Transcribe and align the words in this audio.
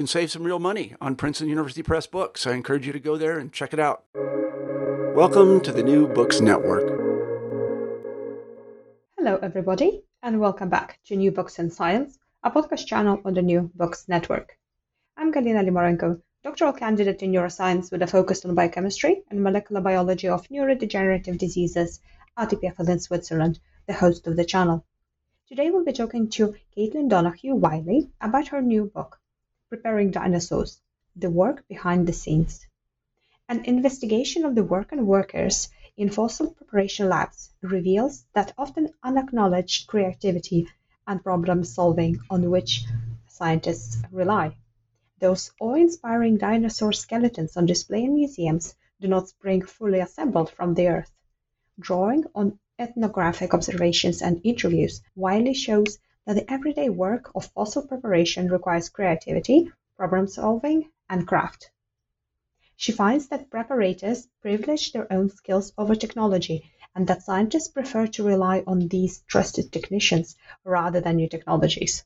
can 0.00 0.06
save 0.06 0.30
some 0.30 0.44
real 0.44 0.58
money 0.58 0.94
on 0.98 1.14
Princeton 1.14 1.50
University 1.50 1.82
Press 1.82 2.06
books. 2.06 2.46
I 2.46 2.54
encourage 2.54 2.86
you 2.86 2.92
to 2.94 2.98
go 2.98 3.18
there 3.18 3.38
and 3.38 3.52
check 3.52 3.74
it 3.74 3.78
out. 3.78 4.04
Welcome 5.14 5.60
to 5.60 5.72
the 5.72 5.82
New 5.82 6.08
Books 6.08 6.40
Network. 6.40 6.88
Hello, 9.18 9.38
everybody, 9.42 10.02
and 10.22 10.40
welcome 10.40 10.70
back 10.70 11.00
to 11.04 11.16
New 11.16 11.30
Books 11.30 11.58
in 11.58 11.70
Science, 11.70 12.18
a 12.42 12.50
podcast 12.50 12.86
channel 12.86 13.20
on 13.26 13.34
the 13.34 13.42
New 13.42 13.70
Books 13.74 14.08
Network. 14.08 14.56
I'm 15.18 15.34
Galina 15.34 15.62
Limorenko, 15.62 16.22
doctoral 16.44 16.72
candidate 16.72 17.22
in 17.22 17.32
neuroscience 17.32 17.92
with 17.92 18.00
a 18.00 18.06
focus 18.06 18.42
on 18.46 18.54
biochemistry 18.54 19.22
and 19.28 19.42
molecular 19.42 19.82
biology 19.82 20.28
of 20.28 20.48
neurodegenerative 20.48 21.36
diseases 21.36 22.00
at 22.38 22.48
EPFL 22.48 22.88
in 22.88 23.00
Switzerland, 23.00 23.60
the 23.86 23.92
host 23.92 24.26
of 24.26 24.36
the 24.36 24.46
channel. 24.46 24.82
Today 25.46 25.70
we'll 25.70 25.84
be 25.84 25.92
talking 25.92 26.30
to 26.30 26.54
Caitlin 26.74 27.10
Donahue 27.10 27.54
Wylie 27.54 28.08
about 28.22 28.48
her 28.48 28.62
new 28.62 28.86
book, 28.86 29.20
Preparing 29.70 30.10
Dinosaurs 30.10 30.80
The 31.14 31.30
Work 31.30 31.68
Behind 31.68 32.04
the 32.04 32.12
Scenes. 32.12 32.66
An 33.48 33.64
investigation 33.66 34.44
of 34.44 34.56
the 34.56 34.64
work 34.64 34.90
and 34.90 35.06
workers 35.06 35.68
in 35.96 36.10
fossil 36.10 36.50
preparation 36.50 37.08
labs 37.08 37.52
reveals 37.62 38.24
that 38.32 38.52
often 38.58 38.92
unacknowledged 39.04 39.86
creativity 39.86 40.66
and 41.06 41.22
problem 41.22 41.62
solving 41.62 42.18
on 42.28 42.50
which 42.50 42.84
scientists 43.28 44.02
rely. 44.10 44.56
Those 45.20 45.52
awe 45.60 45.74
inspiring 45.74 46.36
dinosaur 46.36 46.92
skeletons 46.92 47.56
on 47.56 47.66
display 47.66 48.02
in 48.02 48.14
museums 48.16 48.74
do 49.00 49.06
not 49.06 49.28
spring 49.28 49.62
fully 49.62 50.00
assembled 50.00 50.50
from 50.50 50.74
the 50.74 50.88
earth. 50.88 51.12
Drawing 51.78 52.24
on 52.34 52.58
ethnographic 52.76 53.54
observations 53.54 54.20
and 54.20 54.40
interviews, 54.42 55.00
Wylie 55.14 55.54
shows 55.54 56.00
that 56.26 56.34
the 56.34 56.52
everyday 56.52 56.88
work 56.88 57.30
of 57.34 57.46
fossil 57.46 57.86
preparation 57.86 58.48
requires 58.48 58.88
creativity, 58.88 59.70
problem 59.96 60.26
solving, 60.26 60.90
and 61.08 61.26
craft. 61.26 61.70
She 62.76 62.92
finds 62.92 63.28
that 63.28 63.50
preparators 63.50 64.26
privilege 64.40 64.92
their 64.92 65.12
own 65.12 65.28
skills 65.28 65.72
over 65.76 65.94
technology 65.94 66.70
and 66.94 67.06
that 67.06 67.22
scientists 67.22 67.68
prefer 67.68 68.06
to 68.06 68.24
rely 68.24 68.64
on 68.66 68.88
these 68.88 69.22
trusted 69.26 69.70
technicians 69.70 70.36
rather 70.64 71.00
than 71.00 71.16
new 71.16 71.28
technologies. 71.28 72.04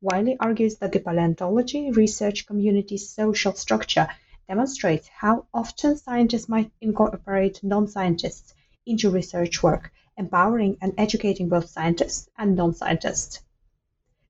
Wylie 0.00 0.38
argues 0.40 0.76
that 0.76 0.92
the 0.92 1.00
paleontology 1.00 1.90
research 1.90 2.46
community's 2.46 3.10
social 3.10 3.52
structure 3.52 4.08
demonstrates 4.48 5.08
how 5.08 5.46
often 5.52 5.96
scientists 5.96 6.48
might 6.48 6.72
incorporate 6.80 7.62
non 7.62 7.86
scientists 7.86 8.54
into 8.86 9.10
research 9.10 9.62
work, 9.62 9.92
empowering 10.20 10.76
and 10.80 10.92
educating 10.96 11.48
both 11.48 11.68
scientists 11.68 12.30
and 12.38 12.54
non 12.54 12.74
scientists. 12.74 13.40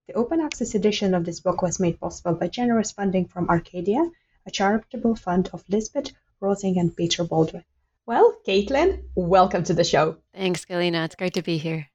The 0.07 0.15
open 0.15 0.41
access 0.41 0.75
edition 0.75 1.15
of 1.15 1.25
this 1.25 1.41
book 1.41 1.61
was 1.61 1.79
made 1.79 2.01
possible 2.01 2.35
by 2.35 2.49
generous 2.49 2.93
funding 2.93 3.27
from 3.27 3.51
Arcadia 3.51 4.11
a 4.47 4.51
charitable 4.51 5.15
fund 5.15 5.51
of 5.53 5.65
Lisbet 5.69 6.13
Rausing 6.41 6.79
and 6.79 6.97
Peter 6.97 7.25
Baldwin. 7.25 7.65
Well, 8.07 8.37
Caitlin, 8.47 9.03
welcome 9.15 9.65
to 9.65 9.75
the 9.75 9.85
show. 9.85 10.17
Thanks, 10.35 10.65
Galina. 10.65 11.05
It's 11.05 11.15
great 11.15 11.35
to 11.35 11.43
be 11.43 11.59
here. 11.59 11.87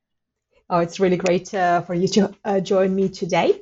Oh, 0.70 0.80
it's 0.80 1.00
really 1.00 1.18
great 1.18 1.54
uh, 1.54 1.82
for 1.82 1.94
you 1.94 2.08
to 2.10 2.34
uh, 2.44 2.60
join 2.60 2.96
me 2.96 3.10
today. 3.10 3.62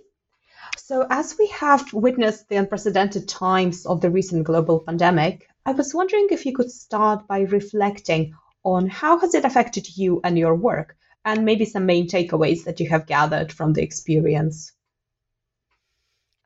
So, 0.78 1.06
as 1.10 1.38
we 1.38 1.48
have 1.48 1.94
witnessed 1.94 2.50
the 2.50 2.58
unprecedented 2.58 3.28
times 3.28 3.86
of 3.86 4.02
the 4.02 4.10
recent 4.10 4.44
global 4.44 4.80
pandemic, 4.80 5.48
I 5.66 5.72
was 5.72 5.94
wondering 5.94 6.28
if 6.32 6.46
you 6.46 6.54
could 6.54 6.72
start 6.72 7.28
by 7.28 7.42
reflecting 7.42 8.36
on 8.64 8.90
how 8.90 9.20
has 9.20 9.34
it 9.34 9.46
affected 9.46 9.98
you 9.98 10.22
and 10.24 10.38
your 10.38 10.56
work, 10.56 10.98
and 11.26 11.46
maybe 11.46 11.66
some 11.66 11.86
main 11.86 12.08
takeaways 12.08 12.64
that 12.66 12.80
you 12.80 12.90
have 12.90 13.08
gathered 13.08 13.52
from 13.52 13.74
the 13.74 13.84
experience. 13.84 14.74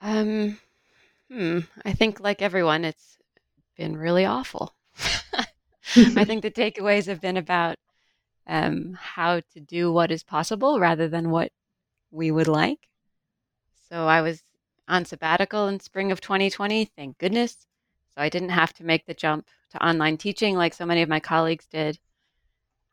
Um, 0.02 0.58
Hmm. 1.32 1.62
I 1.86 1.94
think, 1.94 2.20
like 2.22 2.42
everyone, 2.42 2.86
it's 2.86 3.18
been 3.78 3.98
really 3.98 4.26
awful. 4.26 4.76
I 6.18 6.26
think 6.26 6.42
the 6.42 6.52
takeaways 6.52 7.08
have 7.08 7.22
been 7.22 7.38
about 7.38 7.78
um, 8.48 8.96
how 9.00 9.42
to 9.54 9.60
do 9.62 9.92
what 9.92 10.12
is 10.12 10.24
possible 10.24 10.80
rather 10.80 11.08
than 11.10 11.32
what 11.32 11.52
we 12.12 12.32
would 12.32 12.48
like. 12.48 12.90
So 13.90 14.08
I 14.08 14.22
was 14.22 14.44
on 14.88 15.06
sabbatical 15.06 15.68
in 15.68 15.80
spring 15.80 16.12
of 16.12 16.22
2020, 16.22 16.86
thank 16.86 17.20
goodness. 17.20 17.67
So 18.18 18.24
I 18.24 18.30
didn't 18.30 18.50
have 18.50 18.74
to 18.74 18.84
make 18.84 19.06
the 19.06 19.14
jump 19.14 19.48
to 19.70 19.86
online 19.86 20.18
teaching 20.18 20.56
like 20.56 20.74
so 20.74 20.88
many 20.88 21.04
of 21.04 21.10
my 21.10 21.20
colleagues 21.20 21.68
did. 21.68 22.00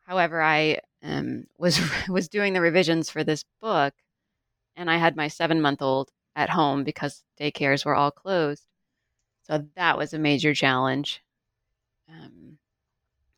However, 0.03 0.43
I 0.43 0.81
um, 1.03 1.47
was 1.57 1.81
was 2.11 2.29
doing 2.29 2.53
the 2.53 2.61
revisions 2.61 3.09
for 3.09 3.25
this 3.25 3.43
book, 3.63 3.95
and 4.77 4.91
I 4.91 4.99
had 4.99 5.17
my 5.17 5.29
seven 5.29 5.63
month 5.63 5.81
old 5.81 6.11
at 6.37 6.51
home 6.51 6.85
because 6.85 7.25
daycares 7.41 7.87
were 7.87 7.95
all 7.95 8.11
closed. 8.11 8.67
So 9.45 9.67
that 9.77 9.97
was 9.97 10.13
a 10.13 10.19
major 10.19 10.53
challenge. 10.53 11.23
Um, 12.11 12.59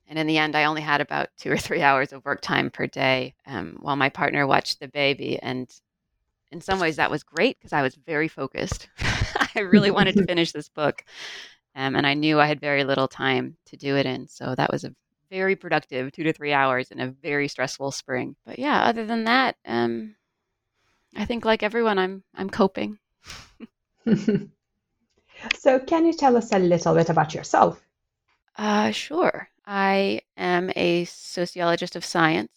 and 0.09 0.19
in 0.19 0.27
the 0.27 0.39
end, 0.39 0.57
I 0.57 0.65
only 0.65 0.83
had 0.83 1.01
about 1.01 1.29
two 1.39 1.53
or 1.53 1.57
three 1.57 1.83
hours 1.83 2.13
of 2.13 2.25
work 2.25 2.41
time 2.41 2.69
per 2.69 2.89
day 2.89 3.37
um, 3.47 3.79
while 3.81 3.97
my 3.97 4.09
partner 4.09 4.45
watched 4.45 4.81
the 4.81 4.89
baby. 4.89 5.39
And 5.41 5.73
in 6.51 6.61
some 6.61 6.81
ways, 6.81 6.97
that 6.97 7.13
was 7.13 7.23
great 7.23 7.59
because 7.61 7.73
I 7.73 7.83
was 7.83 7.95
very 7.95 8.27
focused. 8.27 8.89
I 9.55 9.61
really 9.61 9.93
wanted 9.93 10.17
to 10.17 10.25
finish 10.27 10.51
this 10.51 10.69
book. 10.69 11.05
Um, 11.77 11.95
and 11.95 12.07
I 12.07 12.15
knew 12.15 12.41
I 12.41 12.47
had 12.47 12.59
very 12.59 12.85
little 12.85 13.07
time 13.07 13.59
to 13.67 13.77
do 13.77 13.97
it 13.97 14.07
in. 14.07 14.29
So 14.29 14.55
that 14.57 14.73
was 14.73 14.85
a 14.85 14.95
very 15.31 15.57
productive 15.57 16.11
two 16.11 16.23
to 16.23 16.33
three 16.33 16.55
hours 16.55 16.91
in 16.91 17.01
a 17.01 17.09
very 17.11 17.49
stressful 17.49 17.91
spring. 17.91 18.35
But 18.47 18.59
yeah, 18.59 18.85
other 18.85 19.05
than 19.05 19.25
that, 19.25 19.57
um, 19.67 20.17
I 21.15 21.27
think 21.27 21.45
like 21.45 21.63
everyone, 21.63 21.99
I'm 21.99 22.25
I'm 22.35 22.49
coping. 22.49 22.99
so, 25.59 25.79
can 25.81 26.07
you 26.07 26.15
tell 26.15 26.37
us 26.37 26.51
a 26.53 26.59
little 26.59 26.95
bit 26.95 27.11
about 27.11 27.35
yourself? 27.35 27.83
Uh, 28.57 28.91
sure. 28.91 29.51
I 29.67 30.21
am 30.37 30.71
a 30.77 31.05
sociologist 31.05 31.95
of 31.95 32.05
science. 32.05 32.53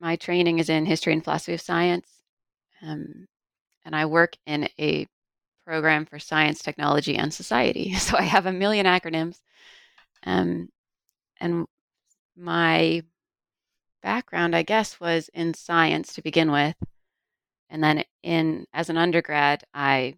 My 0.00 0.16
training 0.16 0.58
is 0.58 0.68
in 0.68 0.84
history 0.86 1.12
and 1.12 1.22
philosophy 1.22 1.54
of 1.54 1.60
science, 1.60 2.08
um, 2.82 3.28
and 3.84 3.94
I 3.94 4.06
work 4.06 4.36
in 4.46 4.68
a 4.80 5.06
program 5.68 6.06
for 6.06 6.18
science, 6.18 6.62
technology, 6.62 7.14
and 7.16 7.32
society. 7.32 7.92
So 7.98 8.16
I 8.16 8.22
have 8.22 8.46
a 8.46 8.52
million 8.52 8.86
acronyms, 8.86 9.38
um, 10.24 10.70
and 11.40 11.66
my 12.34 13.02
background, 14.02 14.56
I 14.56 14.62
guess, 14.62 14.98
was 14.98 15.28
in 15.34 15.52
science 15.52 16.14
to 16.14 16.22
begin 16.22 16.50
with. 16.50 16.74
And 17.68 17.84
then 17.84 18.04
in 18.22 18.66
as 18.72 18.88
an 18.88 18.96
undergrad, 18.96 19.64
I 19.74 20.14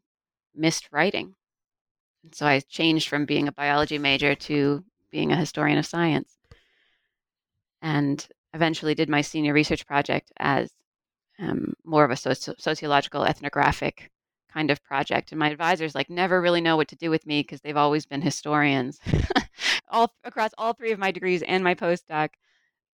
missed 0.55 0.89
writing. 0.93 1.35
And 2.23 2.33
so 2.33 2.47
I 2.47 2.61
changed 2.61 3.09
from 3.09 3.25
being 3.25 3.49
a 3.49 3.53
biology 3.53 3.99
major 3.99 4.37
to 4.37 4.85
being 5.11 5.33
a 5.33 5.43
historian 5.45 5.79
of 5.79 5.87
science. 5.87 6.37
And 7.83 8.25
eventually 8.55 8.95
did 8.95 9.09
my 9.09 9.23
senior 9.23 9.53
research 9.53 9.85
project 9.85 10.31
as 10.37 10.71
um, 11.41 11.75
more 11.85 12.05
of 12.05 12.13
a 12.13 12.15
soci- 12.15 12.61
sociological 12.61 13.25
ethnographic 13.25 14.11
kind 14.53 14.71
of 14.71 14.83
project. 14.83 15.33
And 15.33 15.39
my 15.39 15.51
advisors 15.51 15.95
like 15.95 16.11
never 16.11 16.41
really 16.41 16.61
know 16.61 16.77
what 16.77 16.89
to 16.89 16.97
do 16.97 17.11
with 17.11 17.27
me 17.27 17.41
because 17.41 17.61
they've 17.61 17.77
always 17.77 18.07
been 18.07 18.23
historians, 18.23 18.99
all 19.89 20.13
across 20.25 20.51
all 20.59 20.73
three 20.73 20.93
of 20.93 20.99
my 20.99 21.11
degrees 21.11 21.43
and 21.43 21.65
my 21.65 21.75
postdoc. 21.75 22.31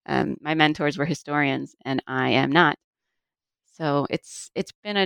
Um, 0.07 0.37
my 0.41 0.55
mentors 0.55 0.97
were 0.97 1.05
historians, 1.05 1.75
and 1.85 2.03
I 2.07 2.31
am 2.31 2.53
not. 2.53 2.77
So 3.77 4.07
it's 4.09 4.51
it's 4.55 4.73
been 4.85 4.97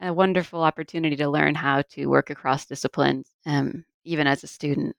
a, 0.00 0.08
a 0.08 0.12
wonderful 0.12 0.62
opportunity 0.62 1.16
to 1.16 1.28
learn 1.28 1.54
how 1.54 1.82
to 1.92 2.06
work 2.06 2.30
across 2.30 2.66
disciplines, 2.66 3.30
um, 3.46 3.84
even 4.04 4.26
as 4.26 4.42
a 4.44 4.48
student. 4.48 4.96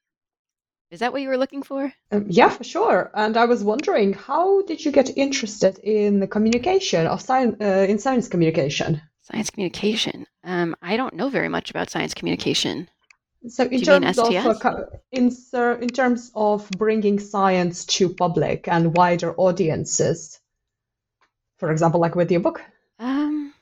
Is 0.90 1.00
that 1.00 1.12
what 1.12 1.22
you 1.22 1.28
were 1.28 1.38
looking 1.38 1.62
for? 1.62 1.92
Um, 2.10 2.26
yeah, 2.28 2.50
for 2.50 2.64
sure. 2.64 3.10
And 3.14 3.36
I 3.36 3.46
was 3.46 3.64
wondering, 3.64 4.12
how 4.12 4.60
did 4.62 4.84
you 4.84 4.92
get 4.92 5.16
interested 5.16 5.78
in 5.78 6.20
the 6.20 6.26
communication 6.26 7.06
of 7.06 7.22
science 7.22 7.56
uh, 7.60 7.86
in 7.88 7.98
science 7.98 8.28
communication? 8.28 9.00
Science 9.22 9.50
communication. 9.50 10.26
Um, 10.44 10.74
I 10.82 10.96
don't 10.96 11.14
know 11.14 11.28
very 11.28 11.48
much 11.48 11.70
about 11.70 11.90
science 11.90 12.12
communication. 12.12 12.88
So 13.48 13.64
in 13.64 13.80
terms 13.80 14.18
of 14.18 14.34
uh, 14.34 14.84
in, 15.10 15.30
in 15.80 15.88
terms 15.88 16.30
of 16.34 16.68
bringing 16.70 17.18
science 17.18 17.84
to 17.86 18.08
public 18.08 18.68
and 18.68 18.96
wider 18.96 19.34
audiences, 19.34 20.40
for 21.58 21.70
example, 21.72 22.00
like 22.00 22.14
with 22.14 22.30
your 22.30 22.40
book. 22.40 22.62
Um, 22.98 23.52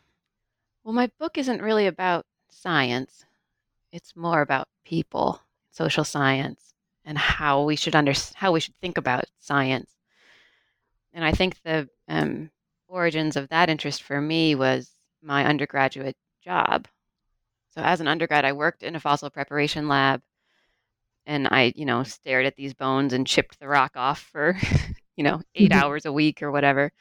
well, 0.84 0.94
my 0.94 1.10
book 1.18 1.38
isn't 1.38 1.62
really 1.62 1.86
about 1.86 2.26
science. 2.50 3.24
It's 3.92 4.14
more 4.14 4.42
about 4.42 4.68
people, 4.84 5.40
social 5.70 6.04
science 6.04 6.74
and 7.04 7.16
how 7.16 7.64
we 7.64 7.76
should 7.76 7.96
under 7.96 8.12
how 8.34 8.52
we 8.52 8.60
should 8.60 8.76
think 8.80 8.98
about 8.98 9.24
science. 9.38 9.90
And 11.12 11.24
I 11.24 11.32
think 11.32 11.56
the 11.64 11.88
um, 12.06 12.50
origins 12.86 13.36
of 13.36 13.48
that 13.48 13.70
interest 13.70 14.02
for 14.02 14.20
me 14.20 14.54
was 14.54 14.90
my 15.22 15.44
undergraduate 15.44 16.16
job. 16.42 16.88
So 17.70 17.82
as 17.82 18.00
an 18.00 18.08
undergrad, 18.08 18.44
I 18.44 18.52
worked 18.52 18.82
in 18.82 18.96
a 18.96 19.00
fossil 19.00 19.30
preparation 19.30 19.88
lab, 19.88 20.22
and 21.26 21.46
I, 21.48 21.72
you 21.76 21.84
know, 21.84 22.02
stared 22.02 22.46
at 22.46 22.56
these 22.56 22.74
bones 22.74 23.12
and 23.12 23.26
chipped 23.26 23.60
the 23.60 23.68
rock 23.68 23.92
off 23.96 24.20
for, 24.32 24.56
you 25.16 25.24
know, 25.24 25.40
8 25.54 25.70
mm-hmm. 25.70 25.80
hours 25.84 26.06
a 26.06 26.12
week 26.12 26.42
or 26.42 26.50
whatever. 26.50 26.92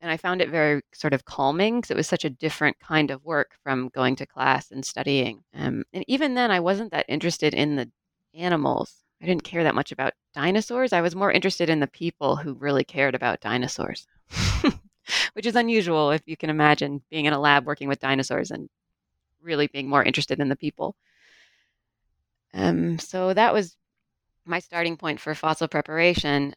And 0.00 0.10
I 0.10 0.16
found 0.16 0.40
it 0.40 0.50
very 0.50 0.82
sort 0.92 1.12
of 1.12 1.24
calming 1.24 1.80
because 1.80 1.90
it 1.90 1.96
was 1.96 2.06
such 2.06 2.24
a 2.24 2.30
different 2.30 2.78
kind 2.78 3.10
of 3.10 3.24
work 3.24 3.56
from 3.64 3.88
going 3.88 4.14
to 4.16 4.26
class 4.26 4.70
and 4.70 4.84
studying. 4.84 5.42
Um, 5.54 5.84
and 5.92 6.04
even 6.06 6.34
then, 6.34 6.52
I 6.52 6.60
wasn't 6.60 6.92
that 6.92 7.06
interested 7.08 7.52
in 7.52 7.74
the 7.74 7.90
animals. 8.34 8.94
I 9.20 9.26
didn't 9.26 9.42
care 9.42 9.64
that 9.64 9.74
much 9.74 9.90
about 9.90 10.12
dinosaurs. 10.34 10.92
I 10.92 11.00
was 11.00 11.16
more 11.16 11.32
interested 11.32 11.68
in 11.68 11.80
the 11.80 11.88
people 11.88 12.36
who 12.36 12.54
really 12.54 12.84
cared 12.84 13.16
about 13.16 13.40
dinosaurs, 13.40 14.06
which 15.32 15.46
is 15.46 15.56
unusual 15.56 16.10
if 16.10 16.22
you 16.26 16.36
can 16.36 16.50
imagine 16.50 17.02
being 17.10 17.24
in 17.24 17.32
a 17.32 17.40
lab 17.40 17.66
working 17.66 17.88
with 17.88 18.00
dinosaurs 18.00 18.50
and 18.50 18.68
really 19.42 19.66
being 19.66 19.88
more 19.88 20.02
interested 20.02 20.40
in 20.40 20.48
the 20.48 20.56
people. 20.56 20.94
Um, 22.54 22.98
so 22.98 23.34
that 23.34 23.52
was 23.52 23.76
my 24.44 24.58
starting 24.58 24.96
point 24.96 25.20
for 25.20 25.34
fossil 25.34 25.68
preparation. 25.68 26.54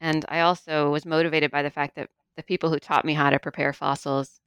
And 0.00 0.24
I 0.28 0.40
also 0.40 0.90
was 0.90 1.04
motivated 1.04 1.50
by 1.50 1.62
the 1.62 1.70
fact 1.70 1.96
that 1.96 2.08
the 2.36 2.42
people 2.42 2.70
who 2.70 2.78
taught 2.78 3.04
me 3.04 3.14
how 3.14 3.30
to 3.30 3.38
prepare 3.38 3.72
fossils 3.72 4.40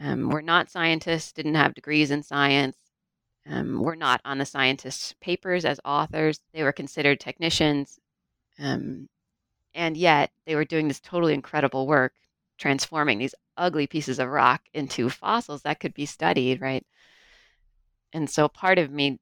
um, 0.00 0.30
were 0.30 0.42
not 0.42 0.70
scientists, 0.70 1.32
didn't 1.32 1.54
have 1.54 1.74
degrees 1.74 2.10
in 2.10 2.22
science, 2.22 2.76
um, 3.48 3.82
were 3.82 3.96
not 3.96 4.20
on 4.24 4.38
the 4.38 4.46
scientists' 4.46 5.14
papers 5.20 5.64
as 5.64 5.80
authors. 5.84 6.40
They 6.54 6.62
were 6.62 6.72
considered 6.72 7.20
technicians. 7.20 7.98
Um, 8.58 9.08
and 9.74 9.96
yet 9.96 10.30
they 10.46 10.54
were 10.54 10.64
doing 10.64 10.88
this 10.88 11.00
totally 11.00 11.34
incredible 11.34 11.86
work, 11.86 12.14
transforming 12.62 13.18
these 13.18 13.34
ugly 13.56 13.88
pieces 13.88 14.20
of 14.20 14.28
rock 14.28 14.62
into 14.72 15.10
fossils 15.10 15.62
that 15.62 15.80
could 15.80 15.92
be 15.92 16.06
studied, 16.06 16.60
right? 16.60 16.86
And 18.12 18.30
so 18.30 18.46
part 18.46 18.78
of 18.78 18.88
me 18.88 19.18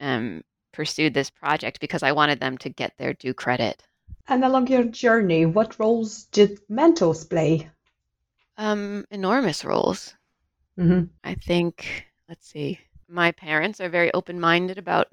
um, 0.00 0.42
pursued 0.72 1.12
this 1.12 1.28
project 1.28 1.80
because 1.80 2.04
I 2.04 2.12
wanted 2.12 2.38
them 2.38 2.56
to 2.58 2.68
get 2.68 2.92
their 2.96 3.12
due 3.12 3.34
credit. 3.34 3.82
And 4.28 4.44
along 4.44 4.68
your 4.68 4.84
journey, 4.84 5.44
what 5.44 5.80
roles 5.80 6.26
did 6.26 6.60
mentors 6.68 7.24
play? 7.24 7.68
Um, 8.56 9.04
enormous 9.10 9.64
roles. 9.64 10.14
Mm-hmm. 10.78 11.06
I 11.24 11.34
think, 11.34 12.06
let's 12.28 12.48
see, 12.48 12.78
my 13.08 13.32
parents 13.32 13.80
are 13.80 13.88
very 13.88 14.14
open 14.14 14.38
minded 14.38 14.78
about 14.78 15.08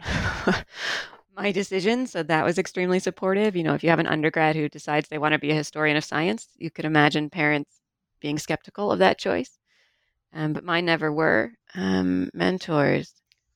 my 1.35 1.51
decision. 1.51 2.07
So 2.07 2.23
that 2.23 2.45
was 2.45 2.57
extremely 2.57 2.99
supportive. 2.99 3.55
You 3.55 3.63
know, 3.63 3.73
if 3.73 3.83
you 3.83 3.89
have 3.89 3.99
an 3.99 4.07
undergrad 4.07 4.55
who 4.55 4.69
decides 4.69 5.07
they 5.07 5.17
want 5.17 5.33
to 5.33 5.39
be 5.39 5.51
a 5.51 5.55
historian 5.55 5.97
of 5.97 6.03
science, 6.03 6.49
you 6.57 6.69
could 6.71 6.85
imagine 6.85 7.29
parents 7.29 7.81
being 8.19 8.37
skeptical 8.37 8.91
of 8.91 8.99
that 8.99 9.17
choice. 9.17 9.57
Um, 10.33 10.53
but 10.53 10.63
mine 10.63 10.85
never 10.85 11.11
were. 11.11 11.53
Um, 11.75 12.29
mentors. 12.33 13.13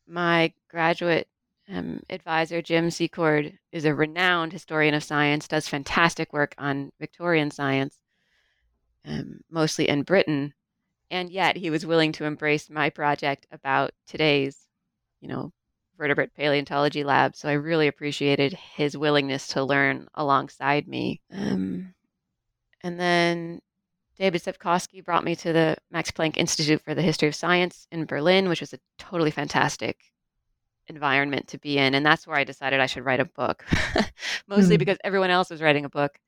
My 0.07 0.53
graduate 0.69 1.27
um, 1.69 2.01
advisor, 2.09 2.61
Jim 2.61 2.91
Secord, 2.91 3.57
is 3.71 3.85
a 3.85 3.95
renowned 3.95 4.53
historian 4.53 4.93
of 4.93 5.03
science, 5.03 5.47
does 5.47 5.67
fantastic 5.67 6.33
work 6.33 6.53
on 6.57 6.91
Victorian 6.99 7.49
science, 7.51 7.97
um, 9.05 9.39
mostly 9.49 9.87
in 9.89 10.03
Britain 10.03 10.53
and 11.11 11.29
yet 11.29 11.55
he 11.55 11.69
was 11.69 11.85
willing 11.85 12.11
to 12.13 12.25
embrace 12.25 12.69
my 12.69 12.89
project 12.89 13.47
about 13.51 13.91
today's, 14.07 14.57
you 15.21 15.27
know, 15.27 15.51
vertebrate 15.97 16.35
paleontology 16.35 17.03
lab. 17.03 17.35
So 17.35 17.49
I 17.49 17.53
really 17.53 17.87
appreciated 17.87 18.53
his 18.53 18.97
willingness 18.97 19.47
to 19.49 19.63
learn 19.63 20.07
alongside 20.15 20.87
me. 20.87 21.21
Um, 21.31 21.93
and 22.83 22.99
then 22.99 23.61
David 24.17 24.43
Sepkoski 24.43 25.03
brought 25.03 25.23
me 25.23 25.35
to 25.37 25.51
the 25.51 25.77
Max 25.91 26.11
Planck 26.11 26.37
Institute 26.37 26.81
for 26.81 26.95
the 26.95 27.01
History 27.01 27.27
of 27.27 27.35
Science 27.35 27.87
in 27.91 28.05
Berlin, 28.05 28.47
which 28.47 28.61
was 28.61 28.73
a 28.73 28.79
totally 28.97 29.31
fantastic 29.31 29.97
environment 30.87 31.47
to 31.49 31.57
be 31.57 31.77
in. 31.77 31.95
And 31.95 32.05
that's 32.05 32.27
where 32.27 32.37
I 32.37 32.43
decided 32.43 32.79
I 32.79 32.85
should 32.85 33.05
write 33.05 33.19
a 33.19 33.25
book, 33.25 33.65
mostly 34.47 34.75
mm. 34.75 34.79
because 34.79 34.97
everyone 35.03 35.31
else 35.31 35.49
was 35.49 35.61
writing 35.61 35.85
a 35.85 35.89
book. 35.89 36.19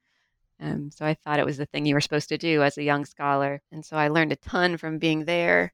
Um, 0.60 0.90
so 0.92 1.06
I 1.06 1.14
thought 1.14 1.40
it 1.40 1.46
was 1.46 1.58
the 1.58 1.68
thing 1.68 1.86
you 1.86 1.94
were 1.94 2.02
supposed 2.02 2.30
to 2.30 2.38
do 2.38 2.64
as 2.64 2.78
a 2.78 2.84
young 2.84 3.06
scholar. 3.06 3.62
And 3.72 3.86
so 3.86 3.96
I 3.96 4.08
learned 4.08 4.32
a 4.32 4.38
ton 4.38 4.78
from 4.78 4.98
being 4.98 5.26
there. 5.26 5.72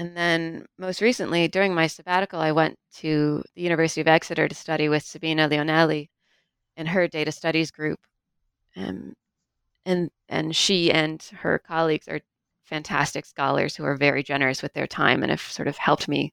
And 0.00 0.16
then 0.16 0.64
most 0.78 1.02
recently, 1.02 1.46
during 1.46 1.74
my 1.74 1.86
sabbatical, 1.86 2.40
I 2.40 2.52
went 2.52 2.78
to 3.00 3.44
the 3.54 3.60
University 3.60 4.00
of 4.00 4.08
Exeter 4.08 4.48
to 4.48 4.54
study 4.54 4.88
with 4.88 5.02
Sabina 5.02 5.46
Leonelli 5.46 6.08
and 6.74 6.88
her 6.88 7.06
data 7.06 7.30
studies 7.30 7.70
group. 7.70 8.00
Um, 8.74 9.12
and, 9.84 10.10
and 10.26 10.56
she 10.56 10.90
and 10.90 11.22
her 11.40 11.58
colleagues 11.58 12.08
are 12.08 12.20
fantastic 12.64 13.26
scholars 13.26 13.76
who 13.76 13.84
are 13.84 13.94
very 13.94 14.22
generous 14.22 14.62
with 14.62 14.72
their 14.72 14.86
time 14.86 15.22
and 15.22 15.28
have 15.28 15.42
sort 15.42 15.68
of 15.68 15.76
helped 15.76 16.08
me 16.08 16.32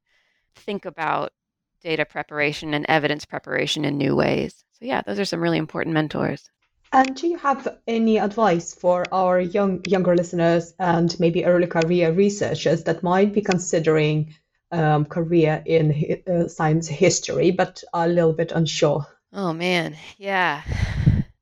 think 0.56 0.86
about 0.86 1.34
data 1.82 2.06
preparation 2.06 2.74
and 2.74 2.86
evidence 2.88 3.26
preparation 3.26 3.84
in 3.84 3.98
new 3.98 4.16
ways. 4.16 4.64
So, 4.80 4.86
yeah, 4.86 5.02
those 5.02 5.20
are 5.20 5.26
some 5.26 5.42
really 5.42 5.58
important 5.58 5.94
mentors. 5.94 6.50
And 6.94 7.16
do 7.16 7.28
you 7.28 7.38
have 7.38 7.80
any 7.86 8.18
advice 8.18 8.74
for 8.74 9.04
our 9.12 9.40
young 9.40 9.84
younger 9.86 10.16
listeners 10.16 10.74
and 10.80 11.20
maybe 11.20 11.46
early 11.46 11.68
career 11.68 12.12
researchers 12.12 12.84
that 12.84 13.04
might 13.04 13.34
be 13.34 13.42
considering 13.42 14.34
um, 14.72 15.06
career 15.06 15.62
in 15.66 16.22
uh, 16.28 16.48
science 16.48 16.88
history 16.88 17.52
but 17.52 17.84
are 17.94 18.06
a 18.06 18.10
little 18.10 18.34
bit 18.34 18.52
unsure? 18.52 19.06
Oh 19.34 19.54
man, 19.54 19.98
yeah. 20.18 20.62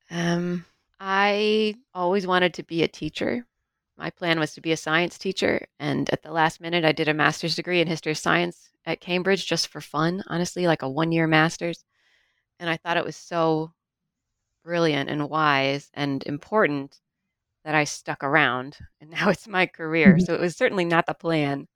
Um, 0.09 0.65
I 0.99 1.75
always 1.93 2.25
wanted 2.25 2.53
to 2.55 2.63
be 2.63 2.83
a 2.83 2.87
teacher. 2.87 3.45
My 3.97 4.09
plan 4.09 4.39
was 4.39 4.53
to 4.55 4.61
be 4.61 4.71
a 4.71 4.77
science 4.77 5.17
teacher, 5.17 5.67
and 5.79 6.09
at 6.09 6.23
the 6.23 6.31
last 6.31 6.59
minute, 6.59 6.83
I 6.83 6.91
did 6.91 7.07
a 7.07 7.13
master's 7.13 7.55
degree 7.55 7.81
in 7.81 7.87
history 7.87 8.11
of 8.11 8.17
science 8.17 8.69
at 8.85 8.99
Cambridge 8.99 9.45
just 9.45 9.67
for 9.67 9.81
fun, 9.81 10.23
honestly, 10.27 10.67
like 10.67 10.81
a 10.81 10.89
one 10.89 11.11
year 11.11 11.27
master's. 11.27 11.83
And 12.59 12.69
I 12.69 12.77
thought 12.77 12.97
it 12.97 13.05
was 13.05 13.15
so 13.15 13.71
brilliant 14.65 15.09
and 15.09 15.29
wise 15.29 15.89
and 15.93 16.23
important 16.25 16.99
that 17.63 17.75
I 17.75 17.83
stuck 17.85 18.23
around. 18.23 18.77
And 18.99 19.09
now 19.11 19.29
it's 19.29 19.47
my 19.47 19.67
career. 19.67 20.15
Mm-hmm. 20.15 20.25
So 20.25 20.33
it 20.33 20.41
was 20.41 20.57
certainly 20.57 20.85
not 20.85 21.05
the 21.05 21.13
plan. 21.13 21.67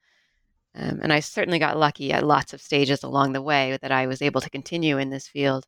Um, 0.75 0.99
and 1.01 1.13
I 1.13 1.19
certainly 1.19 1.59
got 1.59 1.77
lucky 1.77 2.11
at 2.11 2.25
lots 2.25 2.53
of 2.53 2.61
stages 2.61 3.03
along 3.03 3.33
the 3.33 3.41
way 3.41 3.77
that 3.81 3.91
I 3.91 4.07
was 4.07 4.21
able 4.21 4.41
to 4.41 4.49
continue 4.49 4.97
in 4.97 5.09
this 5.09 5.27
field 5.27 5.65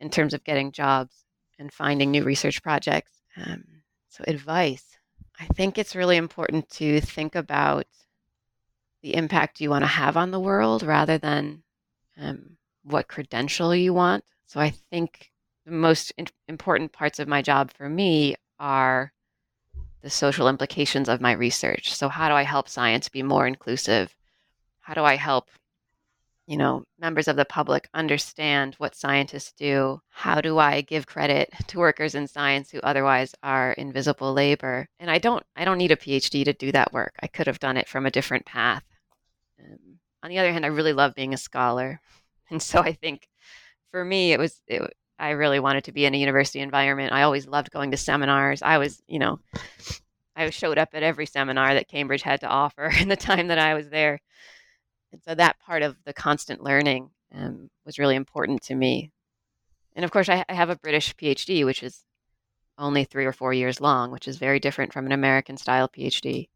in 0.00 0.10
terms 0.10 0.34
of 0.34 0.44
getting 0.44 0.72
jobs 0.72 1.24
and 1.58 1.72
finding 1.72 2.10
new 2.10 2.24
research 2.24 2.62
projects. 2.62 3.12
Um, 3.36 3.64
so, 4.08 4.24
advice 4.26 4.94
I 5.38 5.46
think 5.46 5.78
it's 5.78 5.96
really 5.96 6.16
important 6.16 6.70
to 6.70 7.00
think 7.00 7.34
about 7.34 7.86
the 9.02 9.14
impact 9.16 9.60
you 9.60 9.70
want 9.70 9.82
to 9.82 9.88
have 9.88 10.16
on 10.16 10.30
the 10.30 10.40
world 10.40 10.82
rather 10.82 11.18
than 11.18 11.62
um, 12.16 12.56
what 12.84 13.08
credential 13.08 13.74
you 13.74 13.92
want. 13.92 14.24
So, 14.46 14.60
I 14.60 14.70
think 14.70 15.32
the 15.64 15.72
most 15.72 16.12
in- 16.18 16.26
important 16.48 16.92
parts 16.92 17.18
of 17.18 17.28
my 17.28 17.42
job 17.42 17.72
for 17.72 17.88
me 17.88 18.36
are 18.58 19.12
the 20.02 20.10
social 20.10 20.48
implications 20.48 21.08
of 21.08 21.20
my 21.20 21.32
research. 21.32 21.94
So, 21.94 22.08
how 22.08 22.28
do 22.28 22.34
I 22.34 22.42
help 22.42 22.68
science 22.68 23.08
be 23.08 23.22
more 23.22 23.46
inclusive? 23.46 24.14
How 24.80 24.94
do 24.94 25.02
I 25.02 25.16
help 25.16 25.48
you 26.46 26.56
know, 26.58 26.84
members 26.98 27.26
of 27.26 27.36
the 27.36 27.44
public 27.44 27.88
understand 27.94 28.74
what 28.76 28.94
scientists 28.94 29.52
do? 29.52 30.00
How 30.10 30.40
do 30.40 30.58
I 30.58 30.82
give 30.82 31.06
credit 31.06 31.50
to 31.68 31.78
workers 31.78 32.14
in 32.14 32.26
science 32.26 32.70
who 32.70 32.80
otherwise 32.82 33.34
are 33.42 33.72
invisible 33.72 34.32
labor? 34.32 34.88
And 34.98 35.10
I 35.10 35.18
don't 35.18 35.42
I 35.56 35.64
don't 35.64 35.78
need 35.78 35.92
a 35.92 35.96
PhD 35.96 36.44
to 36.44 36.52
do 36.52 36.70
that 36.72 36.92
work. 36.92 37.14
I 37.22 37.28
could 37.28 37.46
have 37.46 37.58
done 37.60 37.76
it 37.76 37.88
from 37.88 38.04
a 38.06 38.10
different 38.10 38.44
path. 38.44 38.84
Um, 39.58 39.98
on 40.22 40.30
the 40.30 40.38
other 40.38 40.52
hand, 40.52 40.64
I 40.64 40.68
really 40.68 40.92
love 40.92 41.14
being 41.14 41.34
a 41.34 41.38
scholar. 41.38 42.00
And 42.50 42.62
so 42.62 42.80
I 42.80 42.92
think 42.92 43.26
for 43.90 44.04
me 44.04 44.32
it 44.32 44.38
was 44.38 44.60
it, 44.68 44.82
I 45.18 45.30
really 45.30 45.60
wanted 45.60 45.84
to 45.84 45.92
be 45.92 46.04
in 46.04 46.14
a 46.14 46.18
university 46.18 46.60
environment. 46.60 47.12
I 47.12 47.22
always 47.22 47.46
loved 47.46 47.70
going 47.70 47.90
to 47.92 47.96
seminars. 47.96 48.62
I 48.62 48.78
was, 48.78 49.02
you 49.06 49.18
know, 49.18 49.38
I 50.36 50.50
showed 50.50 50.78
up 50.78 50.90
at 50.94 51.02
every 51.02 51.26
seminar 51.26 51.74
that 51.74 51.88
Cambridge 51.88 52.22
had 52.22 52.40
to 52.40 52.48
offer 52.48 52.90
in 53.00 53.08
the 53.08 53.16
time 53.16 53.48
that 53.48 53.58
I 53.58 53.74
was 53.74 53.88
there. 53.88 54.20
And 55.12 55.22
so 55.22 55.34
that 55.34 55.60
part 55.60 55.82
of 55.82 55.96
the 56.04 56.12
constant 56.12 56.62
learning 56.62 57.10
um, 57.32 57.70
was 57.86 57.98
really 57.98 58.16
important 58.16 58.62
to 58.62 58.74
me. 58.74 59.12
And 59.94 60.04
of 60.04 60.10
course, 60.10 60.28
I, 60.28 60.44
I 60.48 60.54
have 60.54 60.70
a 60.70 60.76
British 60.76 61.14
PhD, 61.14 61.64
which 61.64 61.82
is 61.82 62.02
only 62.76 63.04
three 63.04 63.24
or 63.24 63.32
four 63.32 63.54
years 63.54 63.80
long, 63.80 64.10
which 64.10 64.26
is 64.26 64.38
very 64.38 64.58
different 64.58 64.92
from 64.92 65.06
an 65.06 65.12
American 65.12 65.56
style 65.56 65.88
PhD. 65.88 66.48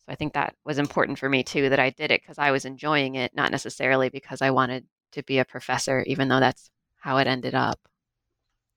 So 0.00 0.04
I 0.08 0.14
think 0.14 0.34
that 0.34 0.54
was 0.64 0.78
important 0.78 1.18
for 1.18 1.30
me 1.30 1.42
too, 1.42 1.70
that 1.70 1.78
I 1.78 1.88
did 1.90 2.10
it 2.10 2.20
because 2.20 2.38
I 2.38 2.50
was 2.50 2.66
enjoying 2.66 3.14
it, 3.14 3.34
not 3.34 3.50
necessarily 3.50 4.10
because 4.10 4.42
I 4.42 4.50
wanted 4.50 4.86
to 5.12 5.22
be 5.22 5.38
a 5.38 5.44
professor, 5.46 6.04
even 6.06 6.28
though 6.28 6.40
that's 6.40 6.70
how 6.98 7.18
it 7.18 7.26
ended 7.26 7.54
up. 7.54 7.78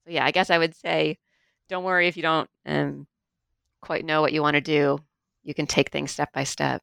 So 0.05 0.11
yeah, 0.11 0.25
I 0.25 0.31
guess 0.31 0.49
I 0.49 0.57
would 0.57 0.75
say, 0.75 1.17
don't 1.69 1.83
worry 1.83 2.07
if 2.07 2.17
you 2.17 2.23
don't 2.23 2.49
um, 2.65 3.07
quite 3.81 4.05
know 4.05 4.21
what 4.21 4.33
you 4.33 4.41
want 4.41 4.55
to 4.55 4.61
do. 4.61 4.99
You 5.43 5.53
can 5.53 5.67
take 5.67 5.89
things 5.89 6.11
step 6.11 6.31
by 6.33 6.43
step. 6.43 6.81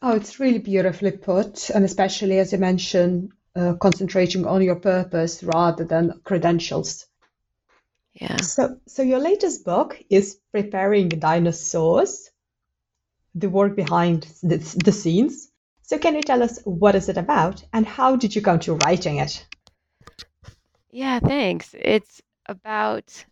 Oh, 0.00 0.16
it's 0.16 0.40
really 0.40 0.58
beautifully 0.58 1.12
put, 1.12 1.70
and 1.70 1.84
especially 1.84 2.38
as 2.38 2.52
you 2.52 2.58
mentioned, 2.58 3.32
uh, 3.54 3.74
concentrating 3.74 4.46
on 4.46 4.62
your 4.62 4.76
purpose 4.76 5.42
rather 5.42 5.84
than 5.84 6.20
credentials. 6.24 7.06
Yeah. 8.14 8.36
So, 8.36 8.78
so 8.86 9.02
your 9.02 9.20
latest 9.20 9.64
book 9.64 10.02
is 10.10 10.38
preparing 10.52 11.08
dinosaurs, 11.08 12.30
the 13.34 13.48
work 13.48 13.76
behind 13.76 14.26
the, 14.42 14.58
the 14.84 14.92
scenes. 14.92 15.50
So, 15.82 15.98
can 15.98 16.14
you 16.14 16.22
tell 16.22 16.42
us 16.42 16.58
what 16.64 16.94
is 16.94 17.08
it 17.08 17.16
about, 17.16 17.64
and 17.72 17.86
how 17.86 18.16
did 18.16 18.34
you 18.34 18.42
come 18.42 18.60
to 18.60 18.74
writing 18.74 19.18
it? 19.18 19.46
Yeah, 20.92 21.18
thanks. 21.18 21.74
It's 21.78 22.20
about 22.46 23.24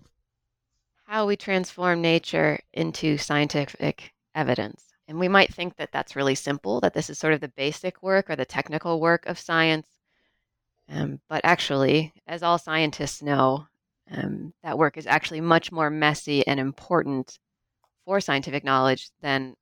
how 1.04 1.26
we 1.26 1.36
transform 1.36 2.00
nature 2.00 2.58
into 2.72 3.18
scientific 3.18 4.12
evidence. 4.34 4.84
And 5.08 5.18
we 5.18 5.28
might 5.28 5.52
think 5.52 5.76
that 5.76 5.90
that's 5.92 6.16
really 6.16 6.36
simple, 6.36 6.80
that 6.80 6.94
this 6.94 7.10
is 7.10 7.18
sort 7.18 7.34
of 7.34 7.40
the 7.40 7.48
basic 7.48 8.02
work 8.02 8.30
or 8.30 8.36
the 8.36 8.44
technical 8.44 9.00
work 9.00 9.26
of 9.26 9.38
science. 9.38 9.88
Um, 10.88 11.20
but 11.28 11.40
actually, 11.44 12.12
as 12.26 12.42
all 12.42 12.58
scientists 12.58 13.22
know, 13.22 13.66
um, 14.10 14.52
that 14.62 14.78
work 14.78 14.96
is 14.96 15.06
actually 15.06 15.40
much 15.40 15.70
more 15.72 15.90
messy 15.90 16.46
and 16.46 16.58
important 16.58 17.38
for 18.04 18.20
scientific 18.20 18.64
knowledge 18.64 19.10
than 19.20 19.54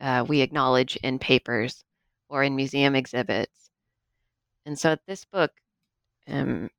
uh, 0.00 0.24
we 0.26 0.40
acknowledge 0.40 0.96
in 0.96 1.18
papers 1.18 1.84
or 2.28 2.42
in 2.44 2.56
museum 2.56 2.96
exhibits. 2.96 3.70
And 4.66 4.78
so 4.78 4.96
this 5.06 5.24
book 5.24 5.52
um, 6.28 6.70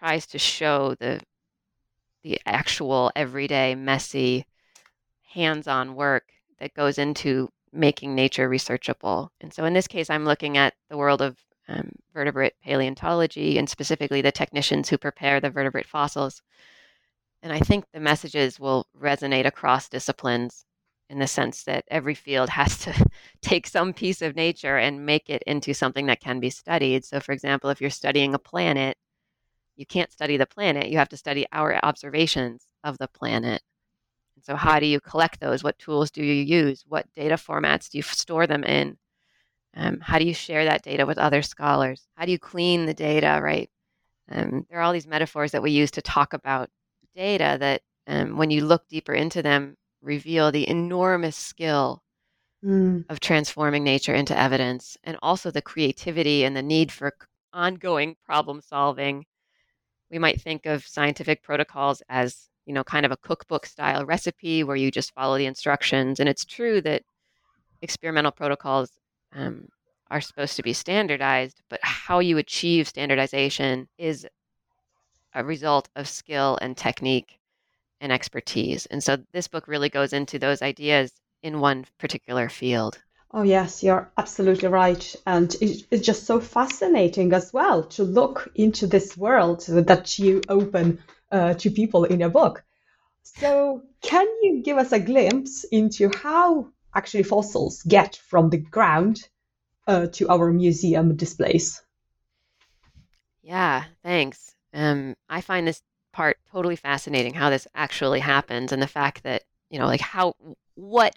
tries 0.00 0.26
to 0.26 0.38
show 0.38 0.94
the 0.98 1.20
the 2.22 2.40
actual 2.44 3.10
everyday 3.16 3.74
messy 3.74 4.44
hands-on 5.32 5.94
work 5.94 6.24
that 6.58 6.74
goes 6.74 6.98
into 6.98 7.48
making 7.72 8.14
nature 8.14 8.48
researchable. 8.48 9.30
And 9.40 9.52
so 9.52 9.64
in 9.64 9.72
this 9.72 9.86
case, 9.86 10.10
I'm 10.10 10.24
looking 10.24 10.58
at 10.58 10.74
the 10.90 10.98
world 10.98 11.22
of 11.22 11.38
um, 11.68 11.90
vertebrate 12.12 12.54
paleontology 12.62 13.56
and 13.56 13.68
specifically 13.68 14.20
the 14.20 14.32
technicians 14.32 14.88
who 14.88 14.98
prepare 14.98 15.40
the 15.40 15.50
vertebrate 15.50 15.86
fossils. 15.86 16.42
And 17.42 17.52
I 17.52 17.60
think 17.60 17.84
the 17.92 18.00
messages 18.00 18.60
will 18.60 18.86
resonate 19.00 19.46
across 19.46 19.88
disciplines 19.88 20.66
in 21.08 21.18
the 21.18 21.26
sense 21.26 21.64
that 21.64 21.84
every 21.90 22.14
field 22.14 22.50
has 22.50 22.78
to 22.80 23.06
take 23.40 23.66
some 23.66 23.92
piece 23.92 24.20
of 24.20 24.36
nature 24.36 24.76
and 24.76 25.06
make 25.06 25.30
it 25.30 25.42
into 25.46 25.72
something 25.72 26.06
that 26.06 26.20
can 26.20 26.38
be 26.38 26.50
studied. 26.50 27.04
So, 27.04 27.20
for 27.20 27.32
example, 27.32 27.70
if 27.70 27.80
you're 27.80 27.90
studying 27.90 28.34
a 28.34 28.38
planet, 28.38 28.98
you 29.76 29.86
can't 29.86 30.12
study 30.12 30.36
the 30.36 30.46
planet, 30.46 30.88
you 30.88 30.98
have 30.98 31.08
to 31.10 31.16
study 31.16 31.46
our 31.52 31.78
observations 31.84 32.66
of 32.84 32.98
the 32.98 33.08
planet. 33.08 33.62
So, 34.42 34.56
how 34.56 34.80
do 34.80 34.86
you 34.86 35.00
collect 35.00 35.40
those? 35.40 35.62
What 35.62 35.78
tools 35.78 36.10
do 36.10 36.24
you 36.24 36.32
use? 36.32 36.84
What 36.88 37.06
data 37.14 37.34
formats 37.34 37.90
do 37.90 37.98
you 37.98 38.02
store 38.02 38.46
them 38.46 38.64
in? 38.64 38.96
Um, 39.76 40.00
how 40.00 40.18
do 40.18 40.24
you 40.24 40.34
share 40.34 40.64
that 40.64 40.82
data 40.82 41.06
with 41.06 41.18
other 41.18 41.42
scholars? 41.42 42.06
How 42.16 42.24
do 42.24 42.32
you 42.32 42.38
clean 42.38 42.86
the 42.86 42.94
data, 42.94 43.40
right? 43.42 43.70
Um, 44.30 44.66
there 44.68 44.78
are 44.78 44.82
all 44.82 44.92
these 44.92 45.06
metaphors 45.06 45.52
that 45.52 45.62
we 45.62 45.70
use 45.70 45.90
to 45.92 46.02
talk 46.02 46.32
about 46.32 46.70
data 47.14 47.56
that, 47.60 47.82
um, 48.06 48.36
when 48.36 48.50
you 48.50 48.64
look 48.64 48.88
deeper 48.88 49.12
into 49.12 49.42
them, 49.42 49.76
reveal 50.02 50.50
the 50.50 50.68
enormous 50.68 51.36
skill 51.36 52.02
mm. 52.64 53.04
of 53.08 53.20
transforming 53.20 53.84
nature 53.84 54.14
into 54.14 54.38
evidence 54.38 54.96
and 55.04 55.16
also 55.22 55.50
the 55.50 55.62
creativity 55.62 56.44
and 56.44 56.56
the 56.56 56.62
need 56.62 56.90
for 56.90 57.12
ongoing 57.52 58.16
problem 58.24 58.60
solving. 58.60 59.26
We 60.10 60.18
might 60.18 60.40
think 60.40 60.66
of 60.66 60.86
scientific 60.86 61.42
protocols 61.42 62.02
as 62.08 62.50
you 62.70 62.74
know, 62.74 62.84
kind 62.84 63.04
of 63.04 63.10
a 63.10 63.16
cookbook 63.16 63.66
style 63.66 64.06
recipe 64.06 64.62
where 64.62 64.76
you 64.76 64.92
just 64.92 65.12
follow 65.12 65.36
the 65.36 65.46
instructions. 65.46 66.20
And 66.20 66.28
it's 66.28 66.44
true 66.44 66.80
that 66.82 67.02
experimental 67.82 68.30
protocols 68.30 68.92
um, 69.34 69.68
are 70.08 70.20
supposed 70.20 70.54
to 70.54 70.62
be 70.62 70.72
standardized, 70.72 71.62
but 71.68 71.80
how 71.82 72.18
you 72.18 72.38
achieve 72.38 72.86
standardization 72.86 73.88
is 73.98 74.24
a 75.34 75.44
result 75.44 75.88
of 75.96 76.08
skill 76.08 76.58
and 76.60 76.76
technique 76.76 77.40
and 78.00 78.12
expertise. 78.12 78.86
And 78.86 79.02
so 79.02 79.18
this 79.32 79.48
book 79.48 79.66
really 79.66 79.88
goes 79.88 80.12
into 80.12 80.38
those 80.38 80.62
ideas 80.62 81.12
in 81.42 81.60
one 81.60 81.86
particular 81.98 82.48
field. 82.48 83.02
Oh, 83.32 83.42
yes, 83.42 83.82
you're 83.84 84.10
absolutely 84.16 84.68
right. 84.68 85.14
And 85.24 85.54
it's 85.60 86.04
just 86.04 86.24
so 86.24 86.40
fascinating 86.40 87.32
as 87.32 87.52
well 87.52 87.84
to 87.84 88.02
look 88.02 88.50
into 88.56 88.88
this 88.88 89.16
world 89.16 89.64
that 89.68 90.18
you 90.18 90.42
open 90.48 90.98
uh, 91.30 91.54
to 91.54 91.70
people 91.70 92.04
in 92.04 92.20
your 92.20 92.30
book. 92.30 92.64
So, 93.22 93.82
can 94.02 94.26
you 94.42 94.62
give 94.64 94.78
us 94.78 94.90
a 94.90 94.98
glimpse 94.98 95.64
into 95.64 96.10
how 96.16 96.72
actually 96.94 97.22
fossils 97.22 97.82
get 97.82 98.16
from 98.16 98.50
the 98.50 98.58
ground 98.58 99.28
uh, 99.86 100.08
to 100.14 100.28
our 100.28 100.50
museum 100.52 101.14
displays? 101.14 101.80
Yeah, 103.42 103.84
thanks. 104.02 104.56
Um, 104.74 105.14
I 105.28 105.40
find 105.40 105.68
this 105.68 105.82
part 106.12 106.38
totally 106.50 106.76
fascinating 106.76 107.34
how 107.34 107.50
this 107.50 107.68
actually 107.76 108.20
happens 108.20 108.72
and 108.72 108.82
the 108.82 108.88
fact 108.88 109.22
that, 109.22 109.44
you 109.70 109.78
know, 109.78 109.86
like 109.86 110.00
how, 110.00 110.34
what 110.74 111.16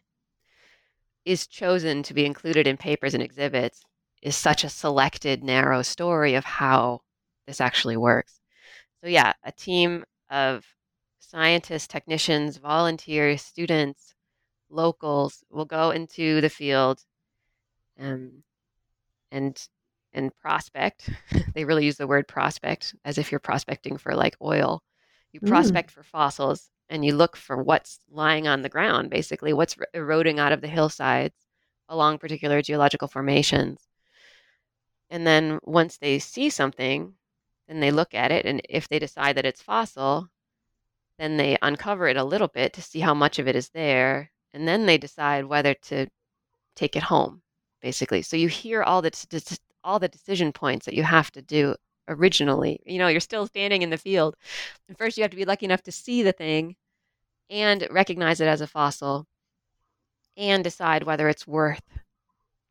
is 1.25 1.47
chosen 1.47 2.03
to 2.03 2.13
be 2.13 2.25
included 2.25 2.67
in 2.67 2.77
papers 2.77 3.13
and 3.13 3.23
exhibits 3.23 3.81
is 4.21 4.35
such 4.35 4.63
a 4.63 4.69
selected, 4.69 5.43
narrow 5.43 5.81
story 5.81 6.35
of 6.35 6.45
how 6.45 7.01
this 7.47 7.59
actually 7.59 7.97
works. 7.97 8.39
So, 9.01 9.09
yeah, 9.09 9.33
a 9.43 9.51
team 9.51 10.05
of 10.29 10.65
scientists, 11.19 11.87
technicians, 11.87 12.57
volunteers, 12.57 13.41
students, 13.41 14.13
locals 14.69 15.43
will 15.49 15.65
go 15.65 15.91
into 15.91 16.41
the 16.41 16.49
field 16.49 16.99
um, 17.99 18.43
and 19.31 19.57
and 20.13 20.35
prospect. 20.37 21.09
they 21.55 21.65
really 21.65 21.85
use 21.85 21.97
the 21.97 22.07
word 22.07 22.27
prospect 22.27 22.95
as 23.03 23.17
if 23.17 23.31
you're 23.31 23.39
prospecting 23.39 23.97
for 23.97 24.15
like 24.15 24.35
oil. 24.41 24.81
You 25.31 25.41
mm. 25.41 25.47
prospect 25.47 25.89
mm. 25.89 25.93
for 25.93 26.03
fossils 26.03 26.69
and 26.89 27.03
you 27.05 27.15
look 27.15 27.35
for 27.35 27.61
what's 27.61 27.99
lying 28.09 28.47
on 28.47 28.61
the 28.61 28.69
ground, 28.69 29.09
basically, 29.09 29.53
what's 29.53 29.75
eroding 29.93 30.39
out 30.39 30.51
of 30.51 30.61
the 30.61 30.67
hillsides 30.67 31.35
along 31.89 32.17
particular 32.17 32.61
geological 32.61 33.07
formations. 33.07 33.81
And 35.09 35.27
then 35.27 35.59
once 35.63 35.97
they 35.97 36.19
see 36.19 36.49
something, 36.49 37.13
then 37.67 37.79
they 37.79 37.91
look 37.91 38.13
at 38.13 38.31
it, 38.31 38.45
and 38.45 38.61
if 38.69 38.87
they 38.87 38.99
decide 38.99 39.37
that 39.37 39.45
it's 39.45 39.61
fossil, 39.61 40.29
then 41.19 41.37
they 41.37 41.57
uncover 41.61 42.07
it 42.07 42.17
a 42.17 42.23
little 42.23 42.47
bit 42.47 42.73
to 42.73 42.81
see 42.81 42.99
how 42.99 43.13
much 43.13 43.39
of 43.39 43.47
it 43.47 43.55
is 43.55 43.69
there, 43.69 44.31
and 44.53 44.67
then 44.67 44.85
they 44.85 44.97
decide 44.97 45.45
whether 45.45 45.73
to 45.75 46.07
take 46.75 46.95
it 46.95 47.03
home, 47.03 47.41
basically. 47.81 48.21
So 48.21 48.37
you 48.37 48.47
hear 48.47 48.83
all 48.83 49.01
the 49.01 49.59
all 49.83 49.99
the 49.99 50.07
decision 50.07 50.51
points 50.53 50.85
that 50.85 50.95
you 50.95 51.03
have 51.03 51.31
to 51.31 51.41
do 51.41 51.75
originally. 52.07 52.79
You 52.86 53.00
know, 53.00 53.07
you're 53.07 53.19
still 53.19 53.48
standing 53.48 53.81
in 53.81 53.89
the 53.89 53.98
field. 53.98 54.36
And 54.88 54.98
first, 54.98 55.17
you 55.17 55.24
have 55.24 55.31
to 55.31 55.38
be 55.38 55.45
lucky 55.45 55.65
enough 55.65 55.83
to 55.83 55.91
see 55.91 56.24
the 56.24 56.31
thing 56.31 56.75
and 57.50 57.88
recognize 57.91 58.41
it 58.41 58.48
as 58.48 58.62
a 58.62 58.67
fossil 58.67 59.27
and 60.36 60.63
decide 60.63 61.03
whether 61.03 61.29
it's 61.29 61.48
worth 61.48 61.83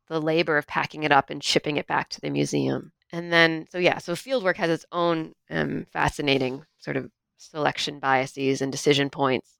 the 0.07 0.21
labor 0.21 0.57
of 0.57 0.67
packing 0.67 1.03
it 1.03 1.11
up 1.11 1.29
and 1.29 1.43
shipping 1.43 1.77
it 1.77 1.87
back 1.87 2.09
to 2.09 2.21
the 2.21 2.29
museum 2.29 2.91
and 3.11 3.31
then 3.31 3.65
so 3.71 3.77
yeah 3.77 3.97
so 3.97 4.13
fieldwork 4.13 4.57
has 4.57 4.69
its 4.69 4.85
own 4.91 5.33
um, 5.49 5.85
fascinating 5.91 6.65
sort 6.79 6.97
of 6.97 7.09
selection 7.37 7.99
biases 7.99 8.61
and 8.61 8.71
decision 8.71 9.09
points 9.09 9.57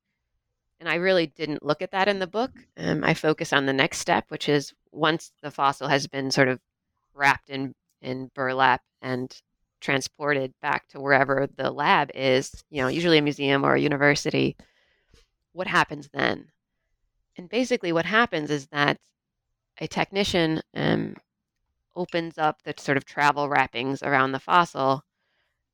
and 0.79 0.89
i 0.89 0.95
really 0.95 1.27
didn't 1.27 1.63
look 1.63 1.81
at 1.81 1.91
that 1.91 2.07
in 2.07 2.19
the 2.19 2.27
book 2.27 2.51
um, 2.77 3.03
i 3.03 3.13
focus 3.13 3.53
on 3.53 3.65
the 3.65 3.73
next 3.73 3.99
step 3.99 4.25
which 4.27 4.49
is 4.49 4.73
once 4.91 5.31
the 5.41 5.51
fossil 5.51 5.87
has 5.87 6.07
been 6.07 6.29
sort 6.29 6.49
of 6.49 6.59
wrapped 7.13 7.49
in 7.49 7.73
in 8.01 8.29
burlap 8.35 8.81
and 9.01 9.41
transported 9.83 10.53
back 10.61 10.87
to 10.87 10.99
wherever 10.99 11.47
the 11.57 11.69
lab 11.69 12.09
is, 12.15 12.63
you 12.69 12.81
know, 12.81 12.87
usually 12.87 13.17
a 13.17 13.21
museum 13.21 13.65
or 13.65 13.75
a 13.75 13.81
university, 13.81 14.55
what 15.51 15.67
happens 15.67 16.09
then? 16.13 16.47
And 17.37 17.49
basically, 17.49 17.91
what 17.91 18.05
happens 18.05 18.49
is 18.49 18.67
that 18.67 18.97
a 19.79 19.87
technician 19.87 20.61
um, 20.73 21.15
opens 21.95 22.37
up 22.37 22.61
the 22.63 22.73
sort 22.77 22.97
of 22.97 23.05
travel 23.05 23.49
wrappings 23.49 24.01
around 24.01 24.31
the 24.31 24.39
fossil 24.39 25.03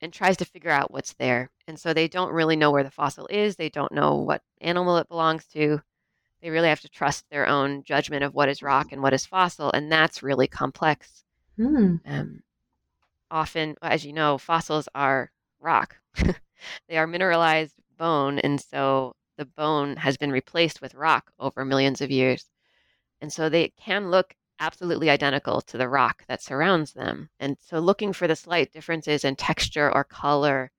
and 0.01 0.11
tries 0.11 0.37
to 0.37 0.45
figure 0.45 0.71
out 0.71 0.91
what's 0.91 1.13
there. 1.13 1.49
And 1.67 1.79
so 1.79 1.93
they 1.93 2.07
don't 2.07 2.33
really 2.33 2.55
know 2.55 2.71
where 2.71 2.83
the 2.83 2.91
fossil 2.91 3.27
is, 3.29 3.55
they 3.55 3.69
don't 3.69 3.91
know 3.91 4.15
what 4.15 4.41
animal 4.61 4.97
it 4.97 5.09
belongs 5.09 5.45
to. 5.47 5.81
They 6.41 6.49
really 6.49 6.69
have 6.69 6.81
to 6.81 6.89
trust 6.89 7.25
their 7.29 7.47
own 7.47 7.83
judgment 7.83 8.23
of 8.23 8.33
what 8.33 8.49
is 8.49 8.63
rock 8.63 8.93
and 8.93 9.03
what 9.03 9.13
is 9.13 9.25
fossil, 9.25 9.71
and 9.71 9.91
that's 9.91 10.23
really 10.23 10.47
complex. 10.47 11.25
Hmm. 11.57 11.97
Um, 12.05 12.41
often, 13.31 13.75
as 13.81 14.05
you 14.05 14.13
know, 14.13 14.37
fossils 14.37 14.87
are 14.95 15.31
rock. 15.59 15.97
they 16.87 16.97
are 16.97 17.07
mineralized 17.07 17.75
bone, 17.97 18.39
and 18.39 18.59
so 18.59 19.13
the 19.37 19.45
bone 19.45 19.95
has 19.97 20.17
been 20.17 20.31
replaced 20.31 20.81
with 20.81 20.95
rock 20.95 21.31
over 21.39 21.63
millions 21.65 22.01
of 22.01 22.11
years. 22.11 22.49
And 23.21 23.31
so 23.31 23.49
they 23.49 23.69
can 23.69 24.11
look 24.11 24.35
absolutely 24.59 25.09
identical 25.09 25.61
to 25.61 25.77
the 25.77 25.87
rock 25.87 26.23
that 26.27 26.43
surrounds 26.43 26.93
them. 26.93 27.29
And 27.39 27.57
so 27.61 27.79
looking 27.79 28.13
for 28.13 28.27
the 28.27 28.35
slight 28.35 28.71
differences 28.71 29.23
in 29.23 29.35
texture 29.35 29.91
or 29.91 30.03
color 30.03 30.71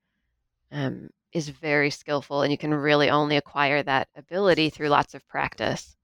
um, 0.73 1.09
is 1.33 1.49
very 1.49 1.91
skillful, 1.91 2.43
and 2.43 2.53
you 2.53 2.59
can 2.59 2.75
really 2.75 3.11
only 3.11 3.37
acquire 3.37 3.83
that 3.83 4.09
ability 4.17 4.71
through 4.71 4.89
lots 4.89 5.15
of 5.15 5.27
practice. 5.29 5.97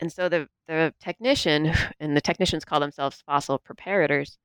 And 0.00 0.10
so 0.12 0.28
the, 0.28 0.48
the 0.66 0.94
technician, 1.00 1.72
and 2.00 2.16
the 2.16 2.20
technicians 2.20 2.64
call 2.64 2.80
themselves 2.80 3.22
fossil 3.26 3.58
preparators, 3.58 4.36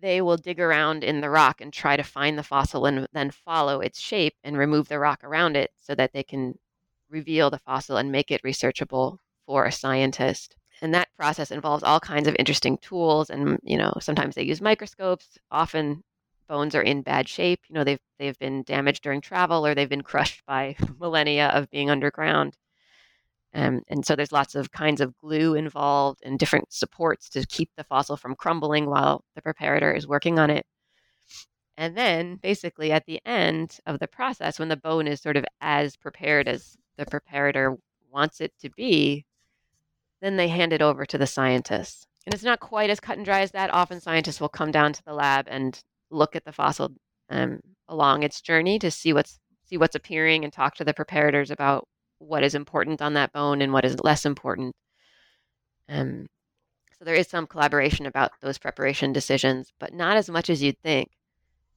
they 0.00 0.20
will 0.20 0.36
dig 0.36 0.60
around 0.60 1.02
in 1.02 1.20
the 1.20 1.30
rock 1.30 1.60
and 1.60 1.72
try 1.72 1.96
to 1.96 2.02
find 2.02 2.38
the 2.38 2.42
fossil 2.42 2.86
and 2.86 3.06
then 3.12 3.30
follow 3.30 3.80
its 3.80 4.00
shape 4.00 4.34
and 4.44 4.56
remove 4.56 4.88
the 4.88 4.98
rock 4.98 5.24
around 5.24 5.56
it 5.56 5.70
so 5.78 5.94
that 5.94 6.12
they 6.12 6.22
can 6.22 6.58
reveal 7.08 7.50
the 7.50 7.58
fossil 7.58 7.96
and 7.96 8.12
make 8.12 8.30
it 8.30 8.42
researchable 8.42 9.18
for 9.46 9.64
a 9.64 9.72
scientist. 9.72 10.56
And 10.82 10.94
that 10.94 11.08
process 11.16 11.50
involves 11.50 11.82
all 11.82 12.00
kinds 12.00 12.28
of 12.28 12.36
interesting 12.38 12.78
tools 12.78 13.30
and 13.30 13.58
you 13.62 13.78
know 13.78 13.94
sometimes 14.00 14.34
they 14.34 14.42
use 14.42 14.60
microscopes, 14.60 15.38
often 15.50 16.02
bones 16.48 16.74
are 16.74 16.82
in 16.82 17.02
bad 17.02 17.28
shape, 17.28 17.60
you 17.68 17.74
know 17.74 17.84
they've 17.84 18.00
they've 18.18 18.38
been 18.38 18.62
damaged 18.64 19.02
during 19.02 19.20
travel 19.20 19.66
or 19.66 19.74
they've 19.74 19.88
been 19.88 20.02
crushed 20.02 20.44
by 20.46 20.76
millennia 21.00 21.48
of 21.48 21.70
being 21.70 21.90
underground. 21.90 22.56
Um, 23.56 23.80
and 23.88 24.04
so 24.04 24.14
there's 24.14 24.32
lots 24.32 24.54
of 24.54 24.70
kinds 24.70 25.00
of 25.00 25.16
glue 25.16 25.54
involved 25.54 26.20
and 26.22 26.38
different 26.38 26.70
supports 26.70 27.30
to 27.30 27.46
keep 27.46 27.70
the 27.74 27.84
fossil 27.84 28.18
from 28.18 28.36
crumbling 28.36 28.84
while 28.84 29.24
the 29.34 29.40
preparator 29.40 29.96
is 29.96 30.06
working 30.06 30.38
on 30.38 30.50
it. 30.50 30.66
And 31.78 31.96
then 31.96 32.36
basically 32.36 32.92
at 32.92 33.06
the 33.06 33.18
end 33.24 33.78
of 33.86 33.98
the 33.98 34.08
process, 34.08 34.58
when 34.58 34.68
the 34.68 34.76
bone 34.76 35.06
is 35.06 35.22
sort 35.22 35.38
of 35.38 35.46
as 35.62 35.96
prepared 35.96 36.48
as 36.48 36.76
the 36.98 37.06
preparator 37.06 37.78
wants 38.12 38.42
it 38.42 38.52
to 38.60 38.68
be, 38.76 39.24
then 40.20 40.36
they 40.36 40.48
hand 40.48 40.74
it 40.74 40.82
over 40.82 41.06
to 41.06 41.16
the 41.16 41.26
scientists. 41.26 42.06
And 42.26 42.34
it's 42.34 42.44
not 42.44 42.60
quite 42.60 42.90
as 42.90 43.00
cut 43.00 43.16
and 43.16 43.24
dry 43.24 43.40
as 43.40 43.52
that. 43.52 43.72
Often 43.72 44.02
scientists 44.02 44.40
will 44.40 44.50
come 44.50 44.70
down 44.70 44.92
to 44.92 45.02
the 45.04 45.14
lab 45.14 45.46
and 45.48 45.82
look 46.10 46.36
at 46.36 46.44
the 46.44 46.52
fossil 46.52 46.90
um, 47.30 47.60
along 47.88 48.22
its 48.22 48.42
journey 48.42 48.78
to 48.80 48.90
see 48.90 49.14
what's 49.14 49.38
see 49.64 49.78
what's 49.78 49.96
appearing 49.96 50.44
and 50.44 50.52
talk 50.52 50.74
to 50.76 50.84
the 50.84 50.94
preparators 50.94 51.50
about 51.50 51.88
what 52.18 52.42
is 52.42 52.54
important 52.54 53.02
on 53.02 53.14
that 53.14 53.32
bone 53.32 53.62
and 53.62 53.72
what 53.72 53.84
is 53.84 54.02
less 54.02 54.24
important. 54.24 54.74
Um, 55.88 56.26
so 56.98 57.04
there 57.04 57.14
is 57.14 57.28
some 57.28 57.46
collaboration 57.46 58.06
about 58.06 58.32
those 58.40 58.58
preparation 58.58 59.12
decisions, 59.12 59.72
but 59.78 59.92
not 59.92 60.16
as 60.16 60.30
much 60.30 60.48
as 60.48 60.62
you'd 60.62 60.78
think. 60.82 61.10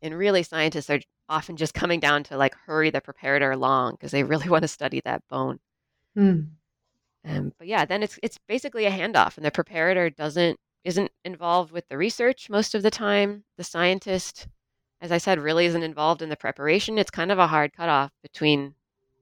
And 0.01 0.17
really, 0.17 0.43
scientists 0.43 0.89
are 0.89 1.01
often 1.27 1.57
just 1.57 1.73
coming 1.73 1.99
down 1.99 2.23
to 2.23 2.37
like 2.37 2.55
hurry 2.65 2.89
the 2.89 3.01
preparator 3.01 3.53
along 3.53 3.93
because 3.93 4.11
they 4.11 4.23
really 4.23 4.49
want 4.49 4.63
to 4.63 4.67
study 4.67 5.01
that 5.05 5.27
bone. 5.29 5.59
Hmm. 6.15 6.39
Um, 7.25 7.51
but 7.57 7.67
yeah, 7.67 7.85
then 7.85 8.01
it's 8.01 8.17
it's 8.23 8.39
basically 8.47 8.85
a 8.85 8.91
handoff, 8.91 9.35
and 9.35 9.45
the 9.45 9.51
preparator 9.51 10.15
doesn't 10.15 10.57
isn't 10.85 11.11
involved 11.25 11.71
with 11.71 11.87
the 11.89 11.97
research 11.97 12.49
most 12.49 12.73
of 12.73 12.81
the 12.81 12.91
time. 12.91 13.43
The 13.57 13.63
scientist, 13.65 14.47
as 15.01 15.11
I 15.11 15.17
said, 15.17 15.39
really 15.39 15.65
isn't 15.65 15.83
involved 15.83 16.21
in 16.21 16.29
the 16.29 16.37
preparation. 16.37 16.97
It's 16.97 17.11
kind 17.11 17.31
of 17.31 17.39
a 17.39 17.47
hard 17.47 17.73
cutoff 17.73 18.11
between 18.23 18.75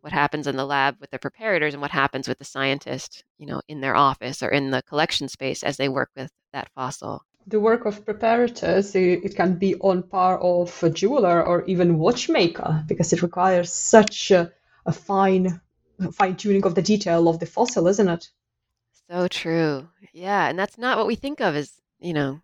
what 0.08 0.13
happens 0.13 0.48
in 0.48 0.56
the 0.56 0.65
lab 0.65 0.96
with 1.02 1.12
the 1.12 1.20
preparators 1.20 1.74
and 1.74 1.82
what 1.82 1.91
happens 1.91 2.30
with 2.30 2.39
the 2.39 2.46
scientist, 2.46 3.26
you 3.38 3.46
know, 3.46 3.62
in 3.67 3.82
their 3.82 3.93
office 3.93 4.41
or 4.41 4.48
in 4.48 4.72
the 4.72 4.82
collection 4.84 5.28
space 5.28 5.63
as 5.63 5.76
they 5.76 5.89
work 5.89 6.10
with 6.15 6.32
that 6.54 6.70
fossil. 6.74 7.26
The 7.46 7.60
work 7.60 7.86
of 7.86 8.06
preparators, 8.06 8.96
it 8.96 9.36
can 9.36 9.56
be 9.56 9.76
on 9.76 10.04
par 10.04 10.39
of 10.39 10.82
a 10.82 10.89
jeweler 10.89 11.46
or 11.46 11.65
even 11.65 11.98
watchmaker 11.98 12.86
because 12.88 13.12
it 13.12 13.22
requires 13.22 13.74
such 13.74 14.32
a, 14.32 14.50
a 14.86 14.93
fine 14.93 15.60
fine 16.13 16.38
tuning 16.38 16.65
of 16.65 16.74
the 16.74 16.82
detail 16.82 17.28
of 17.28 17.39
the 17.41 17.46
fossil, 17.46 17.86
isn't 17.88 18.08
it? 18.08 18.30
So 19.10 19.28
true. 19.28 19.89
Yeah, 20.13 20.48
and 20.48 20.58
that's 20.58 20.78
not 20.78 20.98
what 20.98 21.08
we 21.08 21.15
think 21.15 21.41
of 21.41 21.54
as, 21.54 21.74
you 22.00 22.13
know, 22.13 22.39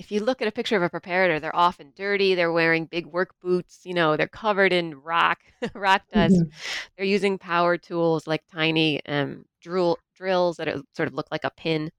if 0.00 0.10
you 0.10 0.20
look 0.24 0.42
at 0.42 0.48
a 0.48 0.52
picture 0.52 0.76
of 0.76 0.82
a 0.82 0.90
preparator, 0.90 1.40
they're 1.40 1.54
often 1.54 1.92
dirty. 1.96 2.34
They're 2.34 2.52
wearing 2.52 2.86
big 2.86 3.06
work 3.06 3.34
boots. 3.42 3.80
You 3.84 3.94
know, 3.94 4.16
they're 4.16 4.28
covered 4.28 4.72
in 4.72 5.00
rock, 5.02 5.40
rock 5.74 6.02
dust. 6.12 6.36
Mhm. 6.36 6.50
They're 6.96 7.06
using 7.06 7.38
power 7.38 7.76
tools 7.78 8.26
like 8.26 8.42
tiny 8.52 9.04
um, 9.06 9.44
drill 9.60 9.98
drills 10.16 10.56
that 10.58 10.68
are- 10.68 10.82
sort 10.96 11.08
of 11.08 11.14
look 11.14 11.28
like 11.30 11.44
a 11.44 11.50
pin. 11.50 11.90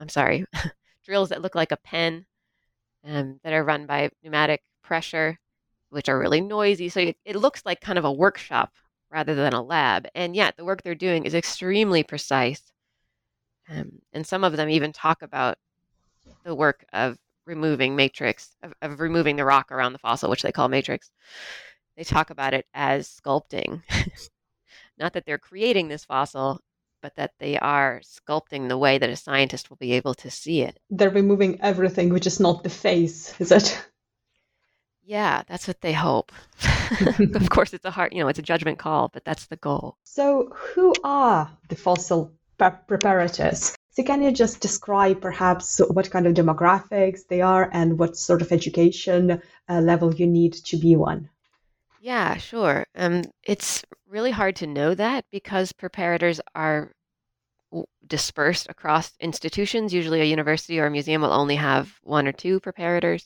I'm 0.00 0.08
sorry, 0.08 0.44
drills 1.04 1.30
that 1.30 1.42
look 1.42 1.54
like 1.54 1.72
a 1.72 1.76
pen 1.78 2.26
um, 3.04 3.40
that 3.44 3.52
are 3.54 3.64
run 3.64 3.86
by 3.86 4.10
pneumatic 4.22 4.62
pressure, 4.82 5.38
which 5.90 6.08
are 6.08 6.18
really 6.18 6.40
noisy. 6.42 6.88
So 6.90 7.00
it, 7.00 7.16
it 7.24 7.36
looks 7.36 7.64
like 7.66 7.80
kind 7.80 7.98
of 7.98 8.04
a 8.06 8.12
workshop 8.12 8.72
rather 9.10 9.34
than 9.34 9.54
a 9.54 9.62
lab. 9.62 10.08
And 10.14 10.36
yet 10.36 10.56
the 10.56 10.64
work 10.64 10.82
they're 10.82 10.94
doing 10.94 11.24
is 11.26 11.34
extremely 11.34 12.02
precise. 12.04 12.62
Um, 13.68 14.00
and 14.12 14.26
some 14.26 14.44
of 14.44 14.56
them 14.56 14.68
even 14.70 14.92
talk 14.92 15.22
about 15.22 15.58
the 16.48 16.54
work 16.54 16.84
of 16.92 17.18
removing 17.46 17.94
matrix, 17.94 18.56
of, 18.62 18.72
of 18.82 19.00
removing 19.00 19.36
the 19.36 19.44
rock 19.44 19.70
around 19.70 19.92
the 19.92 19.98
fossil, 19.98 20.30
which 20.30 20.42
they 20.42 20.50
call 20.50 20.68
matrix. 20.68 21.10
They 21.96 22.04
talk 22.04 22.30
about 22.30 22.54
it 22.54 22.66
as 22.74 23.06
sculpting. 23.08 23.82
Not 24.98 25.12
that 25.12 25.26
they're 25.26 25.38
creating 25.38 25.88
this 25.88 26.04
fossil, 26.04 26.60
but 27.02 27.14
that 27.16 27.32
they 27.38 27.58
are 27.58 28.00
sculpting 28.02 28.68
the 28.68 28.78
way 28.78 28.98
that 28.98 29.10
a 29.10 29.16
scientist 29.16 29.68
will 29.70 29.76
be 29.76 29.92
able 29.92 30.14
to 30.14 30.30
see 30.30 30.62
it. 30.62 30.78
They're 30.90 31.10
removing 31.10 31.60
everything, 31.60 32.08
which 32.08 32.26
is 32.26 32.40
not 32.40 32.64
the 32.64 32.70
face, 32.70 33.38
is 33.40 33.52
it? 33.52 33.78
Yeah, 35.04 35.42
that's 35.48 35.66
what 35.66 35.80
they 35.80 35.92
hope. 35.92 36.32
of 37.34 37.50
course, 37.50 37.72
it's 37.72 37.84
a 37.84 37.90
hard, 37.90 38.12
you 38.12 38.22
know, 38.22 38.28
it's 38.28 38.38
a 38.38 38.42
judgment 38.42 38.78
call, 38.78 39.08
but 39.08 39.24
that's 39.24 39.46
the 39.46 39.56
goal. 39.56 39.96
So, 40.04 40.50
who 40.54 40.94
are 41.04 41.50
the 41.68 41.76
fossil 41.76 42.32
pre- 42.58 42.70
preparators? 42.88 43.77
So, 43.98 44.04
can 44.04 44.22
you 44.22 44.30
just 44.30 44.60
describe 44.60 45.20
perhaps 45.20 45.80
what 45.90 46.08
kind 46.08 46.28
of 46.28 46.34
demographics 46.34 47.26
they 47.26 47.40
are 47.40 47.68
and 47.72 47.98
what 47.98 48.16
sort 48.16 48.42
of 48.42 48.52
education 48.52 49.42
uh, 49.68 49.80
level 49.80 50.14
you 50.14 50.24
need 50.24 50.52
to 50.52 50.76
be 50.76 50.94
one? 50.94 51.28
Yeah, 52.00 52.36
sure. 52.36 52.86
Um, 52.94 53.24
it's 53.42 53.84
really 54.08 54.30
hard 54.30 54.54
to 54.56 54.68
know 54.68 54.94
that 54.94 55.24
because 55.32 55.72
preparators 55.72 56.38
are 56.54 56.92
dispersed 58.06 58.68
across 58.70 59.16
institutions. 59.18 59.92
Usually, 59.92 60.20
a 60.20 60.24
university 60.26 60.78
or 60.78 60.86
a 60.86 60.92
museum 60.92 61.22
will 61.22 61.32
only 61.32 61.56
have 61.56 61.92
one 62.04 62.28
or 62.28 62.32
two 62.32 62.60
preparators. 62.60 63.24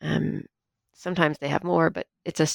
Um, 0.00 0.44
sometimes 0.92 1.36
they 1.40 1.48
have 1.48 1.64
more, 1.64 1.90
but 1.90 2.06
it's 2.24 2.38
a 2.38 2.46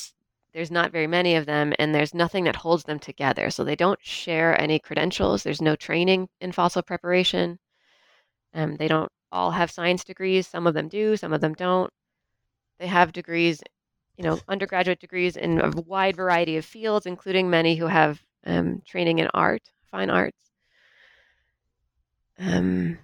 there's 0.53 0.71
not 0.71 0.91
very 0.91 1.07
many 1.07 1.35
of 1.35 1.45
them, 1.45 1.73
and 1.79 1.93
there's 1.93 2.13
nothing 2.13 2.43
that 2.43 2.57
holds 2.57 2.83
them 2.83 2.99
together. 2.99 3.49
So 3.49 3.63
they 3.63 3.75
don't 3.75 3.99
share 4.03 4.59
any 4.61 4.79
credentials. 4.79 5.43
There's 5.43 5.61
no 5.61 5.75
training 5.75 6.29
in 6.39 6.51
fossil 6.51 6.83
preparation. 6.83 7.59
Um, 8.53 8.75
they 8.75 8.87
don't 8.87 9.11
all 9.31 9.51
have 9.51 9.71
science 9.71 10.03
degrees. 10.03 10.47
Some 10.47 10.67
of 10.67 10.75
them 10.75 10.87
do, 10.87 11.17
some 11.17 11.33
of 11.33 11.41
them 11.41 11.55
don't. 11.55 11.91
They 12.79 12.87
have 12.87 13.13
degrees, 13.13 13.63
you 14.15 14.23
know, 14.23 14.39
undergraduate 14.47 14.99
degrees 14.99 15.37
in 15.37 15.59
a 15.59 15.71
wide 15.81 16.15
variety 16.15 16.57
of 16.57 16.65
fields, 16.65 17.07
including 17.07 17.49
many 17.49 17.75
who 17.75 17.87
have 17.87 18.21
um, 18.45 18.81
training 18.85 19.19
in 19.19 19.27
art, 19.33 19.63
fine 19.89 20.11
arts. 20.11 20.37
Um, 22.37 22.99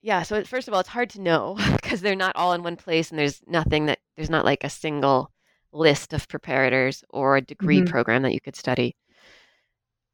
yeah, 0.00 0.22
so 0.22 0.42
first 0.44 0.68
of 0.68 0.74
all, 0.74 0.80
it's 0.80 0.88
hard 0.88 1.10
to 1.10 1.20
know 1.20 1.58
because 1.72 2.00
they're 2.00 2.16
not 2.16 2.36
all 2.36 2.54
in 2.54 2.62
one 2.62 2.76
place, 2.76 3.10
and 3.10 3.18
there's 3.18 3.42
nothing 3.46 3.86
that 3.86 3.98
there's 4.16 4.30
not 4.30 4.46
like 4.46 4.64
a 4.64 4.70
single 4.70 5.30
list 5.72 6.12
of 6.12 6.28
preparators 6.28 7.02
or 7.10 7.36
a 7.36 7.40
degree 7.42 7.80
Mhm. 7.80 7.86
program 7.86 8.22
that 8.22 8.32
you 8.32 8.40
could 8.40 8.56
study. 8.56 8.96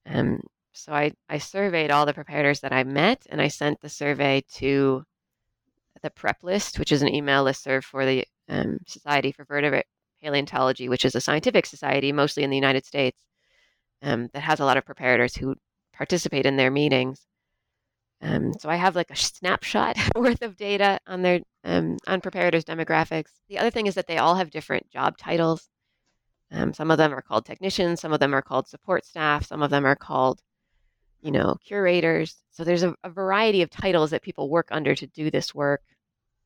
Um, 0.07 0.41
so 0.73 0.93
I, 0.93 1.13
I 1.29 1.39
surveyed 1.39 1.91
all 1.91 2.07
the 2.07 2.15
preparators 2.15 2.61
that 2.61 2.73
I 2.73 2.85
met, 2.85 3.27
and 3.31 3.41
I 3.41 3.49
sent 3.49 3.81
the 3.81 3.89
survey 3.89 4.43
to 4.55 5.05
the 6.03 6.11
prep 6.11 6.43
list, 6.43 6.79
which 6.79 6.93
is 6.93 7.03
an 7.03 7.15
email 7.15 7.45
listserv 7.45 7.85
for 7.85 8.05
the 8.05 8.25
um, 8.49 8.79
Society 8.87 9.33
for 9.33 9.45
Vertebrate 9.45 9.87
Paleontology, 10.23 10.89
which 10.89 11.05
is 11.05 11.15
a 11.15 11.21
scientific 11.21 11.67
society, 11.67 12.13
mostly 12.13 12.43
in 12.43 12.51
the 12.51 12.57
United 12.57 12.85
States, 12.85 13.19
um, 14.03 14.29
that 14.35 14.41
has 14.43 14.61
a 14.61 14.65
lot 14.65 14.77
of 14.77 14.85
preparators 14.85 15.39
who 15.39 15.55
participate 15.93 16.47
in 16.47 16.57
their 16.57 16.71
meetings. 16.71 17.27
Um, 18.23 18.55
so 18.59 18.69
I 18.69 18.77
have 18.77 18.97
like 18.97 19.11
a 19.11 19.17
snapshot 19.17 19.97
worth 20.17 20.43
of 20.43 20.57
data 20.57 20.99
on 21.07 21.23
their 21.23 21.41
um, 21.65 21.99
on 22.07 22.21
preparators 22.21 22.65
demographics. 22.65 23.31
The 23.49 23.59
other 23.59 23.71
thing 23.71 23.87
is 23.87 23.95
that 23.95 24.07
they 24.07 24.19
all 24.19 24.37
have 24.37 24.51
different 24.51 24.91
job 24.91 25.19
titles. 25.19 25.69
Um, 26.51 26.73
some 26.73 26.91
of 26.91 26.99
them 26.99 27.13
are 27.13 27.23
called 27.23 27.45
technicians, 27.45 28.01
some 28.01 28.13
of 28.13 28.21
them 28.21 28.35
are 28.35 28.43
called 28.43 28.69
support 28.69 29.05
staff, 29.05 29.47
some 29.47 29.63
of 29.63 29.71
them 29.71 29.85
are 29.85 29.97
called, 29.97 30.41
you 31.21 31.33
know, 31.33 31.57
curators. 31.65 32.37
So 32.53 32.63
there's 32.65 32.85
a, 32.85 32.95
a 33.03 33.11
variety 33.11 33.63
of 33.63 33.71
titles 33.71 34.11
that 34.11 34.23
people 34.23 34.49
work 34.49 34.69
under 34.71 34.95
to 34.95 35.07
do 35.09 35.31
this 35.31 35.55
work, 35.55 35.83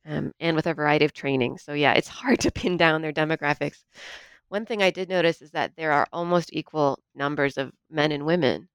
um, 0.05 0.31
and 0.39 0.55
with 0.55 0.67
a 0.67 0.73
variety 0.73 1.05
of 1.05 1.13
training. 1.13 1.59
So 1.59 1.73
yeah, 1.73 1.93
it's 1.93 2.07
hard 2.07 2.39
to 2.41 2.51
pin 2.51 2.77
down 2.77 3.01
their 3.01 3.13
demographics. 3.13 3.83
One 4.49 4.65
thing 4.65 4.81
I 4.83 4.89
did 4.91 5.07
notice 5.07 5.41
is 5.41 5.51
that 5.51 5.75
there 5.77 5.93
are 5.93 6.07
almost 6.11 6.49
equal 6.51 6.99
numbers 7.15 7.57
of 7.57 7.71
men 7.89 8.11
and 8.11 8.25
women 8.25 8.67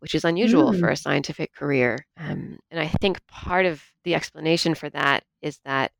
which 0.00 0.14
is 0.14 0.24
unusual 0.24 0.72
mm. 0.72 0.80
for 0.80 0.88
a 0.88 0.96
scientific 0.96 1.52
career. 1.54 2.06
Um, 2.16 2.58
and 2.70 2.80
I 2.80 2.88
think 2.88 3.24
part 3.26 3.66
of 3.66 3.82
the 4.04 4.14
explanation 4.14 4.74
for 4.74 4.88
that 4.90 5.24
is 5.42 5.58
that 5.64 5.92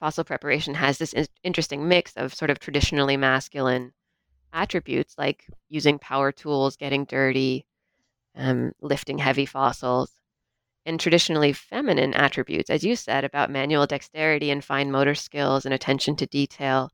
fossil 0.00 0.24
preparation 0.24 0.74
has 0.74 0.98
this 0.98 1.12
in- 1.12 1.26
interesting 1.42 1.88
mix 1.88 2.14
of 2.16 2.34
sort 2.34 2.50
of 2.50 2.58
traditionally 2.58 3.16
masculine 3.16 3.92
attributes 4.52 5.14
like 5.18 5.46
using 5.68 5.98
power 5.98 6.32
tools, 6.32 6.76
getting 6.76 7.04
dirty, 7.04 7.66
um, 8.34 8.72
lifting 8.80 9.18
heavy 9.18 9.46
fossils, 9.46 10.10
and 10.86 10.98
traditionally 10.98 11.52
feminine 11.52 12.14
attributes, 12.14 12.70
as 12.70 12.82
you 12.82 12.96
said, 12.96 13.24
about 13.24 13.50
manual 13.50 13.86
dexterity 13.86 14.50
and 14.50 14.64
fine 14.64 14.90
motor 14.90 15.14
skills 15.14 15.64
and 15.64 15.74
attention 15.74 16.16
to 16.16 16.26
detail, 16.26 16.90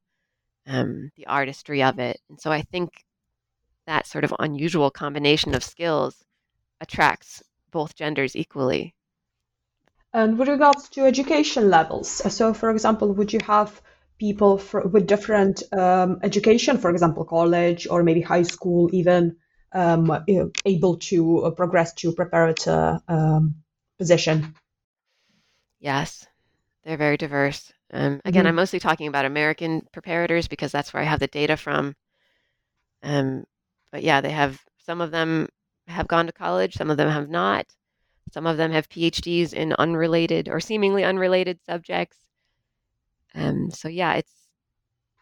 um, 0.66 1.10
the 1.16 1.26
artistry 1.26 1.82
of 1.82 1.98
it. 1.98 2.20
And 2.28 2.40
so 2.40 2.50
I 2.50 2.62
think 2.62 3.04
that 3.86 4.06
sort 4.06 4.24
of 4.24 4.34
unusual 4.38 4.90
combination 4.90 5.54
of 5.54 5.62
skills 5.62 6.24
attracts 6.84 7.42
both 7.70 7.96
genders 7.96 8.36
equally. 8.36 8.94
And 10.12 10.38
with 10.38 10.48
regards 10.48 10.88
to 10.90 11.06
education 11.12 11.70
levels, 11.70 12.08
so 12.08 12.54
for 12.54 12.70
example, 12.70 13.12
would 13.14 13.32
you 13.32 13.40
have 13.46 13.82
people 14.18 14.58
for, 14.58 14.80
with 14.86 15.08
different 15.08 15.56
um, 15.72 16.20
education, 16.22 16.78
for 16.78 16.90
example, 16.90 17.24
college 17.24 17.88
or 17.90 18.02
maybe 18.04 18.20
high 18.20 18.46
school, 18.54 18.88
even 18.92 19.36
um, 19.72 20.24
able 20.64 20.96
to 21.10 21.18
uh, 21.46 21.50
progress 21.50 21.92
to 21.94 22.12
preparator 22.12 23.00
um, 23.08 23.56
position? 23.98 24.54
Yes, 25.80 26.26
they're 26.84 26.96
very 27.06 27.16
diverse. 27.16 27.72
Um, 27.92 28.20
again, 28.24 28.42
mm-hmm. 28.42 28.48
I'm 28.48 28.54
mostly 28.62 28.78
talking 28.78 29.08
about 29.08 29.24
American 29.24 29.82
preparators 29.92 30.48
because 30.48 30.72
that's 30.72 30.92
where 30.92 31.02
I 31.02 31.06
have 31.06 31.20
the 31.20 31.26
data 31.26 31.56
from. 31.56 31.96
Um, 33.02 33.44
but 33.90 34.02
yeah, 34.02 34.20
they 34.20 34.30
have 34.30 34.62
some 34.86 35.00
of 35.00 35.10
them 35.10 35.48
have 35.86 36.08
gone 36.08 36.26
to 36.26 36.32
college, 36.32 36.74
some 36.74 36.90
of 36.90 36.96
them 36.96 37.10
have 37.10 37.28
not. 37.28 37.66
Some 38.32 38.46
of 38.46 38.56
them 38.56 38.72
have 38.72 38.88
PhDs 38.88 39.52
in 39.52 39.74
unrelated 39.74 40.48
or 40.48 40.60
seemingly 40.60 41.04
unrelated 41.04 41.60
subjects. 41.64 42.16
Um, 43.34 43.70
so, 43.70 43.88
yeah, 43.88 44.14
it's 44.14 44.32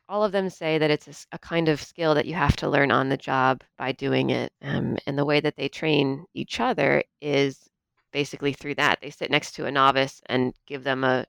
all 0.09 0.25
of 0.25 0.33
them 0.33 0.51
say 0.51 0.79
that 0.79 0.91
it's 0.91 1.09
a, 1.09 1.37
a, 1.37 1.39
kind 1.39 1.69
of 1.69 1.83
skill 1.83 2.15
that 2.15 2.27
you 2.27 2.35
have 2.35 2.55
to 2.57 2.69
learn 2.69 2.91
on 2.91 3.09
the 3.09 3.17
job 3.17 3.63
by 3.79 3.93
doing 3.93 4.31
it. 4.31 4.53
Um, 4.63 4.99
and 5.07 5.19
the 5.19 5.25
way 5.25 5.41
that 5.41 5.57
they 5.57 5.69
train 5.69 6.27
each 6.35 6.61
other 6.61 7.03
is 7.21 7.69
basically 8.13 8.53
through 8.53 8.75
that. 8.77 8.99
They 9.01 9.11
sit 9.11 9.31
next 9.31 9.53
to 9.53 9.67
a 9.67 9.71
novice 9.71 10.21
and 10.27 10.55
give 10.67 10.85
them 10.85 11.03
a 11.03 11.27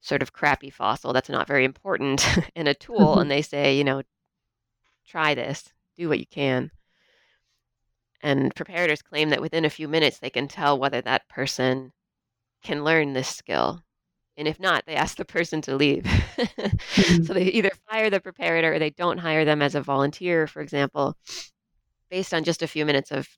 sort 0.00 0.22
of 0.22 0.32
crappy 0.32 0.70
fossil 0.70 1.12
that's 1.12 1.28
not 1.28 1.46
very 1.46 1.64
important 1.64 2.26
in 2.54 2.66
a 2.66 2.74
tool, 2.74 3.18
and 3.20 3.30
they 3.30 3.42
say, 3.42 3.76
you 3.76 3.84
know, 3.84 4.02
try 5.06 5.34
this, 5.34 5.64
do 5.96 6.08
what 6.08 6.20
you 6.20 6.26
can. 6.26 6.70
And 8.22 8.54
preparators 8.54 9.02
claim 9.02 9.30
that 9.30 9.40
within 9.40 9.64
a 9.64 9.70
few 9.70 9.88
minutes 9.88 10.18
they 10.18 10.30
can 10.30 10.48
tell 10.48 10.78
whether 10.78 11.00
that 11.00 11.28
person 11.28 11.92
can 12.62 12.84
learn 12.84 13.12
this 13.12 13.28
skill. 13.28 13.82
And 14.36 14.46
if 14.46 14.60
not, 14.60 14.84
they 14.86 14.94
ask 14.94 15.16
the 15.16 15.24
person 15.24 15.60
to 15.62 15.76
leave. 15.76 16.04
mm-hmm. 16.04 17.24
So 17.24 17.34
they 17.34 17.44
either 17.44 17.70
fire 17.90 18.10
the 18.10 18.20
preparator 18.20 18.74
or 18.74 18.78
they 18.78 18.90
don't 18.90 19.18
hire 19.18 19.44
them 19.44 19.60
as 19.62 19.74
a 19.74 19.82
volunteer, 19.82 20.46
for 20.46 20.60
example, 20.62 21.16
based 22.10 22.32
on 22.32 22.44
just 22.44 22.62
a 22.62 22.68
few 22.68 22.86
minutes 22.86 23.10
of 23.10 23.28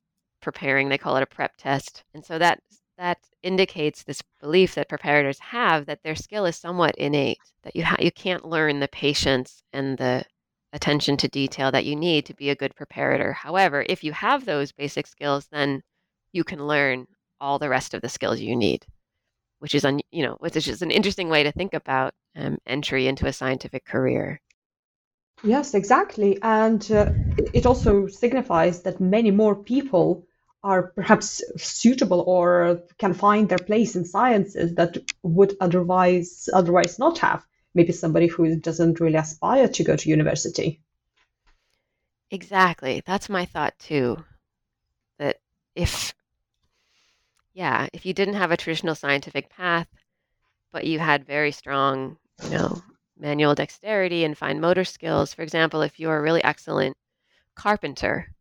preparing. 0.41 0.89
They 0.89 0.99
call 0.99 1.17
it 1.17 1.23
a 1.23 1.27
prep 1.27 1.57
test. 1.57 2.05
And 2.15 2.25
so 2.25 2.39
that 2.39 2.61
that 2.99 3.19
indicates 3.43 4.05
this 4.05 4.23
belief 4.41 4.75
that 4.75 4.89
preparators 4.89 5.41
have 5.41 5.87
that 5.87 6.03
their 6.05 6.15
skill 6.15 6.45
is 6.47 6.57
somewhat 6.57 6.95
innate, 6.97 7.39
that 7.65 7.75
you 7.75 7.85
ha- 7.85 7.97
you 7.99 8.13
can't 8.13 8.45
learn 8.45 8.81
the 8.81 8.89
patience 8.89 9.63
and 9.73 9.99
the 9.99 10.25
attention 10.73 11.17
to 11.19 11.29
detail 11.29 11.71
that 11.71 11.85
you 11.85 11.95
need 11.95 12.27
to 12.27 12.35
be 12.35 12.51
a 12.51 12.57
good 12.57 12.75
preparator. 12.75 13.35
However, 13.35 13.85
if 13.89 14.03
you 14.03 14.13
have 14.13 14.45
those 14.45 14.73
basic 14.73 15.07
skills, 15.07 15.47
then 15.53 15.83
you 16.33 16.45
can 16.45 16.67
learn 16.67 17.07
all 17.41 17.59
the 17.59 17.69
rest 17.69 17.95
of 17.95 18.01
the 18.01 18.09
skills 18.09 18.41
you 18.41 18.57
need, 18.57 18.87
which 19.59 19.75
is, 19.75 19.85
un, 19.85 20.01
you 20.11 20.23
know, 20.23 20.37
which 20.41 20.69
is 20.69 20.83
an 20.83 20.91
interesting 20.91 21.29
way 21.29 21.43
to 21.43 21.53
think 21.53 21.75
about 21.75 22.15
um, 22.37 22.57
entry 22.67 23.07
into 23.07 23.27
a 23.27 23.33
scientific 23.33 23.85
career. 23.85 24.41
Yes, 25.45 25.75
exactly. 25.75 26.39
And 26.43 26.91
uh, 26.91 27.13
it 27.53 27.67
also 27.67 28.07
signifies 28.07 28.83
that 28.83 29.01
many 29.01 29.31
more 29.31 29.57
people 29.57 30.25
are 30.65 30.93
perhaps 30.95 31.43
suitable 31.57 32.21
or 32.21 32.83
can 32.99 33.13
find 33.13 33.49
their 33.49 33.59
place 33.59 33.97
in 33.97 34.05
sciences 34.05 34.77
that 34.77 34.97
would 35.25 35.57
otherwise 35.61 36.49
otherwise 36.53 36.99
not 37.01 37.19
have 37.19 37.45
maybe 37.75 37.93
somebody 37.93 38.27
who 38.27 38.57
doesn't 38.57 39.01
really 39.01 39.17
aspire 39.17 39.69
to 39.69 39.85
go 39.85 39.97
to 39.97 40.09
university. 40.09 40.81
Exactly. 42.31 43.03
That's 43.05 43.29
my 43.29 43.45
thought 43.45 43.79
too. 43.79 44.25
That 45.19 45.37
if, 45.75 46.15
yeah, 47.55 47.89
if 47.93 48.07
you 48.07 48.15
didn't 48.15 48.35
have 48.35 48.51
a 48.51 48.57
traditional 48.57 48.95
scientific 48.95 49.51
path, 49.51 49.89
but 50.73 50.87
you 50.87 50.99
had 50.99 51.27
very 51.27 51.53
strong, 51.53 52.17
you 52.43 52.51
know, 52.51 52.83
manual 53.19 53.55
dexterity 53.55 54.25
and 54.25 54.37
fine 54.37 54.61
motor 54.61 54.85
skills, 54.85 55.35
for 55.35 55.43
example, 55.43 55.83
if 55.83 56.01
you're 56.01 56.17
a 56.17 56.23
really 56.23 56.43
excellent 56.43 56.97
carpenter, 57.55 58.33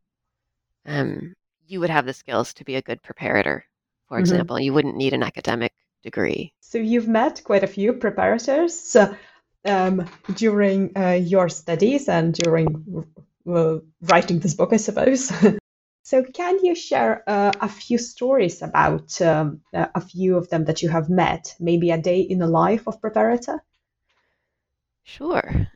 um, 0.85 1.33
you 1.67 1.79
would 1.79 1.89
have 1.89 2.05
the 2.05 2.13
skills 2.13 2.53
to 2.53 2.63
be 2.63 2.75
a 2.75 2.81
good 2.81 3.01
preparator, 3.03 3.63
for 4.07 4.15
mm-hmm. 4.15 4.21
example. 4.21 4.59
You 4.59 4.73
wouldn't 4.73 4.95
need 4.95 5.13
an 5.13 5.23
academic 5.23 5.73
degree. 6.03 6.53
So 6.61 6.77
you've 6.77 7.07
met 7.07 7.41
quite 7.43 7.63
a 7.63 7.67
few 7.67 7.93
preparators 7.93 8.95
um, 9.65 10.09
during 10.35 10.91
uh, 10.97 11.19
your 11.21 11.49
studies 11.49 12.09
and 12.09 12.33
during 12.33 13.05
uh, 13.47 13.77
writing 14.01 14.39
this 14.39 14.53
book, 14.53 14.73
I 14.73 14.77
suppose. 14.77 15.31
so 16.03 16.23
can 16.23 16.63
you 16.63 16.75
share 16.75 17.23
uh, 17.27 17.51
a 17.59 17.69
few 17.69 17.97
stories 17.97 18.61
about 18.61 19.21
um, 19.21 19.61
a 19.73 20.01
few 20.01 20.37
of 20.37 20.49
them 20.49 20.65
that 20.65 20.81
you 20.81 20.89
have 20.89 21.09
met? 21.09 21.55
Maybe 21.59 21.91
a 21.91 21.97
day 21.97 22.21
in 22.21 22.39
the 22.39 22.47
life 22.47 22.87
of 22.87 23.01
preparator? 23.01 23.59
Sure. 25.03 25.67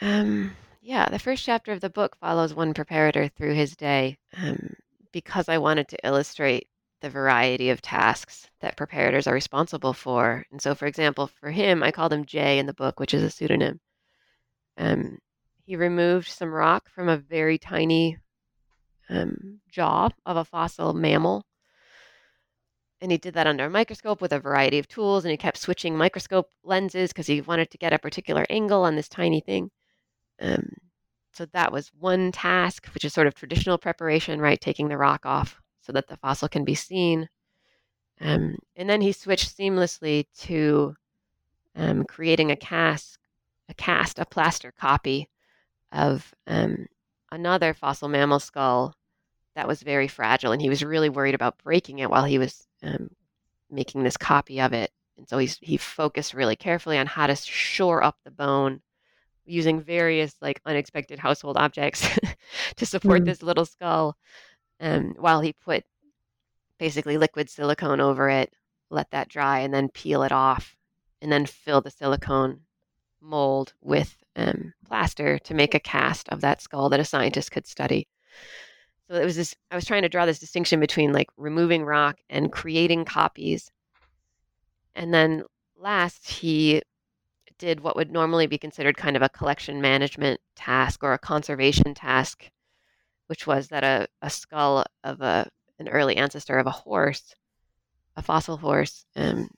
Um, 0.00 0.52
yeah, 0.80 1.08
the 1.08 1.18
first 1.18 1.44
chapter 1.44 1.72
of 1.72 1.80
the 1.80 1.90
book 1.90 2.16
follows 2.20 2.54
one 2.54 2.72
preparator 2.72 3.32
through 3.32 3.54
his 3.54 3.76
day 3.76 4.16
um, 4.36 4.74
because 5.12 5.48
I 5.48 5.58
wanted 5.58 5.88
to 5.88 6.06
illustrate 6.06 6.68
the 7.00 7.10
variety 7.10 7.70
of 7.70 7.80
tasks 7.80 8.48
that 8.60 8.76
preparators 8.76 9.26
are 9.26 9.34
responsible 9.34 9.92
for. 9.92 10.44
And 10.50 10.60
so, 10.60 10.74
for 10.74 10.86
example, 10.86 11.26
for 11.26 11.50
him, 11.50 11.82
I 11.82 11.92
called 11.92 12.12
him 12.12 12.24
Jay 12.24 12.58
in 12.58 12.66
the 12.66 12.74
book, 12.74 12.98
which 12.98 13.14
is 13.14 13.22
a 13.22 13.30
pseudonym. 13.30 13.80
Um, 14.76 15.18
he 15.64 15.76
removed 15.76 16.28
some 16.28 16.52
rock 16.52 16.88
from 16.88 17.08
a 17.08 17.16
very 17.16 17.58
tiny 17.58 18.18
um, 19.08 19.60
jaw 19.70 20.08
of 20.26 20.36
a 20.36 20.44
fossil 20.44 20.92
mammal. 20.94 21.44
And 23.00 23.12
he 23.12 23.18
did 23.18 23.34
that 23.34 23.46
under 23.46 23.66
a 23.66 23.70
microscope 23.70 24.20
with 24.20 24.32
a 24.32 24.40
variety 24.40 24.78
of 24.78 24.88
tools, 24.88 25.24
and 25.24 25.30
he 25.30 25.36
kept 25.36 25.58
switching 25.58 25.96
microscope 25.96 26.50
lenses 26.64 27.12
because 27.12 27.28
he 27.28 27.40
wanted 27.40 27.70
to 27.70 27.78
get 27.78 27.92
a 27.92 27.98
particular 27.98 28.44
angle 28.50 28.82
on 28.82 28.96
this 28.96 29.08
tiny 29.08 29.40
thing. 29.40 29.70
Um, 30.40 30.72
so 31.32 31.46
that 31.52 31.70
was 31.70 31.92
one 31.98 32.32
task, 32.32 32.86
which 32.94 33.04
is 33.04 33.12
sort 33.12 33.28
of 33.28 33.34
traditional 33.34 33.78
preparation, 33.78 34.40
right? 34.40 34.60
Taking 34.60 34.88
the 34.88 34.96
rock 34.96 35.24
off 35.24 35.60
so 35.88 35.92
that 35.92 36.06
the 36.06 36.18
fossil 36.18 36.48
can 36.48 36.64
be 36.64 36.74
seen. 36.74 37.30
Um, 38.20 38.58
and 38.76 38.90
then 38.90 39.00
he 39.00 39.12
switched 39.12 39.56
seamlessly 39.56 40.26
to 40.40 40.94
um, 41.74 42.04
creating 42.04 42.50
a 42.50 42.56
cast, 42.56 43.18
a 43.70 43.74
cast, 43.74 44.18
a 44.18 44.26
plaster 44.26 44.70
copy 44.78 45.30
of 45.90 46.34
um, 46.46 46.86
another 47.32 47.72
fossil 47.72 48.08
mammal 48.08 48.38
skull 48.38 48.94
that 49.54 49.66
was 49.66 49.82
very 49.82 50.08
fragile, 50.08 50.52
and 50.52 50.60
he 50.60 50.68
was 50.68 50.84
really 50.84 51.08
worried 51.08 51.34
about 51.34 51.62
breaking 51.64 52.00
it 52.00 52.10
while 52.10 52.24
he 52.24 52.38
was 52.38 52.66
um, 52.82 53.08
making 53.70 54.02
this 54.02 54.18
copy 54.18 54.60
of 54.60 54.74
it. 54.74 54.90
And 55.16 55.26
so 55.26 55.38
he's, 55.38 55.58
he 55.62 55.78
focused 55.78 56.34
really 56.34 56.54
carefully 56.54 56.98
on 56.98 57.06
how 57.06 57.26
to 57.26 57.34
shore 57.34 58.02
up 58.02 58.18
the 58.24 58.30
bone 58.30 58.82
using 59.46 59.80
various 59.80 60.36
like 60.42 60.60
unexpected 60.66 61.18
household 61.18 61.56
objects 61.56 62.06
to 62.76 62.84
support 62.84 63.22
mm. 63.22 63.24
this 63.24 63.42
little 63.42 63.64
skull 63.64 64.18
um, 64.80 65.14
while 65.18 65.40
he 65.40 65.52
put 65.52 65.84
basically 66.78 67.18
liquid 67.18 67.50
silicone 67.50 68.00
over 68.00 68.28
it, 68.28 68.52
let 68.90 69.10
that 69.10 69.28
dry, 69.28 69.60
and 69.60 69.74
then 69.74 69.88
peel 69.88 70.22
it 70.22 70.32
off, 70.32 70.76
and 71.20 71.30
then 71.30 71.46
fill 71.46 71.80
the 71.80 71.90
silicone 71.90 72.60
mold 73.20 73.74
with 73.80 74.16
um, 74.36 74.72
plaster 74.86 75.38
to 75.40 75.54
make 75.54 75.74
a 75.74 75.80
cast 75.80 76.28
of 76.28 76.40
that 76.40 76.62
skull 76.62 76.88
that 76.88 77.00
a 77.00 77.04
scientist 77.04 77.50
could 77.50 77.66
study. 77.66 78.06
So 79.08 79.14
it 79.14 79.24
was 79.24 79.36
this, 79.36 79.54
I 79.70 79.74
was 79.74 79.84
trying 79.84 80.02
to 80.02 80.08
draw 80.08 80.26
this 80.26 80.38
distinction 80.38 80.80
between 80.80 81.12
like 81.12 81.28
removing 81.36 81.84
rock 81.84 82.18
and 82.28 82.52
creating 82.52 83.04
copies. 83.04 83.70
And 84.94 85.12
then 85.12 85.44
last, 85.76 86.28
he 86.28 86.82
did 87.58 87.80
what 87.80 87.96
would 87.96 88.12
normally 88.12 88.46
be 88.46 88.58
considered 88.58 88.96
kind 88.96 89.16
of 89.16 89.22
a 89.22 89.28
collection 89.28 89.80
management 89.80 90.40
task 90.54 91.02
or 91.02 91.12
a 91.12 91.18
conservation 91.18 91.94
task, 91.94 92.50
which 93.28 93.46
was 93.46 93.68
that 93.68 93.84
a, 93.84 94.08
a 94.20 94.28
skull 94.28 94.84
of 95.04 95.20
a, 95.20 95.48
an 95.78 95.88
early 95.88 96.16
ancestor 96.16 96.58
of 96.58 96.66
a 96.66 96.70
horse, 96.70 97.34
a 98.16 98.22
fossil 98.22 98.56
horse, 98.56 99.06
um, 99.16 99.48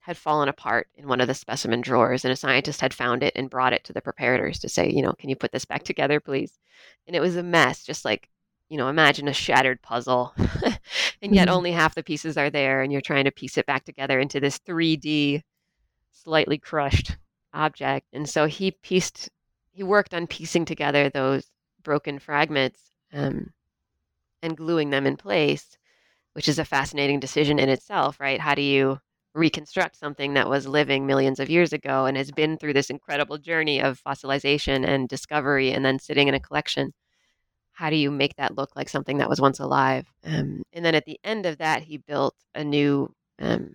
had 0.00 0.16
fallen 0.18 0.50
apart 0.50 0.86
in 0.96 1.08
one 1.08 1.20
of 1.20 1.26
the 1.26 1.34
specimen 1.34 1.80
drawers, 1.80 2.24
and 2.24 2.32
a 2.32 2.36
scientist 2.36 2.80
had 2.82 2.92
found 2.92 3.22
it 3.22 3.32
and 3.34 3.48
brought 3.48 3.72
it 3.72 3.82
to 3.84 3.92
the 3.92 4.02
preparators 4.02 4.60
to 4.60 4.68
say, 4.68 4.90
you 4.90 5.00
know, 5.00 5.14
can 5.14 5.30
you 5.30 5.36
put 5.36 5.50
this 5.50 5.64
back 5.64 5.82
together, 5.82 6.20
please? 6.20 6.58
And 7.06 7.16
it 7.16 7.20
was 7.20 7.36
a 7.36 7.42
mess, 7.42 7.82
just 7.84 8.04
like, 8.04 8.28
you 8.68 8.76
know, 8.76 8.88
imagine 8.88 9.28
a 9.28 9.32
shattered 9.32 9.80
puzzle, 9.80 10.34
and 11.22 11.34
yet 11.34 11.48
mm-hmm. 11.48 11.56
only 11.56 11.72
half 11.72 11.94
the 11.94 12.02
pieces 12.02 12.36
are 12.36 12.50
there, 12.50 12.82
and 12.82 12.92
you're 12.92 13.00
trying 13.00 13.24
to 13.24 13.30
piece 13.30 13.56
it 13.56 13.64
back 13.64 13.84
together 13.84 14.20
into 14.20 14.40
this 14.40 14.58
3D, 14.58 15.42
slightly 16.12 16.58
crushed 16.58 17.16
object. 17.54 18.06
And 18.12 18.28
so 18.28 18.44
he 18.44 18.72
pieced, 18.72 19.30
he 19.70 19.82
worked 19.82 20.12
on 20.12 20.26
piecing 20.26 20.66
together 20.66 21.08
those 21.08 21.46
broken 21.82 22.18
fragments 22.18 22.90
um, 23.14 23.50
and 24.42 24.56
gluing 24.56 24.90
them 24.90 25.06
in 25.06 25.16
place, 25.16 25.78
which 26.34 26.48
is 26.48 26.58
a 26.58 26.64
fascinating 26.64 27.20
decision 27.20 27.58
in 27.58 27.68
itself, 27.68 28.20
right? 28.20 28.40
How 28.40 28.54
do 28.54 28.62
you 28.62 28.98
reconstruct 29.34 29.96
something 29.96 30.34
that 30.34 30.48
was 30.48 30.66
living 30.66 31.06
millions 31.06 31.40
of 31.40 31.50
years 31.50 31.72
ago 31.72 32.06
and 32.06 32.16
has 32.16 32.30
been 32.30 32.56
through 32.58 32.74
this 32.74 32.90
incredible 32.90 33.38
journey 33.38 33.80
of 33.80 34.00
fossilization 34.02 34.86
and 34.86 35.08
discovery 35.08 35.72
and 35.72 35.84
then 35.84 35.98
sitting 35.98 36.28
in 36.28 36.34
a 36.34 36.40
collection? 36.40 36.92
How 37.72 37.90
do 37.90 37.96
you 37.96 38.10
make 38.10 38.36
that 38.36 38.56
look 38.56 38.76
like 38.76 38.88
something 38.88 39.18
that 39.18 39.28
was 39.28 39.40
once 39.40 39.58
alive? 39.58 40.06
Um, 40.24 40.62
and 40.72 40.84
then 40.84 40.94
at 40.94 41.06
the 41.06 41.18
end 41.24 41.46
of 41.46 41.58
that, 41.58 41.82
he 41.82 41.98
built 41.98 42.36
a 42.54 42.62
new 42.62 43.12
um, 43.40 43.74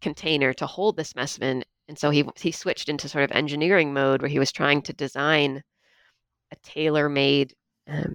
container 0.00 0.52
to 0.54 0.66
hold 0.66 0.96
the 0.96 1.04
specimen 1.04 1.62
and 1.88 1.98
so 1.98 2.10
he 2.10 2.24
he 2.36 2.52
switched 2.52 2.88
into 2.88 3.08
sort 3.08 3.24
of 3.24 3.32
engineering 3.32 3.92
mode 3.92 4.20
where 4.20 4.28
he 4.28 4.38
was 4.38 4.52
trying 4.52 4.82
to 4.82 4.92
design 4.92 5.62
a 6.52 6.56
tailor-made 6.62 7.54
um, 7.86 8.14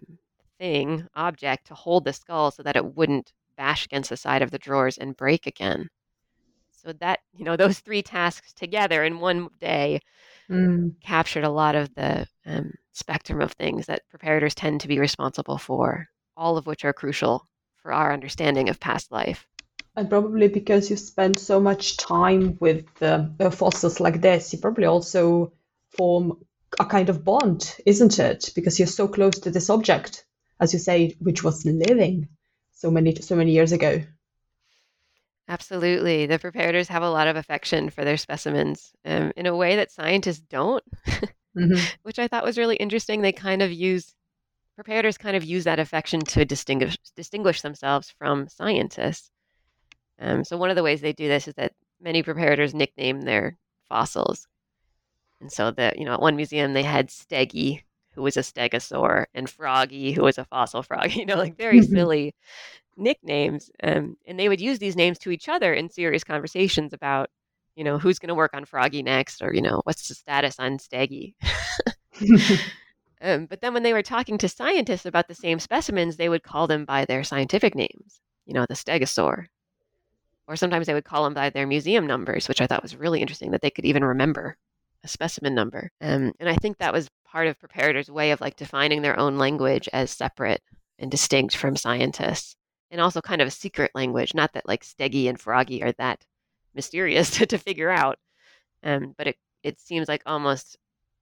thing 0.64 1.06
object 1.14 1.68
to 1.68 1.74
hold 1.74 2.06
the 2.06 2.14
skull 2.14 2.50
so 2.50 2.64
that 2.64 2.78
it 2.78 2.96
wouldn't 2.96 3.34
bash 3.58 3.84
against 3.86 4.10
the 4.10 4.16
side 4.16 4.42
of 4.42 4.50
the 4.50 4.58
drawers 4.58 4.98
and 4.98 5.18
break 5.18 5.46
again 5.46 5.90
so 6.72 6.94
that 7.02 7.20
you 7.34 7.44
know 7.44 7.58
those 7.58 7.80
three 7.80 8.02
tasks 8.02 8.54
together 8.54 9.04
in 9.04 9.20
one 9.20 9.50
day 9.60 10.00
mm. 10.50 10.94
captured 11.04 11.44
a 11.44 11.50
lot 11.50 11.76
of 11.76 11.94
the 11.96 12.26
um, 12.46 12.74
spectrum 12.94 13.42
of 13.42 13.52
things 13.52 13.88
that 13.88 14.04
preparators 14.10 14.54
tend 14.56 14.80
to 14.80 14.88
be 14.88 15.00
responsible 15.00 15.58
for 15.58 16.08
all 16.38 16.56
of 16.56 16.66
which 16.66 16.86
are 16.86 16.94
crucial 16.94 17.46
for 17.82 17.92
our 17.92 18.14
understanding 18.14 18.70
of 18.70 18.80
past 18.80 19.12
life 19.12 19.46
and 19.98 20.10
probably 20.10 20.48
because 20.48 20.90
you 20.90 20.96
spend 20.96 21.38
so 21.38 21.60
much 21.60 21.98
time 21.98 22.58
with 22.62 22.86
uh, 23.04 23.28
fossils 23.52 24.00
like 24.00 24.22
this, 24.22 24.52
you 24.52 24.58
probably 24.58 24.86
also 24.86 25.54
form 25.90 26.38
a 26.80 26.86
kind 26.86 27.10
of 27.10 27.24
bond, 27.24 27.76
isn't 27.86 28.18
it? 28.18 28.50
Because 28.56 28.80
you're 28.80 28.88
so 28.88 29.08
close 29.08 29.38
to 29.42 29.52
this 29.52 29.70
object, 29.70 30.26
as 30.64 30.74
you 30.74 30.80
say, 30.80 31.16
which 31.20 31.44
was 31.44 31.66
living 31.66 32.28
so 32.72 32.90
many 32.90 33.16
so 33.16 33.36
many 33.36 33.52
years 33.52 33.72
ago. 33.72 34.02
Absolutely, 35.48 36.26
the 36.26 36.40
preparators 36.40 36.88
have 36.88 37.04
a 37.04 37.10
lot 37.10 37.28
of 37.28 37.36
affection 37.36 37.90
for 37.90 38.06
their 38.06 38.18
specimens 38.18 38.94
um, 39.06 39.34
in 39.36 39.46
a 39.46 39.56
way 39.56 39.76
that 39.76 39.92
scientists 39.92 40.40
don't, 40.40 40.84
mm-hmm. 41.06 41.76
which 42.04 42.18
I 42.18 42.30
thought 42.30 42.46
was 42.46 42.58
really 42.58 42.78
interesting. 42.78 43.22
They 43.22 43.34
kind 43.34 43.62
of 43.62 43.72
use 43.72 44.16
preparators 44.80 45.20
kind 45.20 45.36
of 45.36 45.44
use 45.44 45.66
that 45.66 45.80
affection 45.80 46.22
to 46.22 46.46
distinguish 46.46 46.98
distinguish 47.16 47.62
themselves 47.62 48.14
from 48.18 48.48
scientists. 48.48 49.30
Um, 50.20 50.44
so 50.44 50.58
one 50.58 50.70
of 50.70 50.76
the 50.76 50.84
ways 50.84 51.02
they 51.02 51.14
do 51.14 51.28
this 51.28 51.48
is 51.48 51.54
that 51.56 51.74
many 52.02 52.24
preparators 52.24 52.74
nickname 52.74 53.22
their 53.22 53.58
fossils. 53.90 54.48
And 55.42 55.52
so 55.52 55.72
that, 55.72 56.00
you 56.00 56.06
know, 56.06 56.14
at 56.14 56.22
one 56.22 56.38
museum 56.38 56.74
they 56.74 56.84
had 56.84 57.10
Steggy, 57.10 57.84
who 58.16 58.22
was 58.22 58.38
a 58.38 58.42
stegosaur, 58.42 59.26
and 59.34 59.50
Froggy, 59.50 60.12
who 60.12 60.24
was 60.24 60.38
a 60.38 60.46
fossil 60.46 60.84
frog, 60.84 61.12
you 61.16 61.26
know, 61.26 61.36
like 61.36 61.58
very 61.58 61.80
mm-hmm. 61.80 61.94
silly 61.94 62.36
nicknames. 62.98 63.72
Um, 63.82 64.18
and 64.26 64.40
they 64.40 64.50
would 64.50 64.62
use 64.62 64.80
these 64.80 64.96
names 64.96 65.20
to 65.20 65.32
each 65.32 65.50
other 65.50 65.74
in 65.74 65.90
serious 65.90 66.24
conversations 66.24 66.94
about, 66.94 67.30
you 67.76 67.84
know, 67.84 67.98
who's 67.98 68.20
going 68.20 68.30
to 68.30 68.36
work 68.36 68.54
on 68.54 68.66
Froggy 68.66 69.02
next, 69.02 69.42
or, 69.42 69.54
you 69.54 69.62
know, 69.62 69.82
what's 69.84 70.08
the 70.08 70.16
status 70.16 70.60
on 70.60 70.78
Steggy. 70.78 71.34
um, 73.22 73.48
but 73.48 73.62
then 73.62 73.74
when 73.74 73.84
they 73.84 73.94
were 73.94 74.04
talking 74.04 74.38
to 74.38 74.48
scientists 74.48 75.06
about 75.06 75.28
the 75.28 75.36
same 75.36 75.60
specimens, 75.60 76.18
they 76.18 76.30
would 76.30 76.44
call 76.44 76.68
them 76.68 76.86
by 76.86 77.06
their 77.06 77.24
scientific 77.24 77.76
names, 77.76 78.22
you 78.46 78.54
know, 78.54 78.66
the 78.68 78.76
stegosaur, 78.76 79.46
or 80.48 80.56
sometimes 80.56 80.86
they 80.86 80.94
would 80.94 81.06
call 81.06 81.24
them 81.24 81.34
by 81.34 81.50
their 81.50 81.66
museum 81.66 82.06
numbers, 82.06 82.48
which 82.48 82.62
I 82.62 82.68
thought 82.68 82.84
was 82.84 82.96
really 82.96 83.22
interesting 83.22 83.52
that 83.52 83.62
they 83.62 83.72
could 83.72 83.86
even 83.86 84.04
remember 84.04 84.58
a 85.04 85.08
specimen 85.08 85.56
number. 85.56 85.92
Um, 86.02 86.34
and 86.40 86.50
I 86.50 86.56
think 86.56 86.78
that 86.78 86.94
was 86.94 87.10
part 87.34 87.48
of 87.48 87.60
preparators' 87.60 88.12
way 88.12 88.30
of 88.30 88.40
like 88.40 88.56
defining 88.56 89.02
their 89.02 89.20
own 89.20 89.40
language 89.40 89.90
as 89.92 90.12
separate 90.12 90.62
and 91.00 91.10
distinct 91.10 91.58
from 91.58 91.76
scientists, 91.76 92.56
and 92.92 93.02
also 93.02 93.22
kind 93.22 93.42
of 93.42 93.48
a 93.48 93.52
secret 93.52 93.90
language. 93.96 94.36
Not 94.36 94.54
that 94.54 94.68
like 94.68 94.86
Steggy 94.86 95.28
and 95.28 95.40
Froggy 95.40 95.82
are 95.84 95.94
that 95.94 96.24
mysterious 96.76 97.32
to, 97.38 97.48
to 97.48 97.58
figure 97.58 97.90
out, 97.90 98.20
um, 98.84 99.16
but 99.18 99.28
it 99.28 99.36
it 99.64 99.82
seems 99.82 100.08
like 100.08 100.22
almost 100.28 100.78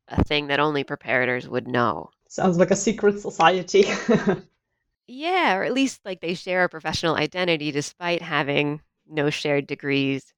a 0.10 0.22
thing 0.24 0.48
that 0.48 0.60
only 0.60 0.84
preparators 0.84 1.48
would 1.48 1.68
know. 1.68 2.10
Sounds 2.28 2.58
like 2.58 2.72
a 2.72 2.76
secret 2.76 3.22
society. 3.22 3.86
yeah, 5.08 5.56
or 5.56 5.64
at 5.64 5.74
least 5.74 6.02
like 6.04 6.20
they 6.20 6.34
share 6.34 6.66
a 6.66 6.70
professional 6.70 7.16
identity 7.16 7.72
despite 7.72 8.22
having 8.22 8.82
no 9.08 9.30
shared 9.30 9.66
degrees, 9.66 10.34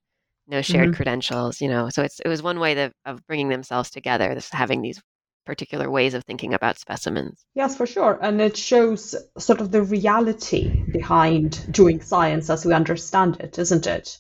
no 0.48 0.62
shared 0.62 0.90
mm-hmm. 0.90 0.98
credentials, 0.98 1.62
you 1.62 1.68
know. 1.68 1.90
So 1.90 2.04
it's 2.04 2.20
it 2.20 2.28
was 2.28 2.44
one 2.44 2.60
way 2.60 2.76
that, 2.76 2.94
of 3.06 3.26
bringing 3.26 3.50
themselves 3.50 3.90
together, 3.90 4.36
this 4.36 4.50
having 4.52 4.84
these 4.84 5.02
particular 5.46 5.90
ways 5.90 6.14
of 6.14 6.24
thinking 6.24 6.54
about 6.54 6.80
specimens. 6.80 7.46
Yes, 7.56 7.76
for 7.76 7.86
sure. 7.86 8.18
And 8.22 8.42
it 8.42 8.58
shows 8.58 9.16
sort 9.38 9.62
of 9.62 9.72
the 9.72 9.84
reality 9.84 10.84
behind 10.92 11.72
doing 11.72 12.02
science 12.02 12.50
as 12.50 12.66
we 12.66 12.74
understand 12.74 13.38
it, 13.40 13.60
isn't 13.60 13.88
it? 13.88 14.20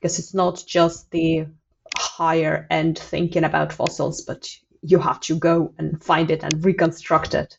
Because 0.00 0.18
it's 0.18 0.34
not 0.34 0.62
just 0.66 1.10
the 1.10 1.46
higher 1.96 2.66
end 2.70 2.98
thinking 2.98 3.44
about 3.44 3.72
fossils, 3.72 4.22
but 4.22 4.48
you 4.82 4.98
have 4.98 5.20
to 5.20 5.36
go 5.36 5.74
and 5.78 6.02
find 6.02 6.30
it 6.30 6.42
and 6.42 6.64
reconstruct 6.64 7.34
it. 7.34 7.58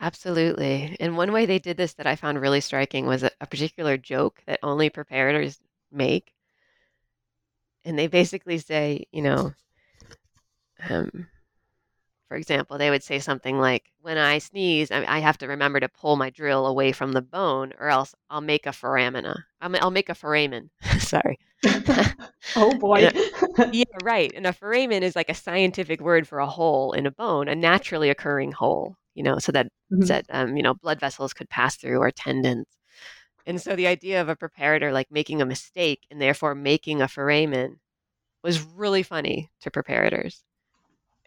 Absolutely. 0.00 0.96
And 1.00 1.16
one 1.16 1.32
way 1.32 1.46
they 1.46 1.58
did 1.58 1.76
this 1.76 1.94
that 1.94 2.06
I 2.06 2.14
found 2.14 2.40
really 2.40 2.60
striking 2.60 3.06
was 3.06 3.24
a, 3.24 3.30
a 3.40 3.46
particular 3.46 3.96
joke 3.96 4.40
that 4.46 4.60
only 4.62 4.90
preparators 4.90 5.58
make. 5.90 6.32
And 7.84 7.98
they 7.98 8.06
basically 8.06 8.58
say, 8.58 9.06
you 9.12 9.22
know, 9.22 9.52
um, 10.88 11.26
for 12.28 12.36
example, 12.36 12.78
they 12.78 12.90
would 12.90 13.02
say 13.02 13.18
something 13.18 13.58
like, 13.58 13.90
when 14.02 14.18
I 14.18 14.38
sneeze, 14.38 14.90
I, 14.90 15.04
I 15.06 15.18
have 15.18 15.38
to 15.38 15.48
remember 15.48 15.80
to 15.80 15.88
pull 15.88 16.16
my 16.16 16.30
drill 16.30 16.66
away 16.66 16.92
from 16.92 17.12
the 17.12 17.22
bone, 17.22 17.72
or 17.78 17.88
else 17.88 18.14
I'll 18.30 18.40
make 18.40 18.66
a 18.66 18.70
foramina. 18.70 19.42
I'll, 19.60 19.74
I'll 19.80 19.90
make 19.90 20.08
a 20.08 20.14
foramen. 20.14 20.70
Sorry. 20.98 21.38
oh 22.56 22.74
boy. 22.78 23.08
a, 23.08 23.70
yeah, 23.72 23.84
right. 24.02 24.32
And 24.36 24.46
a 24.46 24.52
foramen 24.52 25.02
is 25.02 25.16
like 25.16 25.30
a 25.30 25.34
scientific 25.34 26.00
word 26.00 26.28
for 26.28 26.38
a 26.38 26.46
hole 26.46 26.92
in 26.92 27.06
a 27.06 27.10
bone, 27.10 27.48
a 27.48 27.54
naturally 27.54 28.10
occurring 28.10 28.52
hole 28.52 28.96
you 29.18 29.24
know, 29.24 29.40
so 29.40 29.50
that 29.50 29.66
mm-hmm. 29.92 30.04
that 30.06 30.26
um, 30.30 30.56
you 30.56 30.62
know 30.62 30.74
blood 30.74 31.00
vessels 31.00 31.34
could 31.34 31.50
pass 31.50 31.76
through 31.76 31.98
or 31.98 32.12
tendons. 32.12 32.68
And 33.46 33.60
so 33.60 33.74
the 33.74 33.88
idea 33.88 34.20
of 34.20 34.28
a 34.28 34.36
preparator 34.36 34.92
like 34.92 35.10
making 35.10 35.42
a 35.42 35.46
mistake 35.46 36.06
and 36.08 36.20
therefore 36.20 36.54
making 36.54 37.02
a 37.02 37.08
foramen 37.08 37.80
was 38.44 38.62
really 38.62 39.02
funny 39.02 39.50
to 39.62 39.72
preparators. 39.72 40.44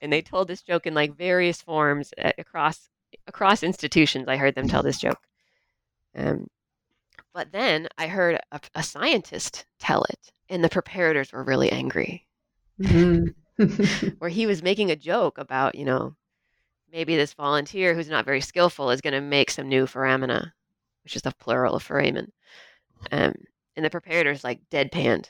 And 0.02 0.12
they 0.12 0.22
told 0.22 0.48
this 0.48 0.62
joke 0.62 0.88
in 0.88 0.94
like 0.94 1.16
various 1.16 1.62
forms 1.62 2.14
across 2.38 2.90
across 3.28 3.64
institutions. 3.64 4.28
I 4.28 4.38
heard 4.38 4.56
them 4.56 4.68
tell 4.68 4.84
this 4.84 5.00
joke. 5.00 5.20
Um, 6.16 6.48
but 7.34 7.52
then 7.52 7.88
I 7.98 8.08
heard 8.08 8.40
a, 8.52 8.60
a, 8.76 8.84
scientist 8.84 9.66
tell 9.80 10.04
it, 10.04 10.32
and 10.50 10.64
the 10.64 10.70
preparators 10.70 11.32
were 11.32 11.44
really 11.44 11.72
angry. 11.72 12.28
Mm-hmm. 12.82 14.10
Where 14.18 14.30
he 14.30 14.48
was 14.48 14.64
making 14.64 14.92
a 14.92 14.96
joke 14.96 15.38
about, 15.38 15.76
you 15.76 15.86
know, 15.86 16.16
maybe 16.92 17.16
this 17.16 17.34
volunteer 17.34 17.94
who's 17.94 18.10
not 18.10 18.26
very 18.26 18.42
skillful 18.42 18.90
is 18.90 19.02
going 19.02 19.14
to 19.14 19.22
make 19.22 19.52
some 19.52 19.70
new 19.70 19.86
foramina, 19.86 20.52
which 21.04 21.16
is 21.16 21.22
the 21.22 21.32
plural 21.32 21.76
of 21.76 21.84
foramen. 21.84 22.32
Um, 23.12 23.34
and 23.76 23.86
the 23.86 23.90
preparators 23.90 24.44
like 24.44 24.60
deadpanned 24.70 25.30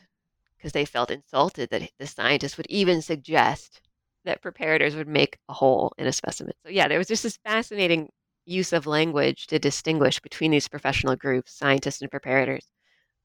because 0.58 0.72
they 0.72 0.86
felt 0.86 1.12
insulted 1.12 1.70
that 1.70 1.90
the 1.98 2.08
scientist 2.08 2.58
would 2.58 2.68
even 2.70 3.02
suggest 3.02 3.82
that 4.26 4.42
preparators 4.42 4.96
would 4.96 5.08
make 5.08 5.38
a 5.50 5.54
hole 5.54 5.94
in 5.98 6.08
a 6.08 6.14
specimen. 6.14 6.54
So 6.64 6.70
yeah, 6.70 6.88
there 6.88 6.98
was 6.98 7.08
just 7.08 7.24
this 7.24 7.38
fascinating 7.38 8.10
use 8.46 8.74
of 8.74 8.88
language 8.88 9.48
to 9.48 9.60
distinguish 9.60 10.20
between 10.20 10.52
these 10.52 10.68
professional 10.68 11.16
groups, 11.16 11.54
scientists 11.54 12.02
and 12.02 12.12
preparators, 12.12 12.66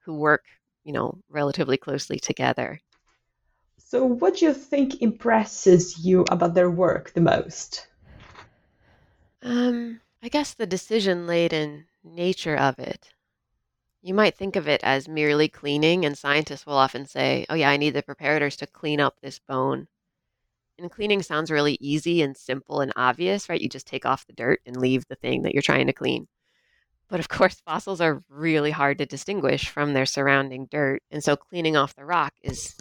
who 0.00 0.14
work, 0.14 0.44
you 0.84 0.92
know, 0.92 1.18
relatively 1.28 1.76
closely 1.76 2.18
together. 2.18 2.80
So, 3.78 4.04
what 4.04 4.36
do 4.36 4.46
you 4.46 4.54
think 4.54 5.00
impresses 5.02 6.04
you 6.04 6.22
about 6.30 6.54
their 6.54 6.70
work 6.70 7.12
the 7.12 7.20
most? 7.20 7.86
Um, 9.42 10.00
I 10.22 10.28
guess 10.28 10.54
the 10.54 10.66
decision 10.66 11.26
laden 11.26 11.86
nature 12.02 12.56
of 12.56 12.78
it. 12.78 13.12
You 14.02 14.14
might 14.14 14.36
think 14.36 14.56
of 14.56 14.68
it 14.68 14.80
as 14.82 15.08
merely 15.08 15.48
cleaning, 15.48 16.04
and 16.04 16.16
scientists 16.16 16.66
will 16.66 16.74
often 16.74 17.06
say, 17.06 17.46
oh, 17.48 17.54
yeah, 17.54 17.70
I 17.70 17.76
need 17.76 17.90
the 17.90 18.02
preparators 18.02 18.56
to 18.58 18.66
clean 18.66 19.00
up 19.00 19.20
this 19.20 19.38
bone. 19.38 19.88
And 20.78 20.90
cleaning 20.90 21.22
sounds 21.22 21.50
really 21.50 21.78
easy 21.80 22.22
and 22.22 22.36
simple 22.36 22.80
and 22.80 22.92
obvious, 22.96 23.48
right? 23.48 23.60
You 23.60 23.68
just 23.68 23.86
take 23.86 24.04
off 24.04 24.26
the 24.26 24.32
dirt 24.34 24.60
and 24.66 24.76
leave 24.76 25.06
the 25.08 25.14
thing 25.14 25.42
that 25.42 25.54
you're 25.54 25.62
trying 25.62 25.86
to 25.86 25.92
clean. 25.92 26.28
But 27.08 27.20
of 27.20 27.28
course, 27.30 27.60
fossils 27.64 28.00
are 28.00 28.22
really 28.28 28.70
hard 28.70 28.98
to 28.98 29.06
distinguish 29.06 29.68
from 29.68 29.94
their 29.94 30.06
surrounding 30.06 30.66
dirt. 30.70 31.02
And 31.10 31.22
so 31.24 31.36
cleaning 31.36 31.76
off 31.76 31.94
the 31.94 32.04
rock 32.04 32.34
is, 32.42 32.74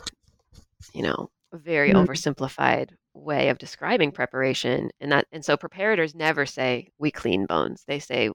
you 0.94 1.04
know, 1.04 1.30
a 1.54 1.58
very 1.58 1.92
mm-hmm. 1.92 2.10
oversimplified 2.10 2.92
way 3.14 3.50
of 3.50 3.58
describing 3.58 4.12
preparation. 4.12 4.92
And 5.00 5.12
that 5.12 5.28
and 5.32 5.46
so 5.46 5.56
preparators 5.56 6.16
never 6.16 6.46
say 6.46 6.90
we 6.98 7.12
clean 7.12 7.46
bones. 7.46 7.84
They 7.88 8.00
say 8.00 8.30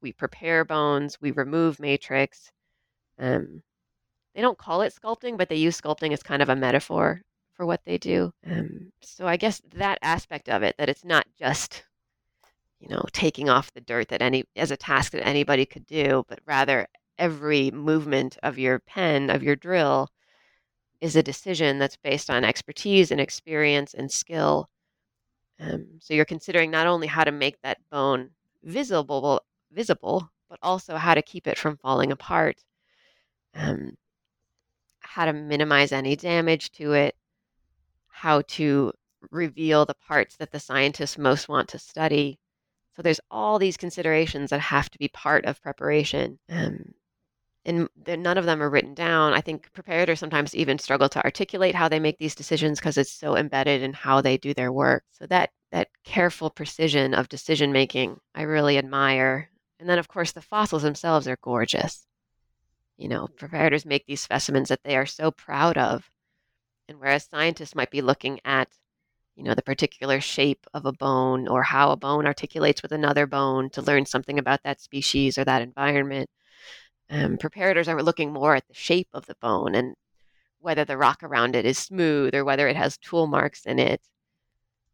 we 0.00 0.12
prepare 0.12 0.64
bones, 0.64 1.18
we 1.20 1.32
remove 1.32 1.80
matrix. 1.80 2.50
Um, 3.18 3.62
they 4.34 4.40
don't 4.40 4.58
call 4.58 4.82
it 4.82 4.94
sculpting, 4.94 5.36
but 5.36 5.48
they 5.48 5.56
use 5.56 5.80
sculpting 5.80 6.12
as 6.12 6.22
kind 6.22 6.42
of 6.42 6.48
a 6.48 6.56
metaphor 6.56 7.22
for 7.54 7.66
what 7.66 7.80
they 7.84 7.98
do. 7.98 8.32
Um, 8.46 8.92
so 9.00 9.26
I 9.26 9.36
guess 9.36 9.60
that 9.74 9.98
aspect 10.02 10.48
of 10.48 10.62
it, 10.62 10.76
that 10.78 10.88
it's 10.88 11.04
not 11.04 11.26
just 11.38 11.84
you 12.82 12.88
know, 12.88 13.04
taking 13.12 13.48
off 13.48 13.72
the 13.72 13.80
dirt 13.80 14.08
that 14.08 14.20
any 14.20 14.44
as 14.56 14.72
a 14.72 14.76
task 14.76 15.12
that 15.12 15.24
anybody 15.24 15.64
could 15.64 15.86
do, 15.86 16.24
but 16.28 16.40
rather 16.46 16.88
every 17.16 17.70
movement 17.70 18.36
of 18.42 18.58
your 18.58 18.80
pen, 18.80 19.30
of 19.30 19.42
your 19.42 19.54
drill, 19.54 20.08
is 21.00 21.14
a 21.14 21.22
decision 21.22 21.78
that's 21.78 21.96
based 21.96 22.28
on 22.28 22.44
expertise 22.44 23.12
and 23.12 23.20
experience 23.20 23.94
and 23.94 24.10
skill. 24.10 24.68
Um, 25.60 25.86
so 26.00 26.12
you're 26.12 26.24
considering 26.24 26.72
not 26.72 26.88
only 26.88 27.06
how 27.06 27.22
to 27.22 27.30
make 27.30 27.62
that 27.62 27.78
bone 27.88 28.30
visible, 28.64 29.40
visible, 29.70 30.28
but 30.50 30.58
also 30.60 30.96
how 30.96 31.14
to 31.14 31.22
keep 31.22 31.46
it 31.46 31.58
from 31.58 31.76
falling 31.76 32.10
apart, 32.10 32.64
um, 33.54 33.96
how 34.98 35.24
to 35.26 35.32
minimize 35.32 35.92
any 35.92 36.16
damage 36.16 36.72
to 36.72 36.94
it, 36.94 37.14
how 38.12 38.42
to 38.42 38.92
reveal 39.30 39.84
the 39.84 39.94
parts 39.94 40.36
that 40.36 40.52
the 40.52 40.60
scientists 40.60 41.18
most 41.18 41.48
want 41.48 41.68
to 41.70 41.78
study, 41.78 42.38
so 42.94 43.02
there's 43.02 43.20
all 43.30 43.58
these 43.58 43.76
considerations 43.76 44.50
that 44.50 44.60
have 44.60 44.90
to 44.90 44.98
be 44.98 45.08
part 45.08 45.44
of 45.46 45.62
preparation. 45.62 46.38
Um, 46.48 46.94
and 47.64 47.88
none 48.06 48.38
of 48.38 48.44
them 48.44 48.62
are 48.62 48.68
written 48.68 48.92
down. 48.92 49.34
I 49.34 49.40
think 49.40 49.70
preparators 49.72 50.18
sometimes 50.18 50.54
even 50.54 50.78
struggle 50.78 51.08
to 51.10 51.24
articulate 51.24 51.74
how 51.74 51.88
they 51.88 52.00
make 52.00 52.18
these 52.18 52.34
decisions 52.34 52.80
because 52.80 52.98
it's 52.98 53.12
so 53.12 53.36
embedded 53.36 53.82
in 53.82 53.92
how 53.92 54.20
they 54.20 54.36
do 54.36 54.52
their 54.52 54.72
work. 54.72 55.04
So 55.10 55.26
that 55.26 55.50
that 55.70 55.88
careful 56.04 56.50
precision 56.50 57.14
of 57.14 57.28
decision 57.28 57.72
making, 57.72 58.18
I 58.34 58.42
really 58.42 58.78
admire. 58.78 59.48
And 59.78 59.88
then 59.88 59.98
of 59.98 60.08
course 60.08 60.32
the 60.32 60.42
fossils 60.42 60.82
themselves 60.82 61.28
are 61.28 61.38
gorgeous. 61.40 62.06
You 62.98 63.08
know, 63.08 63.28
preparators 63.38 63.86
make 63.86 64.06
these 64.06 64.20
specimens 64.20 64.68
that 64.68 64.82
they 64.84 64.96
are 64.96 65.06
so 65.06 65.30
proud 65.30 65.78
of. 65.78 66.10
And 66.88 66.98
whereas 67.00 67.24
scientists 67.24 67.74
might 67.74 67.90
be 67.90 68.02
looking 68.02 68.40
at 68.44 68.68
you 69.36 69.44
know, 69.44 69.54
the 69.54 69.62
particular 69.62 70.20
shape 70.20 70.66
of 70.74 70.84
a 70.84 70.92
bone 70.92 71.48
or 71.48 71.62
how 71.62 71.90
a 71.90 71.96
bone 71.96 72.26
articulates 72.26 72.82
with 72.82 72.92
another 72.92 73.26
bone 73.26 73.70
to 73.70 73.82
learn 73.82 74.04
something 74.04 74.38
about 74.38 74.62
that 74.64 74.80
species 74.80 75.38
or 75.38 75.44
that 75.44 75.62
environment. 75.62 76.28
Um, 77.10 77.38
preparators 77.38 77.88
are 77.88 78.02
looking 78.02 78.32
more 78.32 78.54
at 78.54 78.66
the 78.68 78.74
shape 78.74 79.08
of 79.12 79.26
the 79.26 79.36
bone 79.40 79.74
and 79.74 79.94
whether 80.60 80.84
the 80.84 80.96
rock 80.96 81.22
around 81.22 81.56
it 81.56 81.66
is 81.66 81.78
smooth 81.78 82.34
or 82.34 82.44
whether 82.44 82.68
it 82.68 82.76
has 82.76 82.98
tool 82.98 83.26
marks 83.26 83.66
in 83.66 83.78
it. 83.78 84.00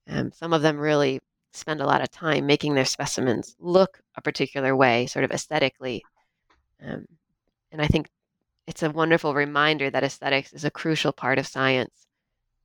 Um, 0.08 0.32
some 0.32 0.52
of 0.52 0.62
them 0.62 0.78
really 0.78 1.20
spend 1.52 1.80
a 1.80 1.86
lot 1.86 2.00
of 2.00 2.10
time 2.10 2.46
making 2.46 2.74
their 2.74 2.84
specimens 2.84 3.54
look 3.58 4.00
a 4.16 4.22
particular 4.22 4.74
way, 4.74 5.06
sort 5.06 5.24
of 5.24 5.32
aesthetically. 5.32 6.02
Um, 6.82 7.06
and 7.72 7.82
I 7.82 7.86
think 7.86 8.08
it's 8.68 8.82
a 8.82 8.90
wonderful 8.90 9.32
reminder 9.32 9.88
that 9.88 10.04
aesthetics 10.04 10.52
is 10.52 10.62
a 10.62 10.70
crucial 10.70 11.10
part 11.10 11.38
of 11.38 11.46
science, 11.46 12.06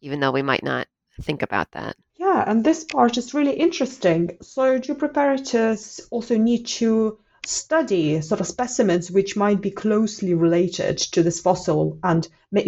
even 0.02 0.20
though 0.20 0.32
we 0.32 0.42
might 0.42 0.62
not 0.62 0.86
think 1.22 1.42
about 1.42 1.72
that. 1.72 1.96
Yeah, 2.18 2.44
and 2.46 2.62
this 2.62 2.84
part 2.84 3.18
is 3.18 3.34
really 3.34 3.54
interesting. 3.54 4.38
So, 4.42 4.80
do 4.80 4.96
preparators 4.96 6.06
also 6.12 6.38
need 6.38 6.68
to 6.68 7.20
study 7.46 8.20
sort 8.20 8.42
of 8.42 8.48
specimens 8.48 9.12
which 9.12 9.38
might 9.38 9.62
be 9.62 9.72
closely 9.72 10.34
related 10.34 10.98
to 10.98 11.24
this 11.24 11.40
fossil 11.40 11.98
and 12.04 12.28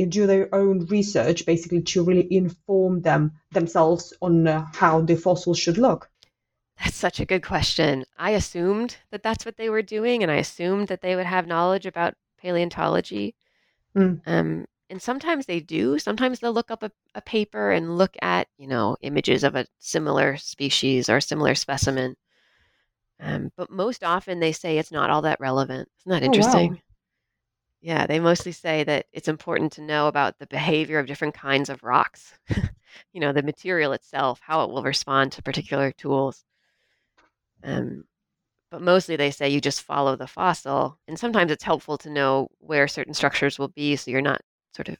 do 0.09 0.27
their 0.27 0.53
own 0.55 0.85
research, 0.85 1.45
basically 1.45 1.81
to 1.81 2.05
really 2.05 2.33
inform 2.33 3.01
them 3.01 3.33
themselves 3.51 4.13
on 4.21 4.47
uh, 4.47 4.65
how 4.73 5.01
the 5.01 5.17
fossil 5.17 5.53
should 5.53 5.77
look? 5.77 6.09
That's 6.81 6.95
such 6.95 7.19
a 7.19 7.25
good 7.25 7.43
question. 7.43 8.05
I 8.17 8.31
assumed 8.31 8.95
that 9.11 9.23
that's 9.23 9.45
what 9.45 9.57
they 9.57 9.69
were 9.69 9.81
doing, 9.81 10.23
and 10.23 10.31
I 10.31 10.35
assumed 10.35 10.87
that 10.87 11.01
they 11.01 11.17
would 11.17 11.25
have 11.25 11.47
knowledge 11.47 11.85
about 11.85 12.15
paleontology. 12.45 13.35
Mm. 13.97 14.21
Um, 14.27 14.65
and 14.89 15.01
sometimes 15.01 15.47
they 15.47 15.59
do. 15.59 15.97
Sometimes 15.97 16.39
they'll 16.39 16.53
look 16.53 16.69
up 16.69 16.83
a, 16.83 16.91
a 17.15 17.21
paper 17.21 17.71
and 17.71 17.97
look 17.97 18.15
at, 18.21 18.47
you 18.57 18.67
know, 18.67 18.97
images 19.01 19.43
of 19.43 19.55
a 19.55 19.65
similar 19.79 20.37
species 20.37 21.09
or 21.09 21.19
similar 21.19 21.55
specimen. 21.55 22.15
Um, 23.19 23.51
but 23.57 23.71
most 23.71 24.03
often 24.03 24.39
they 24.39 24.51
say 24.51 24.77
it's 24.77 24.91
not 24.91 25.09
all 25.09 25.23
that 25.23 25.39
relevant. 25.39 25.89
Isn't 26.01 26.11
that 26.11 26.23
interesting? 26.23 26.71
Oh, 26.71 26.73
wow. 26.73 26.79
Yeah, 27.81 28.07
they 28.07 28.19
mostly 28.19 28.51
say 28.51 28.83
that 28.83 29.05
it's 29.11 29.27
important 29.27 29.71
to 29.73 29.81
know 29.81 30.07
about 30.07 30.39
the 30.39 30.47
behavior 30.47 30.99
of 30.99 31.07
different 31.07 31.35
kinds 31.35 31.69
of 31.69 31.83
rocks. 31.83 32.33
you 33.13 33.21
know, 33.21 33.31
the 33.31 33.43
material 33.43 33.93
itself, 33.93 34.39
how 34.41 34.63
it 34.63 34.69
will 34.69 34.83
respond 34.83 35.31
to 35.31 35.43
particular 35.43 35.91
tools. 35.91 36.43
Um, 37.63 38.05
but 38.75 38.81
mostly 38.81 39.15
they 39.15 39.31
say 39.31 39.47
you 39.47 39.61
just 39.61 39.83
follow 39.83 40.17
the 40.17 40.27
fossil. 40.27 40.99
And 41.07 41.17
sometimes 41.17 41.49
it's 41.49 41.63
helpful 41.63 41.97
to 41.99 42.09
know 42.09 42.49
where 42.59 42.89
certain 42.89 43.13
structures 43.13 43.57
will 43.57 43.69
be 43.69 43.95
so 43.95 44.11
you're 44.11 44.19
not 44.19 44.41
sort 44.75 44.89
of, 44.89 44.97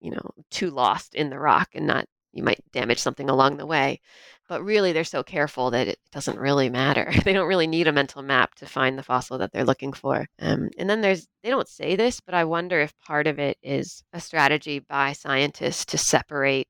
you 0.00 0.10
know, 0.10 0.30
too 0.50 0.70
lost 0.70 1.14
in 1.14 1.28
the 1.28 1.38
rock 1.38 1.68
and 1.74 1.86
not, 1.86 2.06
you 2.32 2.42
might 2.42 2.64
damage 2.72 2.98
something 3.00 3.28
along 3.28 3.58
the 3.58 3.66
way. 3.66 4.00
But 4.48 4.64
really, 4.64 4.92
they're 4.92 5.04
so 5.04 5.22
careful 5.22 5.70
that 5.72 5.86
it 5.86 5.98
doesn't 6.12 6.38
really 6.38 6.70
matter. 6.70 7.12
they 7.26 7.34
don't 7.34 7.46
really 7.46 7.66
need 7.66 7.88
a 7.88 7.92
mental 7.92 8.22
map 8.22 8.54
to 8.54 8.64
find 8.64 8.96
the 8.96 9.02
fossil 9.02 9.36
that 9.36 9.52
they're 9.52 9.64
looking 9.66 9.92
for. 9.92 10.26
Um, 10.40 10.70
and 10.78 10.88
then 10.88 11.02
there's, 11.02 11.28
they 11.42 11.50
don't 11.50 11.68
say 11.68 11.96
this, 11.96 12.22
but 12.22 12.34
I 12.34 12.44
wonder 12.44 12.80
if 12.80 12.98
part 13.00 13.26
of 13.26 13.38
it 13.38 13.58
is 13.62 14.02
a 14.14 14.20
strategy 14.20 14.78
by 14.78 15.12
scientists 15.12 15.84
to 15.86 15.98
separate 15.98 16.68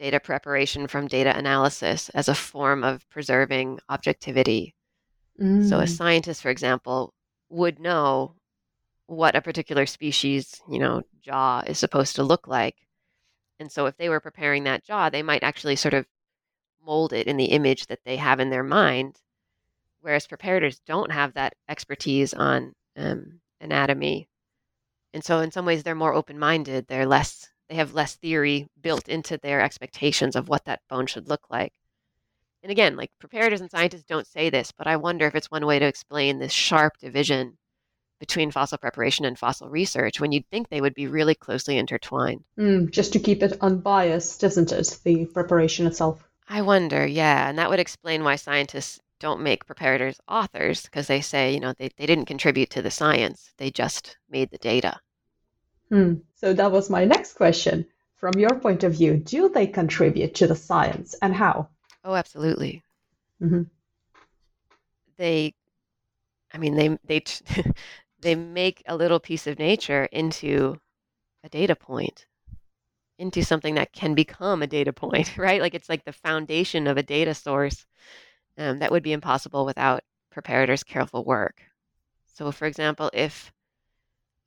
data 0.00 0.18
preparation 0.18 0.88
from 0.88 1.06
data 1.06 1.36
analysis 1.38 2.08
as 2.08 2.28
a 2.28 2.34
form 2.34 2.82
of 2.82 3.08
preserving 3.08 3.78
objectivity. 3.88 4.74
Mm. 5.40 5.68
So 5.68 5.78
a 5.78 5.84
mm. 5.84 5.88
scientist, 5.88 6.42
for 6.42 6.50
example, 6.50 7.12
would 7.48 7.78
know 7.78 8.34
what 9.06 9.36
a 9.36 9.40
particular 9.40 9.86
species, 9.86 10.60
you 10.68 10.78
know, 10.78 11.02
jaw 11.22 11.62
is 11.66 11.78
supposed 11.78 12.16
to 12.16 12.22
look 12.22 12.46
like. 12.46 12.76
And 13.58 13.72
so 13.72 13.86
if 13.86 13.96
they 13.96 14.08
were 14.08 14.20
preparing 14.20 14.64
that 14.64 14.84
jaw, 14.84 15.10
they 15.10 15.22
might 15.22 15.42
actually 15.42 15.76
sort 15.76 15.94
of 15.94 16.06
mold 16.84 17.12
it 17.12 17.26
in 17.26 17.36
the 17.36 17.46
image 17.46 17.86
that 17.86 18.00
they 18.04 18.16
have 18.16 18.40
in 18.40 18.50
their 18.50 18.62
mind. 18.62 19.16
Whereas 20.00 20.26
preparators 20.26 20.80
don't 20.86 21.10
have 21.10 21.34
that 21.34 21.54
expertise 21.68 22.34
on 22.34 22.74
um, 22.96 23.40
anatomy. 23.60 24.28
And 25.12 25.24
so 25.24 25.40
in 25.40 25.50
some 25.50 25.64
ways 25.64 25.82
they're 25.82 25.94
more 25.94 26.14
open-minded. 26.14 26.86
They're 26.86 27.06
less 27.06 27.48
they 27.68 27.74
have 27.74 27.92
less 27.92 28.14
theory 28.14 28.66
built 28.80 29.08
into 29.08 29.36
their 29.36 29.60
expectations 29.60 30.34
of 30.36 30.48
what 30.48 30.64
that 30.64 30.80
bone 30.88 31.06
should 31.06 31.28
look 31.28 31.50
like. 31.50 31.72
And 32.62 32.72
again, 32.72 32.96
like 32.96 33.10
preparators 33.22 33.60
and 33.60 33.70
scientists 33.70 34.04
don't 34.04 34.26
say 34.26 34.50
this, 34.50 34.72
but 34.72 34.86
I 34.86 34.96
wonder 34.96 35.26
if 35.26 35.34
it's 35.34 35.50
one 35.50 35.66
way 35.66 35.78
to 35.78 35.86
explain 35.86 36.38
this 36.38 36.52
sharp 36.52 36.98
division 36.98 37.56
between 38.18 38.50
fossil 38.50 38.78
preparation 38.78 39.24
and 39.24 39.38
fossil 39.38 39.68
research 39.68 40.20
when 40.20 40.32
you'd 40.32 40.48
think 40.50 40.68
they 40.68 40.80
would 40.80 40.94
be 40.94 41.06
really 41.06 41.34
closely 41.34 41.78
intertwined. 41.78 42.42
Mm, 42.58 42.90
just 42.90 43.12
to 43.12 43.20
keep 43.20 43.42
it 43.42 43.58
unbiased, 43.60 44.42
isn't 44.42 44.72
it? 44.72 44.98
The 45.04 45.26
preparation 45.26 45.86
itself. 45.86 46.28
I 46.48 46.62
wonder, 46.62 47.06
yeah. 47.06 47.48
And 47.48 47.58
that 47.58 47.70
would 47.70 47.78
explain 47.78 48.24
why 48.24 48.36
scientists 48.36 48.98
don't 49.20 49.42
make 49.42 49.66
preparators 49.66 50.18
authors 50.28 50.82
because 50.82 51.06
they 51.06 51.20
say, 51.20 51.52
you 51.52 51.60
know, 51.60 51.74
they, 51.78 51.90
they 51.96 52.06
didn't 52.06 52.26
contribute 52.26 52.70
to 52.70 52.82
the 52.82 52.90
science, 52.90 53.52
they 53.58 53.70
just 53.70 54.16
made 54.30 54.50
the 54.50 54.58
data. 54.58 54.98
Hmm. 55.90 56.14
So 56.34 56.52
that 56.52 56.72
was 56.72 56.90
my 56.90 57.04
next 57.04 57.34
question. 57.34 57.86
From 58.16 58.34
your 58.36 58.58
point 58.58 58.82
of 58.82 58.94
view, 58.94 59.16
do 59.16 59.48
they 59.48 59.66
contribute 59.66 60.34
to 60.36 60.46
the 60.46 60.56
science 60.56 61.14
and 61.22 61.34
how? 61.34 61.68
Oh, 62.04 62.14
absolutely. 62.14 62.82
Mm-hmm. 63.42 63.62
They, 65.16 65.54
I 66.52 66.58
mean, 66.58 66.74
they 66.76 66.98
they 67.04 67.24
they 68.20 68.34
make 68.34 68.82
a 68.86 68.96
little 68.96 69.20
piece 69.20 69.46
of 69.46 69.58
nature 69.58 70.04
into 70.06 70.80
a 71.44 71.48
data 71.48 71.76
point 71.76 72.26
into 73.18 73.44
something 73.44 73.74
that 73.74 73.92
can 73.92 74.14
become 74.14 74.62
a 74.62 74.66
data 74.66 74.92
point 74.92 75.36
right 75.38 75.60
like 75.60 75.74
it's 75.74 75.88
like 75.88 76.04
the 76.04 76.12
foundation 76.12 76.86
of 76.86 76.96
a 76.96 77.02
data 77.02 77.34
source 77.34 77.86
um, 78.58 78.78
that 78.78 78.90
would 78.90 79.02
be 79.02 79.12
impossible 79.12 79.64
without 79.66 80.02
preparators 80.34 80.84
careful 80.84 81.24
work 81.24 81.62
so 82.26 82.50
for 82.52 82.66
example 82.66 83.10
if 83.12 83.52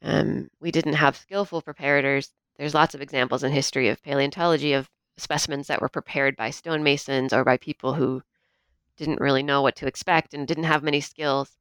um, 0.04 0.50
we 0.60 0.72
didn't 0.72 0.94
have 0.94 1.18
skillful 1.18 1.62
preparators 1.62 2.30
there's 2.58 2.74
lots 2.74 2.96
of 2.96 3.02
examples 3.02 3.44
in 3.44 3.52
history 3.52 3.90
of 3.90 4.02
paleontology 4.04 4.74
of 4.74 4.90
specimens 5.22 5.68
that 5.68 5.82
were 5.82 5.90
prepared 5.90 6.36
by 6.36 6.50
stonemasons 6.50 7.34
or 7.34 7.44
by 7.44 7.58
people 7.58 7.94
who 7.94 8.22
didn't 8.98 9.22
really 9.22 9.44
know 9.44 9.62
what 9.62 9.76
to 9.78 9.88
expect 9.88 10.34
and 10.34 10.48
didn't 10.48 10.66
have 10.66 10.84
many 10.84 11.02
skills. 11.02 11.58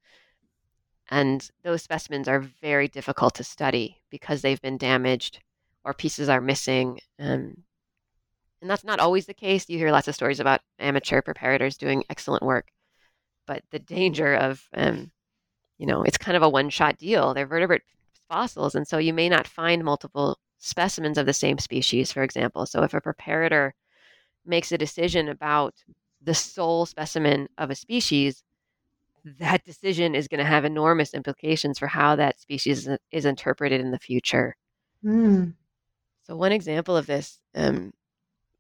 And 1.11 1.49
those 1.63 1.83
specimens 1.83 2.29
are 2.29 2.41
very 2.41 2.89
difficult 2.89 3.35
to 3.37 3.45
study 3.45 4.01
because 4.11 4.43
they've 4.43 4.61
been 4.61 4.79
damaged 4.79 5.41
or 5.85 5.95
pieces 5.95 6.29
are 6.29 6.41
missing. 6.41 7.01
Um, 7.19 7.65
and 8.61 8.71
that's 8.71 8.85
not 8.85 9.01
always 9.01 9.27
the 9.27 9.35
case. 9.35 9.69
You 9.69 9.79
hear 9.79 9.91
lots 9.91 10.09
of 10.09 10.15
stories 10.15 10.41
about 10.41 10.61
amateur 10.79 11.23
preparators 11.23 11.79
doing 11.79 12.05
excellent 12.11 12.43
work, 12.43 12.71
but 13.47 13.63
the 13.71 13.79
danger 13.79 14.35
of, 14.35 14.69
um, 14.75 15.11
you 15.79 15.87
know, 15.87 16.03
it's 16.03 16.19
kind 16.19 16.37
of 16.37 16.43
a 16.43 16.49
one 16.49 16.69
shot 16.69 16.99
deal. 16.99 17.33
They're 17.33 17.47
vertebrate 17.47 17.83
fossils. 18.29 18.75
And 18.75 18.87
so 18.87 18.99
you 18.99 19.15
may 19.15 19.29
not 19.29 19.47
find 19.47 19.83
multiple 19.83 20.39
specimens 20.61 21.19
of 21.19 21.27
the 21.27 21.33
same 21.33 21.59
species, 21.59 22.13
for 22.13 22.23
example. 22.23 22.67
So 22.67 22.83
if 22.85 22.95
a 22.95 23.01
preparator 23.01 23.73
makes 24.47 24.71
a 24.71 24.79
decision 24.79 25.29
about 25.29 25.75
the 26.23 26.35
sole 26.35 26.87
specimen 26.87 27.49
of 27.59 27.71
a 27.71 27.75
species, 27.75 28.45
that 29.25 29.65
decision 29.65 30.15
is 30.15 30.29
going 30.29 30.39
to 30.39 30.45
have 30.45 30.65
enormous 30.65 31.15
implications 31.15 31.79
for 31.79 31.87
how 31.87 32.17
that 32.17 32.41
species 32.41 32.89
is 33.11 33.25
interpreted 33.25 33.81
in 33.81 33.91
the 33.91 33.99
future. 33.99 34.57
Mm. 35.05 35.55
So, 36.23 36.37
one 36.37 36.53
example 36.53 36.97
of 36.97 37.07
this, 37.07 37.39
um, 37.55 37.93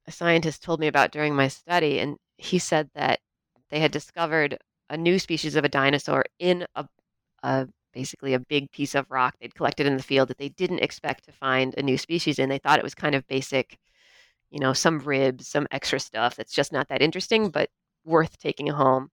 a 0.07 0.13
scientist 0.13 0.63
told 0.63 0.81
me 0.81 0.87
about 0.87 1.13
during 1.13 1.35
my 1.35 1.49
study, 1.49 1.99
and 1.99 2.17
he 2.37 2.59
said 2.59 2.91
that 2.95 3.21
they 3.71 3.81
had 3.81 3.93
discovered 3.93 4.59
a 4.89 4.97
new 4.97 5.19
species 5.19 5.55
of 5.55 5.65
a 5.65 5.69
dinosaur 5.69 6.25
in 6.39 6.67
a, 6.75 6.87
a 7.43 7.69
basically 7.93 8.34
a 8.34 8.38
big 8.38 8.70
piece 8.70 8.95
of 8.95 9.11
rock 9.11 9.34
they'd 9.41 9.55
collected 9.55 9.86
in 9.86 9.97
the 9.97 10.03
field 10.03 10.28
that 10.28 10.38
they 10.38 10.49
didn't 10.49 10.80
expect 10.80 11.24
to 11.24 11.32
find 11.32 11.74
a 11.76 11.82
new 11.82 11.99
species 11.99 12.38
in. 12.38 12.49
They 12.49 12.59
thought 12.59 12.78
it 12.78 12.84
was 12.84 12.95
kind 12.95 13.14
of 13.14 13.26
basic, 13.26 13.78
you 14.51 14.59
know, 14.61 14.72
some 14.72 14.99
ribs, 15.01 15.49
some 15.49 15.66
extra 15.70 16.01
stuff 16.01 16.36
that's 16.36 16.53
just 16.53 16.72
not 16.72 16.88
that 16.88 17.03
interesting, 17.03 17.51
but 17.51 17.70
worth 18.05 18.38
taking 18.38 18.68
home. 18.68 19.11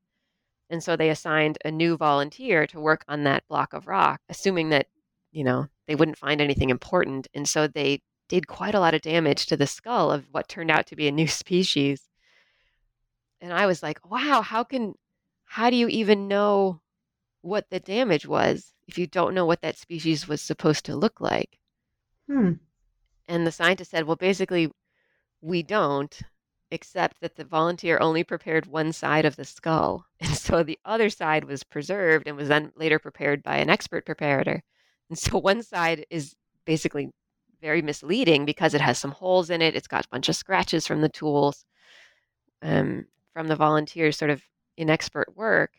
And 0.69 0.84
so 0.84 0.95
they 0.95 1.09
assigned 1.09 1.57
a 1.63 1.71
new 1.71 1.97
volunteer 1.97 2.67
to 2.67 2.80
work 2.80 3.05
on 3.07 3.23
that 3.23 3.47
block 3.47 3.73
of 3.73 3.88
rock, 3.88 4.21
assuming 4.30 4.69
that, 4.69 4.88
you 5.32 5.43
know, 5.43 5.67
they 5.88 5.95
wouldn't 5.95 6.17
find 6.17 6.41
anything 6.41 6.69
important. 6.69 7.28
And 7.34 7.47
so 7.47 7.67
they 7.67 8.01
did 8.28 8.47
quite 8.47 8.75
a 8.75 8.80
lot 8.80 8.93
of 8.93 9.01
damage 9.01 9.45
to 9.45 9.57
the 9.57 9.67
skull 9.67 10.11
of 10.11 10.28
what 10.32 10.49
turned 10.49 10.71
out 10.71 10.88
to 10.88 10.95
be 10.95 11.07
a 11.07 11.11
new 11.11 11.28
species. 11.28 12.01
And 13.39 13.53
I 13.53 13.65
was 13.65 13.82
like, 13.82 14.09
wow, 14.09 14.41
how 14.41 14.63
can, 14.63 14.95
how 15.45 15.69
do 15.69 15.75
you 15.75 15.88
even 15.88 16.28
know 16.28 16.82
what 17.48 17.70
the 17.70 17.80
damage 17.80 18.26
was 18.26 18.74
if 18.88 18.98
you 18.98 19.08
don't 19.08 19.34
know 19.34 19.45
what 19.45 19.62
that 19.62 19.78
species 19.78 20.28
was 20.28 20.41
supposed 20.41 20.86
to 20.86 20.95
look 20.95 21.22
like? 21.22 21.58
Hmm. 22.28 22.54
And 23.28 23.48
the 23.48 23.52
scientist 23.52 23.91
said, 23.91 24.06
well, 24.06 24.16
basically, 24.16 24.72
we 25.41 25.64
don't 25.64 26.22
except 26.70 27.22
that 27.22 27.36
the 27.36 27.45
volunteer 27.45 27.98
only 28.02 28.24
prepared 28.24 28.66
one 28.66 28.91
side 28.91 29.26
of 29.26 29.36
the 29.36 29.45
skull. 29.45 30.06
And 30.20 30.36
so 30.36 30.64
the 30.64 30.80
other 30.84 31.10
side 31.10 31.45
was 31.45 31.64
preserved 31.64 32.28
and 32.28 32.36
was 32.36 32.50
then 32.50 32.72
later 32.76 33.00
prepared 33.00 33.43
by 33.43 33.58
an 33.58 33.70
expert 33.70 34.06
preparator. 34.06 34.62
And 35.10 35.18
so 35.18 35.38
one 35.38 35.64
side 35.64 36.06
is 36.10 36.36
basically 36.66 37.10
very 37.62 37.82
misleading 37.82 38.45
because 38.45 38.74
it 38.74 38.82
has 38.82 38.98
some 38.98 39.12
holes 39.12 39.50
in 39.50 39.62
it. 39.62 39.76
It's 39.76 39.88
got 39.88 40.06
a 40.06 40.10
bunch 40.10 40.28
of 40.28 40.36
scratches 40.36 40.86
from 40.86 41.02
the 41.02 41.10
tools, 41.10 41.66
um, 42.62 43.06
from 43.34 43.48
the 43.48 43.56
volunteers' 43.56 44.18
sort 44.18 44.32
of 44.32 44.41
inexpert 44.78 45.36
work, 45.36 45.72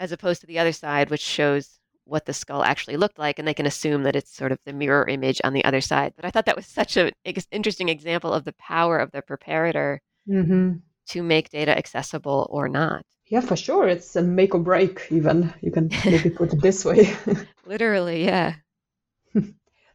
as 0.00 0.10
opposed 0.10 0.40
to 0.40 0.46
the 0.46 0.58
other 0.58 0.72
side, 0.72 1.10
which 1.10 1.20
shows 1.20 1.78
what 2.04 2.26
the 2.26 2.32
skull 2.32 2.64
actually 2.64 2.96
looked 2.96 3.18
like, 3.18 3.38
and 3.38 3.46
they 3.46 3.54
can 3.54 3.66
assume 3.66 4.02
that 4.02 4.16
it's 4.16 4.34
sort 4.34 4.50
of 4.50 4.58
the 4.64 4.72
mirror 4.72 5.06
image 5.06 5.40
on 5.44 5.52
the 5.52 5.64
other 5.64 5.80
side. 5.80 6.12
But 6.16 6.24
I 6.24 6.30
thought 6.30 6.46
that 6.46 6.56
was 6.56 6.66
such 6.66 6.96
an 6.96 7.12
interesting 7.52 7.88
example 7.88 8.32
of 8.32 8.44
the 8.44 8.54
power 8.54 8.98
of 8.98 9.12
the 9.12 9.22
preparator 9.22 9.98
mm-hmm. 10.28 10.78
to 11.10 11.22
make 11.22 11.50
data 11.50 11.76
accessible 11.76 12.48
or 12.50 12.68
not. 12.68 13.04
Yeah, 13.28 13.42
for 13.42 13.54
sure. 13.54 13.86
It's 13.86 14.16
a 14.16 14.22
make 14.22 14.56
or 14.56 14.60
break, 14.60 15.06
even. 15.10 15.54
You 15.60 15.70
can 15.70 15.88
maybe 16.04 16.30
put 16.30 16.52
it 16.52 16.60
this 16.60 16.84
way. 16.84 17.14
Literally, 17.64 18.24
yeah. 18.24 18.54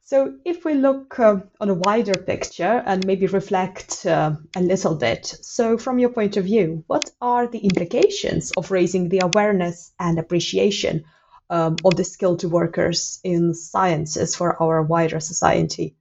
So, 0.05 0.35
if 0.45 0.63
we 0.63 0.75
look 0.75 1.19
uh, 1.19 1.41
on 1.59 1.69
a 1.69 1.73
wider 1.73 2.13
picture 2.13 2.83
and 2.85 3.05
maybe 3.05 3.27
reflect 3.27 4.05
uh, 4.05 4.35
a 4.55 4.61
little 4.61 4.95
bit, 4.95 5.25
so 5.25 5.77
from 5.77 5.99
your 5.99 6.09
point 6.09 6.37
of 6.37 6.45
view, 6.45 6.83
what 6.87 7.11
are 7.19 7.47
the 7.47 7.59
implications 7.59 8.51
of 8.55 8.71
raising 8.71 9.09
the 9.09 9.19
awareness 9.19 9.91
and 9.99 10.17
appreciation 10.17 11.03
um, 11.49 11.75
of 11.83 11.95
the 11.95 12.03
skilled 12.03 12.43
workers 12.43 13.19
in 13.23 13.53
sciences 13.53 14.35
for 14.35 14.61
our 14.61 14.81
wider 14.81 15.19
society. 15.19 15.95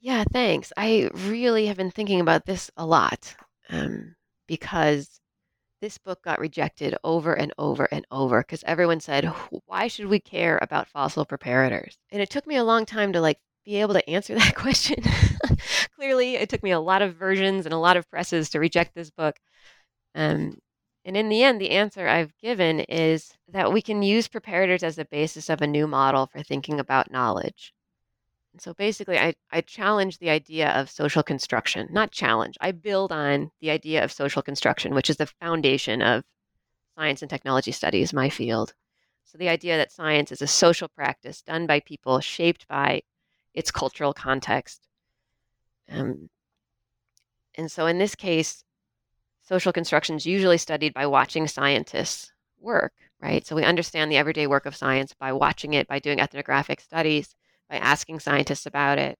Yeah, 0.00 0.24
thanks. 0.30 0.72
I 0.76 1.10
really 1.14 1.66
have 1.66 1.76
been 1.76 1.90
thinking 1.90 2.20
about 2.20 2.44
this 2.44 2.70
a 2.76 2.84
lot 2.84 3.34
um, 3.70 4.14
because 4.46 5.08
this 5.84 5.98
book 5.98 6.22
got 6.22 6.40
rejected 6.40 6.96
over 7.04 7.34
and 7.34 7.52
over 7.58 7.84
and 7.92 8.06
over 8.10 8.40
because 8.40 8.64
everyone 8.66 9.00
said, 9.00 9.26
why 9.66 9.86
should 9.86 10.06
we 10.06 10.18
care 10.18 10.58
about 10.62 10.88
fossil 10.88 11.26
preparators? 11.26 11.98
And 12.10 12.22
it 12.22 12.30
took 12.30 12.46
me 12.46 12.56
a 12.56 12.64
long 12.64 12.86
time 12.86 13.12
to 13.12 13.20
like 13.20 13.38
be 13.66 13.82
able 13.82 13.92
to 13.92 14.08
answer 14.08 14.34
that 14.34 14.54
question. 14.56 15.04
Clearly, 15.94 16.36
it 16.36 16.48
took 16.48 16.62
me 16.62 16.70
a 16.70 16.80
lot 16.80 17.02
of 17.02 17.16
versions 17.16 17.66
and 17.66 17.74
a 17.74 17.78
lot 17.78 17.98
of 17.98 18.08
presses 18.08 18.48
to 18.50 18.60
reject 18.60 18.94
this 18.94 19.10
book. 19.10 19.36
Um, 20.14 20.56
and 21.04 21.18
in 21.18 21.28
the 21.28 21.42
end, 21.42 21.60
the 21.60 21.72
answer 21.72 22.08
I've 22.08 22.34
given 22.38 22.80
is 22.80 23.34
that 23.48 23.70
we 23.70 23.82
can 23.82 24.02
use 24.02 24.26
preparators 24.26 24.82
as 24.82 24.96
the 24.96 25.04
basis 25.04 25.50
of 25.50 25.60
a 25.60 25.66
new 25.66 25.86
model 25.86 26.26
for 26.26 26.42
thinking 26.42 26.80
about 26.80 27.10
knowledge. 27.10 27.74
So 28.58 28.72
basically, 28.72 29.18
I, 29.18 29.34
I 29.50 29.62
challenge 29.62 30.18
the 30.18 30.30
idea 30.30 30.70
of 30.70 30.90
social 30.90 31.22
construction, 31.22 31.88
not 31.90 32.12
challenge, 32.12 32.56
I 32.60 32.70
build 32.70 33.10
on 33.10 33.50
the 33.60 33.70
idea 33.70 34.04
of 34.04 34.12
social 34.12 34.42
construction, 34.42 34.94
which 34.94 35.10
is 35.10 35.16
the 35.16 35.26
foundation 35.26 36.02
of 36.02 36.22
science 36.96 37.22
and 37.22 37.30
technology 37.30 37.72
studies, 37.72 38.12
my 38.12 38.28
field. 38.28 38.74
So 39.24 39.38
the 39.38 39.48
idea 39.48 39.76
that 39.76 39.90
science 39.90 40.30
is 40.30 40.40
a 40.40 40.46
social 40.46 40.88
practice 40.88 41.42
done 41.42 41.66
by 41.66 41.80
people 41.80 42.20
shaped 42.20 42.68
by 42.68 43.02
its 43.54 43.72
cultural 43.72 44.12
context. 44.12 44.86
Um, 45.90 46.28
and 47.56 47.70
so 47.70 47.86
in 47.86 47.98
this 47.98 48.14
case, 48.14 48.62
social 49.42 49.72
construction 49.72 50.16
is 50.16 50.26
usually 50.26 50.58
studied 50.58 50.94
by 50.94 51.06
watching 51.06 51.48
scientists 51.48 52.32
work, 52.60 52.92
right? 53.20 53.44
So 53.44 53.56
we 53.56 53.64
understand 53.64 54.10
the 54.10 54.16
everyday 54.16 54.46
work 54.46 54.66
of 54.66 54.76
science 54.76 55.12
by 55.18 55.32
watching 55.32 55.74
it, 55.74 55.88
by 55.88 55.98
doing 55.98 56.20
ethnographic 56.20 56.80
studies, 56.80 57.34
by 57.68 57.76
asking 57.76 58.20
scientists 58.20 58.66
about 58.66 58.98
it. 58.98 59.16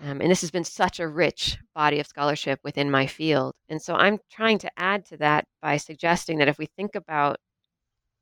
Um, 0.00 0.20
and 0.20 0.30
this 0.30 0.40
has 0.40 0.50
been 0.50 0.64
such 0.64 0.98
a 0.98 1.08
rich 1.08 1.58
body 1.74 2.00
of 2.00 2.06
scholarship 2.06 2.58
within 2.64 2.90
my 2.90 3.06
field. 3.06 3.54
And 3.68 3.80
so 3.80 3.94
I'm 3.94 4.18
trying 4.30 4.58
to 4.58 4.70
add 4.76 5.04
to 5.06 5.16
that 5.18 5.46
by 5.60 5.76
suggesting 5.76 6.38
that 6.38 6.48
if 6.48 6.58
we 6.58 6.66
think 6.66 6.94
about 6.96 7.36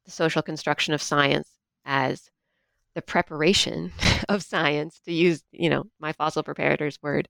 the 0.04 0.10
social 0.10 0.42
construction 0.42 0.92
of 0.92 1.00
science 1.00 1.48
as 1.84 2.28
the 2.94 3.02
preparation 3.02 3.92
of 4.28 4.42
science, 4.42 5.00
to 5.06 5.12
use, 5.12 5.42
you 5.52 5.70
know, 5.70 5.84
my 5.98 6.12
fossil 6.12 6.42
preparator's 6.42 6.98
word, 7.02 7.28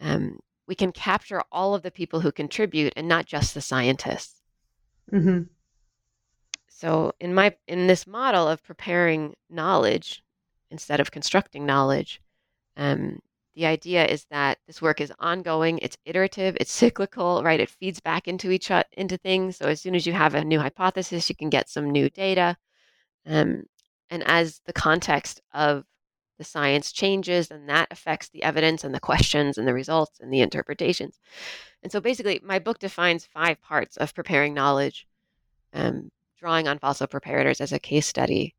um, 0.00 0.38
we 0.66 0.74
can 0.74 0.92
capture 0.92 1.42
all 1.50 1.74
of 1.74 1.82
the 1.82 1.90
people 1.90 2.20
who 2.20 2.32
contribute 2.32 2.92
and 2.96 3.08
not 3.08 3.26
just 3.26 3.54
the 3.54 3.60
scientists. 3.60 4.42
Mm-hmm. 5.10 5.42
So 6.68 7.12
in 7.20 7.34
my 7.34 7.54
in 7.68 7.86
this 7.86 8.06
model 8.06 8.48
of 8.48 8.62
preparing 8.62 9.34
knowledge 9.48 10.22
instead 10.72 11.00
of 11.00 11.10
constructing 11.10 11.66
knowledge, 11.66 12.20
um, 12.76 13.20
the 13.54 13.66
idea 13.66 14.06
is 14.06 14.24
that 14.30 14.58
this 14.66 14.80
work 14.80 15.00
is 15.00 15.12
ongoing, 15.18 15.78
it's 15.78 15.98
iterative, 16.06 16.56
it's 16.58 16.72
cyclical, 16.72 17.42
right? 17.44 17.60
It 17.60 17.68
feeds 17.68 18.00
back 18.00 18.26
into 18.26 18.50
each 18.50 18.70
into 18.92 19.18
things. 19.18 19.58
So 19.58 19.66
as 19.66 19.80
soon 19.80 19.94
as 19.94 20.06
you 20.06 20.14
have 20.14 20.34
a 20.34 20.44
new 20.44 20.58
hypothesis, 20.58 21.28
you 21.28 21.36
can 21.36 21.50
get 21.50 21.68
some 21.68 21.90
new 21.90 22.08
data. 22.08 22.56
Um, 23.26 23.64
and 24.10 24.22
as 24.26 24.60
the 24.66 24.72
context 24.72 25.42
of 25.52 25.84
the 26.38 26.44
science 26.44 26.92
changes 26.92 27.50
and 27.50 27.68
that 27.68 27.88
affects 27.90 28.28
the 28.30 28.42
evidence 28.42 28.84
and 28.84 28.94
the 28.94 29.00
questions 29.00 29.58
and 29.58 29.68
the 29.68 29.74
results 29.74 30.18
and 30.20 30.32
the 30.32 30.40
interpretations. 30.40 31.20
And 31.82 31.92
so 31.92 32.00
basically, 32.00 32.40
my 32.42 32.58
book 32.58 32.78
defines 32.78 33.26
five 33.26 33.60
parts 33.60 33.96
of 33.96 34.14
preparing 34.14 34.54
knowledge, 34.54 35.06
um, 35.74 36.10
drawing 36.38 36.68
on 36.68 36.78
fossil 36.78 37.06
preparators 37.06 37.60
as 37.60 37.72
a 37.72 37.78
case 37.78 38.06
study. 38.06 38.54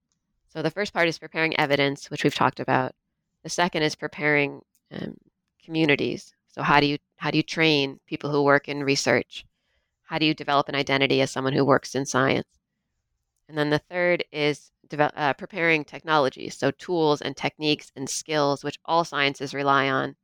So 0.53 0.61
the 0.61 0.69
first 0.69 0.93
part 0.93 1.07
is 1.07 1.17
preparing 1.17 1.59
evidence, 1.59 2.11
which 2.11 2.23
we've 2.23 2.35
talked 2.35 2.59
about. 2.59 2.93
The 3.41 3.49
second 3.49 3.81
is 3.81 3.95
preparing 3.95 4.61
um, 4.91 5.17
communities. 5.63 6.31
So 6.47 6.61
how 6.61 6.79
do 6.79 6.85
you 6.85 6.99
how 7.17 7.31
do 7.31 7.37
you 7.37 7.43
train 7.43 7.99
people 8.05 8.29
who 8.29 8.43
work 8.43 8.69
in 8.69 8.83
research? 8.83 9.45
How 10.03 10.19
do 10.19 10.27
you 10.27 10.35
develop 10.35 10.69
an 10.69 10.75
identity 10.75 11.21
as 11.21 11.31
someone 11.31 11.53
who 11.53 11.65
works 11.65 11.95
in 11.95 12.05
science? 12.05 12.47
And 13.49 13.57
then 13.57 13.71
the 13.71 13.79
third 13.79 14.23
is 14.31 14.71
develop, 14.87 15.13
uh, 15.17 15.33
preparing 15.33 15.83
technologies, 15.85 16.55
so 16.55 16.69
tools 16.69 17.21
and 17.21 17.35
techniques 17.35 17.91
and 17.95 18.07
skills, 18.07 18.63
which 18.63 18.79
all 18.85 19.03
sciences 19.03 19.55
rely 19.55 19.89
on. 19.89 20.15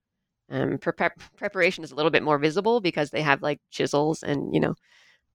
Um, 0.51 0.77
pre- 0.77 0.93
preparation 1.37 1.83
is 1.83 1.91
a 1.91 1.95
little 1.95 2.11
bit 2.11 2.23
more 2.23 2.37
visible 2.37 2.81
because 2.81 3.09
they 3.09 3.23
have 3.23 3.41
like 3.41 3.59
chisels 3.71 4.21
and 4.21 4.53
you 4.53 4.59
know 4.59 4.75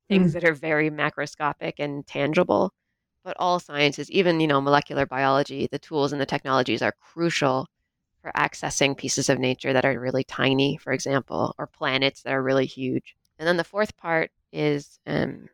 things 0.09 0.31
mm. 0.31 0.35
that 0.35 0.45
are 0.45 0.55
very 0.55 0.89
macroscopic 0.89 1.75
and 1.81 2.07
tangible. 2.07 2.73
But 3.25 3.37
all 3.39 3.59
sciences, 3.59 4.11
even 4.11 4.39
you 4.39 4.47
know 4.47 4.61
molecular 4.61 5.07
biology, 5.07 5.67
the 5.67 5.79
tools 5.79 6.13
and 6.13 6.21
the 6.21 6.27
technologies 6.27 6.83
are 6.83 6.95
crucial 7.01 7.67
for 8.21 8.31
accessing 8.37 8.97
pieces 8.97 9.29
of 9.29 9.39
nature 9.39 9.73
that 9.73 9.85
are 9.85 9.99
really 9.99 10.25
tiny, 10.25 10.77
for 10.77 10.93
example, 10.93 11.55
or 11.59 11.67
planets 11.67 12.23
that 12.23 12.33
are 12.33 12.43
really 12.43 12.67
huge. 12.67 13.17
And 13.39 13.49
then 13.49 13.57
the 13.57 13.65
fourth 13.65 13.97
part 13.97 14.31
is 14.53 14.99
um, 15.07 15.49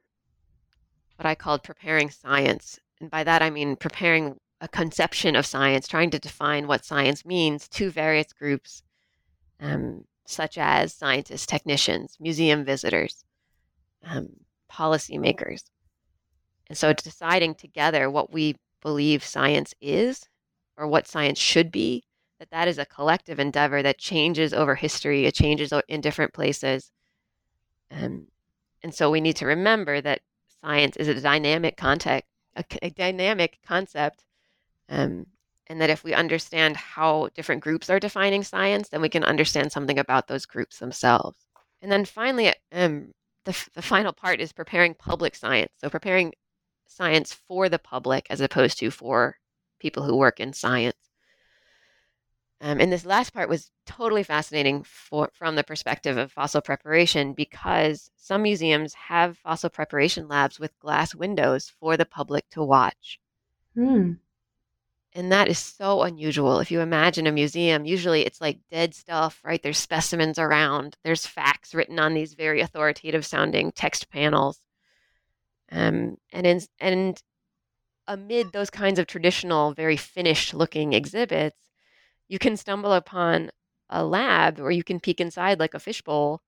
what 1.17 1.27
I 1.27 1.35
called 1.35 1.63
preparing 1.63 2.11
science. 2.11 2.79
And 3.01 3.11
by 3.11 3.25
that, 3.25 3.43
I 3.43 3.51
mean 3.51 3.77
preparing 3.77 4.37
a 4.61 4.69
conception 4.69 5.37
of 5.37 5.47
science, 5.47 5.89
trying 5.89 6.11
to 6.11 6.19
define 6.19 6.67
what 6.67 6.85
science 6.85 7.25
means 7.25 7.69
to 7.69 7.91
various 7.91 8.33
groups, 8.33 8.83
um, 9.61 10.05
such 10.27 10.59
as 10.59 10.95
scientists, 10.95 11.47
technicians, 11.47 12.17
museum 12.21 12.65
visitors, 12.65 13.25
um, 14.05 14.29
policymakers. 14.71 15.65
And 16.71 16.79
so 16.79 16.93
deciding 16.93 17.57
together 17.57 18.09
what 18.09 18.33
we 18.33 18.55
believe 18.81 19.25
science 19.25 19.75
is 19.81 20.29
or 20.77 20.87
what 20.87 21.09
science 21.09 21.41
should 21.41 21.73
be, 21.73 22.05
that 22.39 22.51
that 22.53 22.69
is 22.69 22.79
a 22.79 22.87
collective 22.87 23.41
endeavor 23.41 23.83
that 23.83 23.99
changes 23.99 24.55
over 24.55 24.77
history, 24.77 25.27
it 25.27 25.35
changes 25.35 25.73
in 25.89 26.01
different 26.01 26.33
places. 26.33 26.93
Um, 27.91 28.29
and 28.85 28.95
so 28.95 29.11
we 29.11 29.21
need 29.21 29.35
to 29.37 29.47
remember 29.47 30.01
that 30.01 30.21
science 30.63 30.97
is 30.97 31.09
a 31.09 31.21
dynamic 31.21 31.77
context, 31.77 32.31
a, 32.55 32.65
a 32.83 32.91
dynamic 32.91 33.59
concept 33.67 34.25
um, 34.89 35.27
and 35.67 35.81
that 35.81 35.91
if 35.91 36.05
we 36.05 36.15
understand 36.15 36.77
how 36.77 37.31
different 37.35 37.63
groups 37.63 37.91
are 37.91 37.99
defining 37.99 38.45
science, 38.45 38.91
then 38.91 39.01
we 39.01 39.09
can 39.09 39.25
understand 39.25 39.73
something 39.73 39.99
about 39.99 40.29
those 40.29 40.47
groups 40.47 40.79
themselves. 40.79 41.47
And 41.83 41.91
then 41.91 42.05
finally, 42.05 42.55
um, 42.71 43.13
the, 43.45 43.69
the 43.75 43.83
final 43.83 44.13
part 44.13 44.41
is 44.41 44.53
preparing 44.53 44.95
public 44.95 45.35
science. 45.35 45.73
So 45.79 45.91
preparing 45.91 46.33
science 46.91 47.33
for 47.33 47.69
the 47.69 47.79
public 47.79 48.27
as 48.31 48.41
opposed 48.41 48.79
to 48.79 48.91
for 48.91 49.37
people 49.79 50.03
who 50.03 50.17
work 50.17 50.41
in 50.41 50.53
science. 50.53 50.97
Um, 52.63 52.79
and 52.79 52.93
this 52.93 53.07
last 53.07 53.33
part 53.33 53.49
was 53.49 53.71
totally 53.87 54.23
fascinating 54.23 54.83
for, 54.83 55.31
from 55.33 55.57
the 55.57 55.65
perspective 55.65 56.19
of 56.19 56.31
fossil 56.31 56.61
preparation 56.61 57.33
because 57.33 58.11
some 58.17 58.43
museums 58.43 58.93
have 58.93 59.39
fossil 59.39 59.71
preparation 59.71 60.29
labs 60.29 60.61
with 60.61 60.79
glass 60.79 61.15
windows 61.15 61.73
for 61.81 61.97
the 61.97 62.05
public 62.05 62.49
to 62.51 62.63
watch. 62.63 63.19
Hmm. 63.75 64.13
And 65.15 65.33
that 65.33 65.49
is 65.49 65.59
so 65.59 66.03
unusual. 66.03 66.61
If 66.61 66.71
you 66.71 66.81
imagine 66.81 67.27
a 67.27 67.33
museum, 67.33 67.85
usually 67.87 68.27
it's 68.27 68.41
like 68.41 68.61
dead 68.71 68.95
stuff, 68.95 69.41
right? 69.43 69.61
There's 69.63 69.79
specimens 69.79 70.39
around, 70.39 70.97
there's 71.03 71.27
facts 71.27 71.75
written 71.75 71.99
on 71.99 72.15
these 72.15 72.35
very 72.35 72.61
authoritative 72.61 73.25
sounding 73.25 73.73
text 73.73 74.11
panels. 74.11 74.61
Um, 75.73 76.17
and 76.33 76.47
in, 76.47 76.61
and 76.81 77.23
amid 78.07 78.53
those 78.53 78.71
kinds 78.71 78.99
of 78.99 79.07
traditional, 79.07 79.73
very 79.75 79.97
finished 79.97 80.55
looking 80.55 80.93
exhibits, 80.93 81.57
you 82.29 82.39
can 82.39 82.57
stumble 82.57 82.93
upon 82.93 83.51
a 83.91 84.05
lab 84.05 84.59
where 84.59 84.71
you 84.71 84.85
can 84.85 85.01
peek 85.01 85.21
inside 85.21 85.61
like 85.61 85.75
a 85.75 85.81
fishbowl 85.81 86.43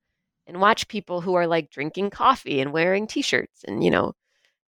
and 0.47 0.61
watch 0.61 0.89
people 0.89 1.23
who 1.23 1.35
are 1.35 1.47
like 1.47 1.71
drinking 1.71 2.11
coffee 2.11 2.61
and 2.61 2.73
wearing 2.73 3.07
t-shirts 3.07 3.65
and 3.67 3.85
you 3.85 3.91
know 3.91 4.13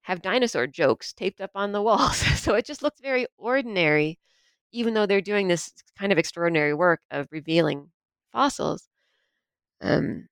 have 0.03 0.23
dinosaur 0.23 0.67
jokes 0.67 1.13
taped 1.15 1.41
up 1.41 1.53
on 1.55 1.73
the 1.73 1.83
walls. 1.83 2.19
so 2.41 2.55
it 2.55 2.67
just 2.67 2.83
looks 2.83 3.01
very 3.01 3.27
ordinary, 3.39 4.19
even 4.73 4.95
though 4.95 5.07
they're 5.07 5.21
doing 5.21 5.49
this 5.49 5.73
kind 5.99 6.13
of 6.13 6.19
extraordinary 6.19 6.75
work 6.75 7.01
of 7.11 7.29
revealing 7.33 7.91
fossils. 8.33 8.89
Um, 9.81 10.29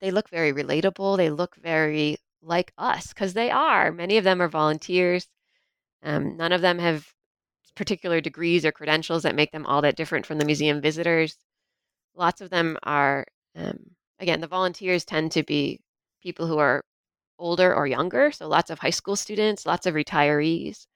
they 0.00 0.10
look 0.10 0.28
very 0.30 0.52
relatable. 0.52 1.16
They 1.16 1.30
look 1.30 1.56
very 1.56 2.18
like 2.42 2.72
us 2.76 3.08
because 3.08 3.34
they 3.34 3.50
are. 3.50 3.92
Many 3.92 4.18
of 4.18 4.24
them 4.24 4.42
are 4.42 4.48
volunteers. 4.48 5.26
Um, 6.02 6.36
none 6.36 6.52
of 6.52 6.60
them 6.60 6.78
have 6.78 7.06
particular 7.74 8.20
degrees 8.20 8.64
or 8.64 8.72
credentials 8.72 9.22
that 9.22 9.34
make 9.34 9.52
them 9.52 9.66
all 9.66 9.82
that 9.82 9.96
different 9.96 10.26
from 10.26 10.38
the 10.38 10.44
museum 10.44 10.80
visitors. 10.80 11.36
Lots 12.14 12.40
of 12.40 12.50
them 12.50 12.76
are, 12.82 13.24
um, 13.56 13.78
again, 14.18 14.40
the 14.40 14.46
volunteers 14.46 15.04
tend 15.04 15.32
to 15.32 15.42
be 15.42 15.80
people 16.22 16.46
who 16.46 16.58
are 16.58 16.84
older 17.38 17.74
or 17.74 17.86
younger. 17.86 18.30
So 18.32 18.48
lots 18.48 18.70
of 18.70 18.78
high 18.78 18.90
school 18.90 19.16
students, 19.16 19.66
lots 19.66 19.86
of 19.86 19.94
retirees. 19.94 20.86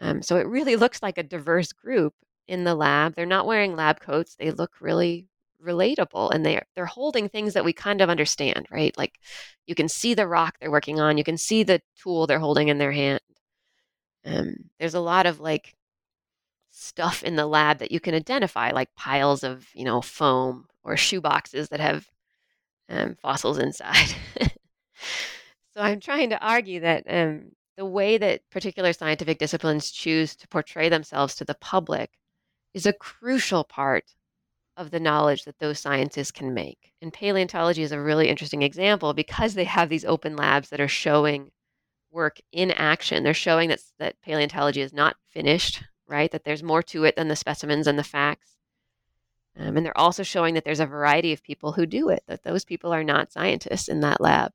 Um, 0.00 0.22
so 0.22 0.36
it 0.36 0.46
really 0.46 0.76
looks 0.76 1.02
like 1.02 1.18
a 1.18 1.22
diverse 1.22 1.72
group 1.72 2.14
in 2.48 2.64
the 2.64 2.74
lab. 2.74 3.14
They're 3.14 3.26
not 3.26 3.46
wearing 3.46 3.76
lab 3.76 4.00
coats. 4.00 4.34
They 4.36 4.50
look 4.50 4.80
really 4.80 5.28
relatable 5.62 6.30
and 6.32 6.44
they're 6.44 6.66
they're 6.74 6.86
holding 6.86 7.28
things 7.28 7.54
that 7.54 7.64
we 7.64 7.72
kind 7.72 8.00
of 8.00 8.10
understand, 8.10 8.66
right? 8.70 8.96
Like 8.96 9.18
you 9.66 9.74
can 9.74 9.88
see 9.88 10.14
the 10.14 10.26
rock 10.26 10.56
they're 10.60 10.70
working 10.70 11.00
on, 11.00 11.18
you 11.18 11.24
can 11.24 11.38
see 11.38 11.62
the 11.62 11.80
tool 12.00 12.26
they're 12.26 12.38
holding 12.38 12.68
in 12.68 12.78
their 12.78 12.92
hand. 12.92 13.20
Um, 14.24 14.56
there's 14.78 14.94
a 14.94 15.00
lot 15.00 15.26
of 15.26 15.40
like 15.40 15.74
stuff 16.70 17.22
in 17.22 17.36
the 17.36 17.46
lab 17.46 17.78
that 17.78 17.92
you 17.92 18.00
can 18.00 18.14
identify, 18.14 18.70
like 18.72 18.94
piles 18.96 19.44
of 19.44 19.68
you 19.74 19.84
know 19.84 20.00
foam 20.02 20.66
or 20.84 20.96
shoe 20.96 21.20
boxes 21.20 21.68
that 21.70 21.80
have 21.80 22.06
um, 22.88 23.16
fossils 23.22 23.58
inside. 23.58 24.14
So 25.74 25.80
I'm 25.80 25.98
trying 25.98 26.30
to 26.30 26.40
argue 26.40 26.80
that 26.80 27.04
um, 27.08 27.50
the 27.76 27.84
way 27.84 28.16
that 28.16 28.48
particular 28.50 28.92
scientific 28.92 29.38
disciplines 29.38 29.90
choose 29.90 30.36
to 30.36 30.48
portray 30.48 30.88
themselves 30.88 31.34
to 31.36 31.44
the 31.44 31.56
public 31.56 32.10
is 32.74 32.86
a 32.86 32.92
crucial 32.92 33.64
part 33.64 34.04
of 34.76 34.90
the 34.90 35.00
knowledge 35.00 35.44
that 35.44 35.58
those 35.58 35.78
scientists 35.78 36.30
can 36.30 36.54
make. 36.54 36.92
And 37.00 37.12
paleontology 37.12 37.82
is 37.82 37.92
a 37.92 38.00
really 38.00 38.28
interesting 38.28 38.62
example 38.62 39.14
because 39.14 39.54
they 39.54 39.64
have 39.64 39.88
these 39.88 40.04
open 40.04 40.36
labs 40.36 40.70
that 40.70 40.80
are 40.80 40.88
showing 40.88 41.50
work 42.10 42.38
in 42.52 42.70
action. 42.70 43.22
They're 43.22 43.34
showing 43.34 43.68
that, 43.68 43.80
that 43.98 44.20
paleontology 44.22 44.80
is 44.80 44.92
not 44.92 45.16
finished, 45.28 45.82
right? 46.08 46.30
That 46.30 46.44
there's 46.44 46.62
more 46.62 46.82
to 46.84 47.04
it 47.04 47.16
than 47.16 47.28
the 47.28 47.36
specimens 47.36 47.86
and 47.86 47.98
the 47.98 48.04
facts. 48.04 48.56
Um, 49.56 49.76
and 49.76 49.86
they're 49.86 49.98
also 49.98 50.22
showing 50.22 50.54
that 50.54 50.64
there's 50.64 50.80
a 50.80 50.86
variety 50.86 51.32
of 51.32 51.42
people 51.42 51.72
who 51.72 51.86
do 51.86 52.08
it, 52.08 52.22
that 52.26 52.42
those 52.42 52.64
people 52.64 52.92
are 52.92 53.04
not 53.04 53.32
scientists 53.32 53.88
in 53.88 54.00
that 54.00 54.20
lab. 54.20 54.52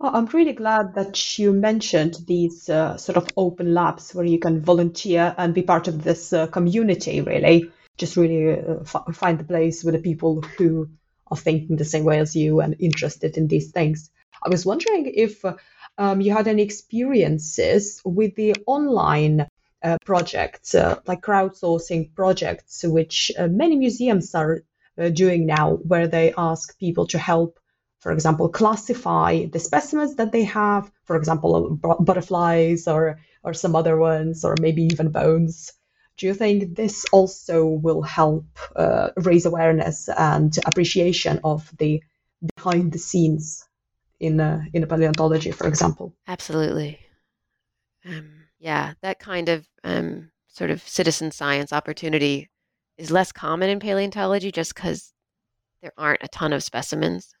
Oh, 0.00 0.10
I'm 0.12 0.26
really 0.26 0.52
glad 0.52 0.94
that 0.94 1.38
you 1.38 1.52
mentioned 1.52 2.18
these 2.26 2.68
uh, 2.68 2.96
sort 2.96 3.16
of 3.16 3.28
open 3.36 3.74
labs 3.74 4.14
where 4.14 4.24
you 4.24 4.38
can 4.38 4.60
volunteer 4.60 5.34
and 5.36 5.52
be 5.52 5.62
part 5.62 5.88
of 5.88 6.04
this 6.04 6.32
uh, 6.32 6.46
community, 6.46 7.20
really. 7.20 7.70
Just 7.98 8.16
really 8.16 8.58
uh, 8.58 8.80
f- 8.80 9.14
find 9.14 9.38
the 9.38 9.44
place 9.44 9.84
with 9.84 9.94
the 9.94 10.00
people 10.00 10.40
who 10.40 10.88
are 11.30 11.36
thinking 11.36 11.76
the 11.76 11.84
same 11.84 12.04
way 12.04 12.18
as 12.20 12.34
you 12.34 12.60
and 12.60 12.76
interested 12.78 13.36
in 13.36 13.48
these 13.48 13.70
things. 13.70 14.10
I 14.42 14.48
was 14.48 14.64
wondering 14.64 15.12
if 15.14 15.44
um, 15.98 16.20
you 16.20 16.32
had 16.32 16.48
any 16.48 16.62
experiences 16.62 18.00
with 18.04 18.34
the 18.36 18.54
online 18.66 19.48
uh, 19.82 19.98
projects, 20.04 20.74
uh, 20.74 21.00
like 21.06 21.20
crowdsourcing 21.20 22.14
projects, 22.14 22.84
which 22.84 23.30
uh, 23.38 23.48
many 23.48 23.76
museums 23.76 24.34
are 24.34 24.62
doing 25.12 25.46
now, 25.46 25.74
where 25.74 26.08
they 26.08 26.34
ask 26.36 26.76
people 26.78 27.06
to 27.06 27.18
help 27.18 27.60
for 28.00 28.12
example, 28.12 28.48
classify 28.48 29.46
the 29.46 29.58
specimens 29.58 30.16
that 30.16 30.32
they 30.32 30.44
have, 30.44 30.90
for 31.04 31.16
example, 31.16 31.76
butterflies 32.00 32.86
or, 32.86 33.18
or 33.42 33.52
some 33.54 33.74
other 33.74 33.96
ones, 33.96 34.44
or 34.44 34.54
maybe 34.60 34.84
even 34.84 35.10
bones. 35.10 35.72
Do 36.18 36.26
you 36.26 36.34
think 36.34 36.76
this 36.76 37.06
also 37.12 37.64
will 37.64 38.02
help 38.02 38.44
uh, 38.76 39.10
raise 39.16 39.46
awareness 39.46 40.08
and 40.08 40.56
appreciation 40.66 41.40
of 41.44 41.70
the 41.78 42.02
behind 42.56 42.92
the 42.92 42.98
scenes 42.98 43.64
in 44.20 44.40
uh, 44.40 44.62
in 44.72 44.86
paleontology, 44.86 45.52
for 45.52 45.66
example? 45.66 46.14
Absolutely. 46.26 46.98
Um, 48.04 48.30
yeah, 48.58 48.94
that 49.02 49.20
kind 49.20 49.48
of 49.48 49.66
um, 49.84 50.30
sort 50.48 50.70
of 50.70 50.86
citizen 50.86 51.30
science 51.30 51.72
opportunity 51.72 52.48
is 52.96 53.10
less 53.10 53.32
common 53.32 53.70
in 53.70 53.78
paleontology 53.80 54.50
just 54.50 54.74
because 54.74 55.12
there 55.82 55.92
aren't 55.96 56.22
a 56.22 56.28
ton 56.28 56.52
of 56.52 56.64
specimens 56.64 57.32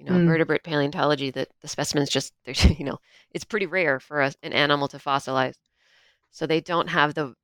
you 0.00 0.06
know, 0.06 0.12
mm. 0.12 0.26
vertebrate 0.26 0.64
paleontology 0.64 1.30
that 1.30 1.48
the 1.60 1.68
specimens 1.68 2.08
just, 2.08 2.32
there's, 2.44 2.64
you 2.64 2.84
know, 2.84 2.98
it's 3.32 3.44
pretty 3.44 3.66
rare 3.66 4.00
for 4.00 4.22
a, 4.22 4.32
an 4.42 4.52
animal 4.52 4.88
to 4.88 4.98
fossilize. 4.98 5.54
So 6.30 6.46
they 6.46 6.60
don't 6.60 6.88
have 6.88 7.14
the 7.14 7.34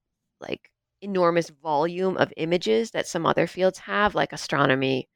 like 0.40 0.70
enormous 1.00 1.50
volume 1.50 2.16
of 2.16 2.32
images 2.36 2.90
that 2.92 3.06
some 3.06 3.26
other 3.26 3.46
fields 3.46 3.78
have, 3.78 4.14
like 4.14 4.32
astronomy 4.32 5.08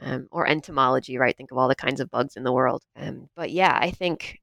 um, 0.00 0.28
or 0.30 0.46
entomology, 0.46 1.18
right? 1.18 1.36
Think 1.36 1.52
of 1.52 1.58
all 1.58 1.68
the 1.68 1.74
kinds 1.74 2.00
of 2.00 2.10
bugs 2.10 2.36
in 2.36 2.44
the 2.44 2.52
world. 2.52 2.82
Um, 2.96 3.28
but 3.36 3.50
yeah, 3.50 3.78
I 3.80 3.90
think 3.90 4.38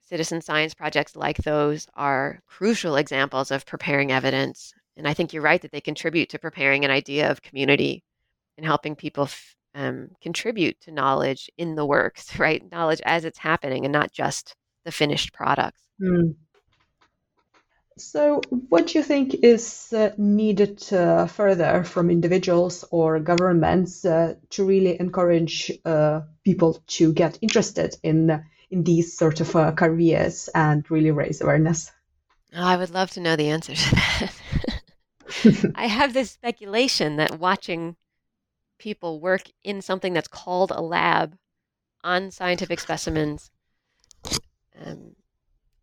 citizen 0.00 0.40
science 0.40 0.74
projects 0.74 1.16
like 1.16 1.38
those 1.38 1.86
are 1.94 2.40
crucial 2.46 2.96
examples 2.96 3.50
of 3.50 3.66
preparing 3.66 4.12
evidence. 4.12 4.72
And 4.96 5.08
I 5.08 5.14
think 5.14 5.32
you're 5.32 5.42
right 5.42 5.60
that 5.62 5.72
they 5.72 5.80
contribute 5.80 6.28
to 6.30 6.38
preparing 6.38 6.84
an 6.84 6.90
idea 6.90 7.30
of 7.30 7.42
community 7.42 8.04
and 8.56 8.66
helping 8.66 8.94
people 8.94 9.24
f- 9.24 9.56
um, 9.74 10.10
contribute 10.20 10.80
to 10.82 10.92
knowledge 10.92 11.50
in 11.58 11.74
the 11.74 11.86
works, 11.86 12.38
right? 12.38 12.62
Knowledge 12.70 13.00
as 13.04 13.24
it's 13.24 13.38
happening 13.38 13.84
and 13.84 13.92
not 13.92 14.12
just 14.12 14.54
the 14.84 14.92
finished 14.92 15.32
products. 15.32 15.80
Mm. 16.00 16.34
So, 17.96 18.40
what 18.50 18.88
do 18.88 18.98
you 18.98 19.04
think 19.04 19.34
is 19.34 19.92
uh, 19.92 20.10
needed 20.18 20.92
uh, 20.92 21.26
further 21.26 21.84
from 21.84 22.10
individuals 22.10 22.84
or 22.90 23.20
governments 23.20 24.04
uh, 24.04 24.34
to 24.50 24.64
really 24.64 24.98
encourage 24.98 25.70
uh, 25.84 26.22
people 26.44 26.82
to 26.88 27.12
get 27.12 27.38
interested 27.40 27.94
in 28.02 28.44
in 28.70 28.82
these 28.82 29.16
sort 29.16 29.40
of 29.40 29.54
uh, 29.54 29.70
careers 29.72 30.48
and 30.54 30.90
really 30.90 31.12
raise 31.12 31.40
awareness? 31.40 31.92
Oh, 32.52 32.64
I 32.64 32.76
would 32.76 32.90
love 32.90 33.10
to 33.12 33.20
know 33.20 33.36
the 33.36 33.50
answer 33.50 33.74
to 33.74 33.94
that. 33.94 35.72
I 35.76 35.86
have 35.86 36.12
this 36.12 36.32
speculation 36.32 37.16
that 37.16 37.38
watching 37.38 37.94
people 38.78 39.20
work 39.20 39.42
in 39.62 39.80
something 39.80 40.12
that's 40.12 40.28
called 40.28 40.72
a 40.72 40.80
lab 40.80 41.36
on 42.02 42.30
scientific 42.32 42.80
specimens 42.80 43.50
um, 44.84 45.14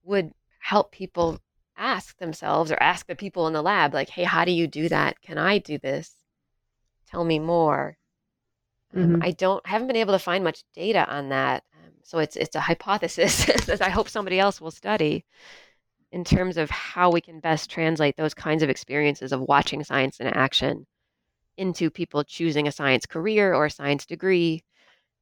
would 0.03 0.33
help 0.59 0.91
people 0.91 1.39
ask 1.81 2.17
themselves 2.19 2.71
or 2.71 2.77
ask 2.81 3.07
the 3.07 3.15
people 3.15 3.47
in 3.47 3.53
the 3.53 3.63
lab, 3.63 3.93
like, 3.93 4.09
hey, 4.09 4.23
how 4.25 4.45
do 4.45 4.51
you 4.53 4.67
do 4.67 4.89
that? 4.89 5.21
Can 5.21 5.37
I 5.39 5.59
do 5.59 5.79
this? 5.79 6.15
Tell 7.07 7.23
me 7.23 7.39
more. 7.39 7.97
Um, 8.93 9.17
Mhm. 9.19 9.21
I 9.21 9.31
don't 9.31 9.65
haven't 9.65 9.87
been 9.87 9.95
able 9.97 10.13
to 10.13 10.19
find 10.19 10.43
much 10.43 10.63
data 10.73 11.07
on 11.09 11.29
that. 11.29 11.63
Um, 11.75 11.91
so 12.03 12.19
it's 12.19 12.35
it's 12.35 12.55
a 12.55 12.61
hypothesis 12.61 13.45
that 13.67 13.81
I 13.81 13.89
hope 13.89 14.09
somebody 14.09 14.39
else 14.39 14.61
will 14.61 14.71
study 14.71 15.25
in 16.11 16.23
terms 16.25 16.57
of 16.57 16.69
how 16.69 17.11
we 17.11 17.21
can 17.21 17.39
best 17.39 17.69
translate 17.69 18.17
those 18.17 18.33
kinds 18.33 18.63
of 18.63 18.69
experiences 18.69 19.31
of 19.33 19.41
watching 19.41 19.83
science 19.83 20.19
in 20.19 20.27
action 20.27 20.87
into 21.57 21.89
people 21.91 22.23
choosing 22.23 22.67
a 22.67 22.71
science 22.73 23.05
career 23.07 23.53
or 23.55 23.67
a 23.67 23.71
science 23.71 24.05
degree 24.05 24.63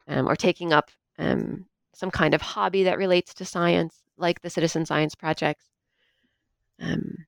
um, 0.08 0.28
or 0.30 0.36
taking 0.36 0.74
up 0.74 0.92
um, 1.20 1.66
some 1.94 2.12
kind 2.12 2.34
of 2.36 2.42
hobby 2.42 2.84
that 2.84 2.98
relates 3.00 3.34
to 3.36 3.46
science, 3.46 4.04
like 4.18 4.42
the 4.42 4.50
citizen 4.50 4.86
science 4.86 5.16
projects. 5.16 5.66
Um, 6.82 7.26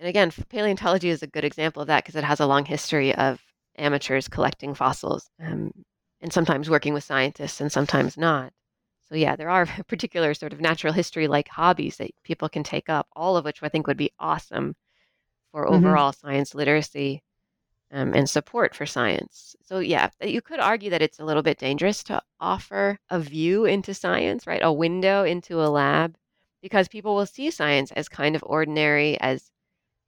and 0.00 0.08
again, 0.08 0.30
paleontology 0.48 1.08
is 1.08 1.22
a 1.22 1.26
good 1.26 1.44
example 1.44 1.82
of 1.82 1.88
that 1.88 2.04
because 2.04 2.16
it 2.16 2.24
has 2.24 2.40
a 2.40 2.46
long 2.46 2.64
history 2.64 3.14
of 3.14 3.40
amateurs 3.76 4.28
collecting 4.28 4.74
fossils 4.74 5.28
um, 5.40 5.72
and 6.20 6.32
sometimes 6.32 6.70
working 6.70 6.94
with 6.94 7.04
scientists 7.04 7.60
and 7.60 7.70
sometimes 7.70 8.16
not. 8.16 8.52
So, 9.08 9.14
yeah, 9.16 9.36
there 9.36 9.50
are 9.50 9.66
particular 9.88 10.34
sort 10.34 10.52
of 10.52 10.60
natural 10.60 10.92
history 10.92 11.28
like 11.28 11.48
hobbies 11.48 11.96
that 11.98 12.10
people 12.24 12.48
can 12.48 12.62
take 12.64 12.88
up, 12.88 13.08
all 13.14 13.36
of 13.36 13.44
which 13.44 13.62
I 13.62 13.68
think 13.68 13.86
would 13.86 13.96
be 13.96 14.12
awesome 14.20 14.76
for 15.52 15.66
Mhm. 15.68 15.68
overall 15.68 16.12
science 16.12 16.54
literacy 16.54 17.22
um, 17.92 18.14
and 18.14 18.28
support 18.28 18.74
for 18.74 18.86
science. 18.86 19.56
So, 19.62 19.78
yeah, 19.80 20.10
you 20.22 20.42
could 20.42 20.60
argue 20.60 20.90
that 20.90 21.02
it's 21.02 21.20
a 21.20 21.24
little 21.24 21.42
bit 21.42 21.58
dangerous 21.58 22.02
to 22.04 22.22
offer 22.40 22.98
a 23.10 23.20
view 23.20 23.64
into 23.66 23.94
science, 23.94 24.46
right? 24.46 24.62
A 24.62 24.72
window 24.72 25.24
into 25.24 25.62
a 25.62 25.68
lab, 25.70 26.16
because 26.62 26.88
people 26.88 27.14
will 27.14 27.26
see 27.26 27.50
science 27.50 27.92
as 27.92 28.08
kind 28.08 28.36
of 28.36 28.42
ordinary, 28.46 29.18
as, 29.20 29.50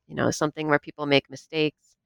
you 0.08 0.14
know, 0.16 0.30
something 0.30 0.68
where 0.68 0.78
people 0.78 1.06
make 1.06 1.30
mistakes, 1.30 1.96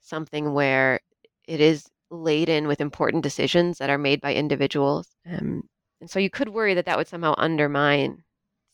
something 0.00 0.52
where 0.54 1.00
it 1.46 1.60
is 1.60 1.88
laden 2.10 2.66
with 2.68 2.80
important 2.80 3.22
decisions 3.22 3.78
that 3.78 3.90
are 3.90 3.98
made 3.98 4.20
by 4.20 4.34
individuals. 4.34 5.08
Um, 5.26 5.68
and 6.00 6.10
so 6.10 6.18
you 6.18 6.30
could 6.30 6.48
worry 6.50 6.74
that 6.74 6.86
that 6.86 6.96
would 6.98 7.08
somehow 7.08 7.34
undermine 7.38 8.24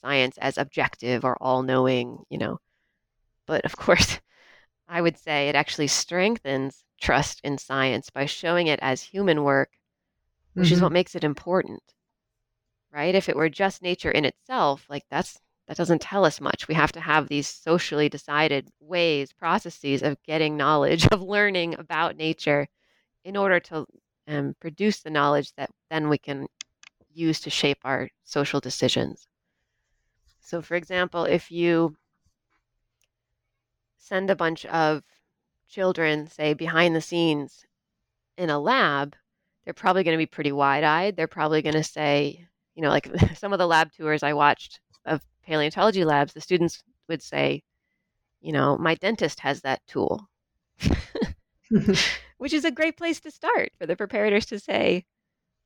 science 0.03 0.39
as 0.39 0.59
objective 0.59 1.25
or 1.25 1.37
all 1.43 1.63
knowing, 1.63 2.25
you 2.31 2.39
know. 2.39 2.59
But 3.47 3.65
of 3.67 3.77
course, 3.77 4.21
I 4.89 5.03
would 5.03 5.19
say 5.19 5.49
it 5.49 5.57
actually 5.57 5.89
strengthens 5.89 6.85
trust 7.01 7.41
in 7.45 7.59
science 7.59 8.11
by 8.11 8.27
showing 8.27 8.67
it 8.69 8.81
as 8.83 9.03
human 9.03 9.45
work, 9.45 9.71
which 10.57 10.73
is 10.73 10.81
Mhm. 10.81 10.83
what 10.85 10.93
makes 10.93 11.15
it 11.17 11.25
important. 11.25 11.83
Right? 12.93 13.15
If 13.15 13.29
it 13.29 13.37
were 13.37 13.49
just 13.49 13.83
nature 13.83 14.11
in 14.11 14.25
itself, 14.25 14.85
like 14.89 15.05
that's 15.11 15.41
that 15.69 15.77
doesn't 15.77 16.03
tell 16.03 16.25
us 16.25 16.41
much. 16.41 16.67
We 16.67 16.75
have 16.75 16.91
to 16.93 17.01
have 17.01 17.29
these 17.29 17.49
socially 17.49 18.09
decided 18.09 18.71
ways, 18.81 19.33
processes 19.33 20.03
of 20.03 20.21
getting 20.25 20.57
knowledge, 20.57 21.07
of 21.13 21.23
learning 21.23 21.77
about 21.79 22.17
nature 22.17 22.67
in 23.25 23.37
order 23.37 23.61
to 23.61 23.87
um, 24.27 24.57
produce 24.61 25.01
the 25.01 25.11
knowledge 25.11 25.53
that 25.55 25.71
then 25.89 26.09
we 26.09 26.19
can 26.19 26.49
use 27.13 27.41
to 27.41 27.51
shape 27.51 27.79
our 27.85 28.11
social 28.25 28.59
decisions. 28.59 29.29
So, 30.41 30.61
for 30.61 30.75
example, 30.75 31.25
if 31.25 31.53
you 31.53 31.97
send 33.97 34.31
a 34.31 34.37
bunch 34.37 34.67
of 34.67 35.05
children, 35.69 36.27
say, 36.27 36.55
behind 36.55 36.97
the 36.97 37.01
scenes 37.01 37.65
in 38.37 38.51
a 38.51 38.59
lab, 38.59 39.15
they're 39.65 39.75
probably 39.75 40.03
going 40.03 40.17
to 40.17 40.23
be 40.23 40.27
pretty 40.27 40.51
wide 40.51 40.83
eyed. 40.83 41.15
They're 41.15 41.29
probably 41.29 41.63
going 41.63 41.75
to 41.75 41.85
say, 41.85 42.49
you 42.81 42.87
know, 42.87 42.91
like 42.91 43.11
some 43.37 43.53
of 43.53 43.59
the 43.59 43.67
lab 43.67 43.93
tours 43.93 44.23
I 44.23 44.33
watched 44.33 44.81
of 45.05 45.21
paleontology 45.45 46.03
labs, 46.03 46.33
the 46.33 46.41
students 46.41 46.83
would 47.11 47.23
say, 47.23 47.63
you 48.41 48.53
know, 48.53 48.79
my 48.79 48.95
dentist 48.95 49.41
has 49.41 49.61
that 49.61 49.83
tool, 49.87 50.27
which 52.39 52.55
is 52.55 52.65
a 52.65 52.71
great 52.71 52.97
place 52.97 53.21
to 53.21 53.31
start 53.31 53.69
for 53.79 53.85
the 53.85 53.97
preparators 53.97 54.47
to 54.47 54.59
say, 54.59 55.05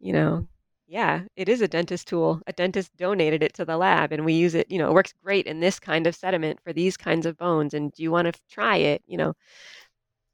you 0.00 0.12
know, 0.12 0.48
yeah, 0.88 1.22
it 1.36 1.48
is 1.48 1.62
a 1.62 1.68
dentist 1.68 2.08
tool. 2.08 2.40
A 2.48 2.52
dentist 2.52 2.90
donated 2.96 3.44
it 3.44 3.54
to 3.54 3.64
the 3.64 3.76
lab 3.76 4.10
and 4.10 4.24
we 4.24 4.32
use 4.32 4.56
it, 4.56 4.68
you 4.68 4.78
know, 4.78 4.88
it 4.88 4.94
works 4.94 5.14
great 5.22 5.46
in 5.46 5.60
this 5.60 5.78
kind 5.78 6.08
of 6.08 6.16
sediment 6.16 6.58
for 6.64 6.72
these 6.72 6.96
kinds 6.96 7.26
of 7.26 7.38
bones. 7.38 7.74
And 7.74 7.92
do 7.92 8.02
you 8.02 8.10
want 8.10 8.26
to 8.26 8.40
try 8.50 8.78
it? 8.78 9.02
You 9.06 9.18
know, 9.18 9.34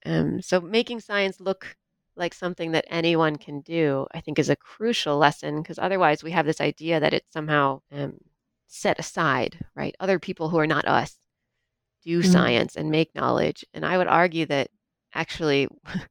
um, 0.06 0.40
so 0.40 0.62
making 0.62 1.00
science 1.00 1.40
look 1.40 1.76
like 2.16 2.34
something 2.34 2.72
that 2.72 2.84
anyone 2.88 3.36
can 3.36 3.60
do, 3.60 4.06
I 4.14 4.20
think, 4.20 4.38
is 4.38 4.50
a 4.50 4.56
crucial 4.56 5.18
lesson 5.18 5.62
because 5.62 5.78
otherwise 5.78 6.22
we 6.22 6.32
have 6.32 6.46
this 6.46 6.60
idea 6.60 7.00
that 7.00 7.14
it's 7.14 7.32
somehow 7.32 7.80
um, 7.92 8.18
set 8.66 8.98
aside, 8.98 9.64
right? 9.74 9.94
Other 10.00 10.18
people 10.18 10.48
who 10.50 10.58
are 10.58 10.66
not 10.66 10.86
us 10.86 11.18
do 12.02 12.20
Mhm. 12.20 12.24
science 12.24 12.76
and 12.76 12.90
make 12.90 13.14
knowledge. 13.14 13.64
And 13.74 13.84
I 13.86 13.98
would 13.98 14.06
argue 14.08 14.46
that 14.46 14.70
actually 15.14 15.68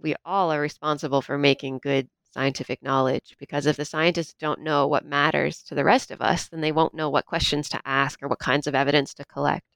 we 0.00 0.14
all 0.24 0.52
are 0.52 0.60
responsible 0.60 1.22
for 1.22 1.38
making 1.38 1.78
good 1.80 2.08
scientific 2.32 2.82
knowledge 2.82 3.36
because 3.38 3.66
if 3.66 3.76
the 3.76 3.84
scientists 3.84 4.34
don't 4.34 4.60
know 4.62 4.86
what 4.86 5.04
matters 5.04 5.62
to 5.64 5.74
the 5.74 5.84
rest 5.84 6.10
of 6.10 6.22
us, 6.22 6.48
then 6.48 6.60
they 6.62 6.72
won't 6.72 6.94
know 6.94 7.10
what 7.10 7.26
questions 7.26 7.68
to 7.70 7.82
ask 7.86 8.22
or 8.22 8.28
what 8.28 8.38
kinds 8.40 8.66
of 8.66 8.74
evidence 8.74 9.14
to 9.14 9.24
collect. 9.26 9.66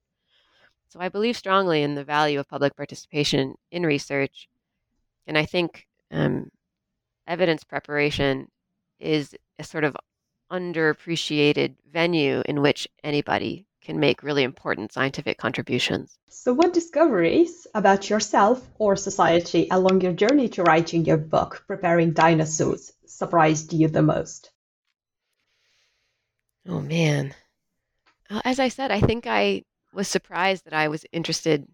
So 0.89 1.01
I 1.01 1.09
believe 1.09 1.37
strongly 1.37 1.83
in 1.83 1.95
the 1.95 2.05
value 2.05 2.41
of 2.41 2.49
public 2.49 2.77
participation 2.77 3.55
in 3.71 3.85
research. 3.85 4.49
And 5.27 5.37
I 5.37 5.45
think 5.45 5.87
um, 6.11 6.51
evidence 7.27 7.65
preparation 7.65 8.49
is 9.01 9.35
a 9.59 9.65
sort 9.65 9.85
of 9.85 9.97
underappreciated 10.51 11.75
venue 11.91 12.43
in 12.47 12.63
which 12.63 12.89
anybody 13.03 13.67
can 13.83 14.01
make 14.01 14.23
really 14.23 14.43
important 14.43 14.93
scientific 14.93 15.39
contributions. 15.39 16.19
So, 16.29 16.53
what 16.53 16.73
discoveries 16.73 17.67
about 17.75 18.11
yourself 18.11 18.67
or 18.79 18.97
society 18.97 19.69
along 19.71 20.01
your 20.01 20.13
journey 20.13 20.49
to 20.51 20.63
writing 20.63 21.05
your 21.05 21.17
book, 21.17 21.65
Preparing 21.67 22.13
Dinosaurs, 22.13 22.93
surprised 23.07 23.73
you 23.73 23.89
the 23.89 24.03
most? 24.03 24.51
Oh 26.69 26.81
man. 26.81 27.35
Uh, 28.29 28.43
As 28.45 28.59
I 28.59 28.69
said, 28.69 28.91
I 28.91 29.01
think 29.01 29.27
I 29.27 29.63
was 29.93 30.09
surprised 30.09 30.65
that 30.65 30.75
I 30.75 30.89
was 30.89 31.07
interested 31.13 31.67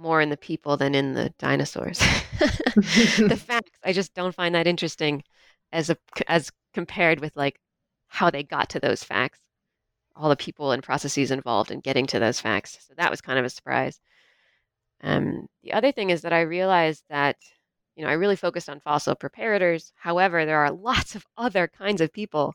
more 0.00 0.20
in 0.20 0.30
the 0.30 0.36
people 0.36 0.76
than 0.76 0.94
in 0.94 1.12
the 1.12 1.32
dinosaurs. 1.38 1.98
the 2.38 3.40
facts, 3.46 3.70
I 3.84 3.92
just 3.92 4.14
don't 4.14 4.34
find 4.34 4.54
that 4.54 4.66
interesting 4.66 5.22
as 5.72 5.90
a 5.90 5.96
as 6.26 6.50
compared 6.74 7.20
with 7.20 7.36
like 7.36 7.60
how 8.08 8.30
they 8.30 8.42
got 8.42 8.70
to 8.70 8.80
those 8.80 9.04
facts, 9.04 9.38
all 10.16 10.30
the 10.30 10.36
people 10.36 10.72
and 10.72 10.82
processes 10.82 11.30
involved 11.30 11.70
in 11.70 11.80
getting 11.80 12.06
to 12.06 12.18
those 12.18 12.40
facts. 12.40 12.78
So 12.88 12.94
that 12.96 13.10
was 13.10 13.20
kind 13.20 13.38
of 13.38 13.44
a 13.44 13.50
surprise. 13.50 14.00
Um, 15.02 15.46
the 15.62 15.72
other 15.72 15.92
thing 15.92 16.10
is 16.10 16.22
that 16.22 16.32
I 16.32 16.40
realized 16.40 17.04
that 17.10 17.36
you 17.96 18.04
know 18.04 18.10
I 18.10 18.14
really 18.14 18.36
focused 18.36 18.70
on 18.70 18.80
fossil 18.80 19.14
preparators. 19.14 19.92
However, 19.96 20.46
there 20.46 20.60
are 20.60 20.72
lots 20.72 21.14
of 21.14 21.26
other 21.36 21.68
kinds 21.68 22.00
of 22.00 22.12
people 22.12 22.54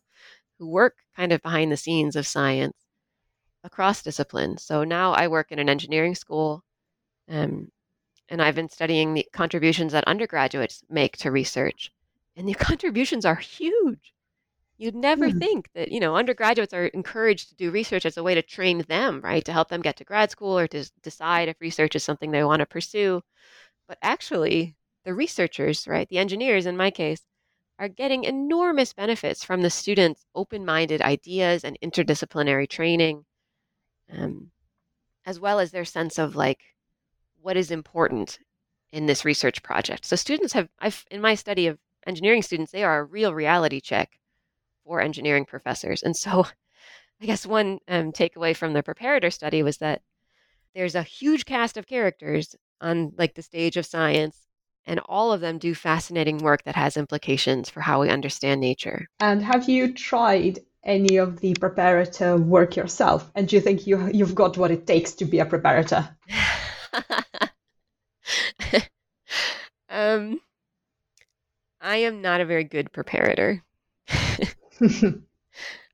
who 0.58 0.68
work 0.68 0.96
kind 1.16 1.32
of 1.32 1.42
behind 1.42 1.72
the 1.72 1.78
scenes 1.78 2.16
of 2.16 2.28
science 2.28 2.74
across 3.64 4.02
disciplines. 4.04 4.64
So 4.64 4.84
now 4.84 5.14
I 5.14 5.28
work 5.28 5.52
in 5.52 5.60
an 5.60 5.70
engineering 5.70 6.16
school, 6.16 6.64
um, 7.30 7.72
and 8.30 8.42
I've 8.42 8.56
been 8.56 8.70
studying 8.70 9.14
the 9.14 9.28
contributions 9.34 9.94
that 9.94 10.06
undergraduates 10.06 10.84
make 10.90 11.18
to 11.20 11.32
research, 11.32 11.92
and 12.36 12.48
the 12.48 12.54
contributions 12.56 13.26
are 13.26 13.36
huge. 13.36 14.14
You'd 14.78 14.96
never 14.96 15.30
Hmm. 15.30 15.32
think 15.32 15.70
that 15.76 15.92
you 15.92 16.00
know 16.00 16.16
undergraduates 16.16 16.74
are 16.74 16.88
encouraged 16.88 17.50
to 17.50 17.56
do 17.56 17.72
research 17.72 18.06
as 18.06 18.18
a 18.18 18.24
way 18.24 18.36
to 18.36 18.42
train 18.42 18.80
them, 18.88 19.22
right, 19.22 19.44
to 19.46 19.54
help 19.54 19.70
them 19.70 19.82
get 19.82 19.98
to 19.98 20.06
grad 20.06 20.32
school 20.32 20.58
or 20.60 20.68
to 20.70 20.90
decide 21.04 21.50
if 21.50 21.60
research 21.62 21.96
is 21.96 22.04
something 22.06 22.32
they 22.32 22.44
want 22.46 22.62
to 22.62 22.66
pursue. 22.66 23.22
But 23.88 23.98
actually, 24.04 24.76
the 25.06 25.14
researchers, 25.16 25.88
right, 25.88 26.08
the 26.10 26.20
engineers 26.20 26.66
in 26.68 26.78
my 26.78 26.92
case, 26.92 27.26
are 27.80 27.90
getting 27.90 28.26
enormous 28.26 28.94
benefits 28.94 29.44
from 29.44 29.62
the 29.64 29.70
students' 29.72 30.26
open 30.36 30.66
minded 30.66 31.02
ideas 31.02 31.64
and 31.64 31.80
interdisciplinary 31.82 32.70
training, 32.70 33.26
um, 34.12 34.52
as 35.26 35.40
well 35.40 35.60
as 35.60 35.72
their 35.72 35.86
sense 35.86 36.20
of 36.20 36.36
like 36.36 36.75
what 37.46 37.56
is 37.56 37.70
important 37.70 38.40
in 38.92 39.06
this 39.06 39.24
research 39.24 39.62
project. 39.62 40.04
So, 40.04 40.16
students 40.16 40.54
have, 40.54 40.68
I've, 40.80 41.06
in 41.12 41.22
my 41.22 41.36
study 41.36 41.68
of 41.68 41.78
engineering 42.08 42.42
students, 42.42 42.72
they 42.72 42.84
are 42.84 43.00
a 43.00 43.04
real 43.04 43.36
reality 43.36 43.80
check 43.80 44.20
for 44.84 45.00
engineering 45.00 45.46
professors. 45.46 46.02
And 46.02 46.18
so, 46.18 46.46
I 47.22 47.26
guess 47.28 47.46
one 47.46 47.80
um, 47.88 48.12
takeaway 48.12 48.56
from 48.56 48.74
the 48.74 48.82
preparator 48.82 49.32
study 49.32 49.62
was 49.62 49.78
that 49.78 50.02
there's 50.74 50.96
a 50.96 51.04
huge 51.04 51.46
cast 51.46 51.78
of 51.78 51.86
characters 51.86 52.56
on 52.82 53.14
like 53.18 53.36
the 53.36 53.42
stage 53.44 53.78
of 53.78 53.86
science 53.86 54.38
and 54.86 55.00
all 55.08 55.32
of 55.32 55.40
them 55.40 55.58
do 55.58 55.74
fascinating 55.74 56.40
work 56.40 56.64
that 56.64 56.76
has 56.76 56.98
implications 56.98 57.70
for 57.70 57.82
how 57.82 58.02
we 58.02 58.10
understand 58.10 58.60
nature. 58.60 59.08
And 59.20 59.42
have 59.42 59.70
you 59.70 59.94
tried 59.94 60.60
any 60.84 61.18
of 61.18 61.40
the 61.40 61.54
preparator 61.54 62.40
work 62.40 62.76
yourself? 62.76 63.32
And 63.36 63.48
do 63.48 63.56
you 63.56 63.62
think 63.62 63.88
you 63.88 64.10
you've 64.12 64.36
got 64.36 64.58
what 64.58 64.72
it 64.72 64.86
takes 64.86 65.14
to 65.14 65.26
be 65.26 65.40
a 65.40 65.46
preparator? 65.46 66.10
um, 69.90 70.40
I 71.82 71.98
am 71.98 72.22
not 72.22 72.42
a 72.42 72.46
very 72.46 72.64
good 72.64 72.92
preparator. 72.92 73.62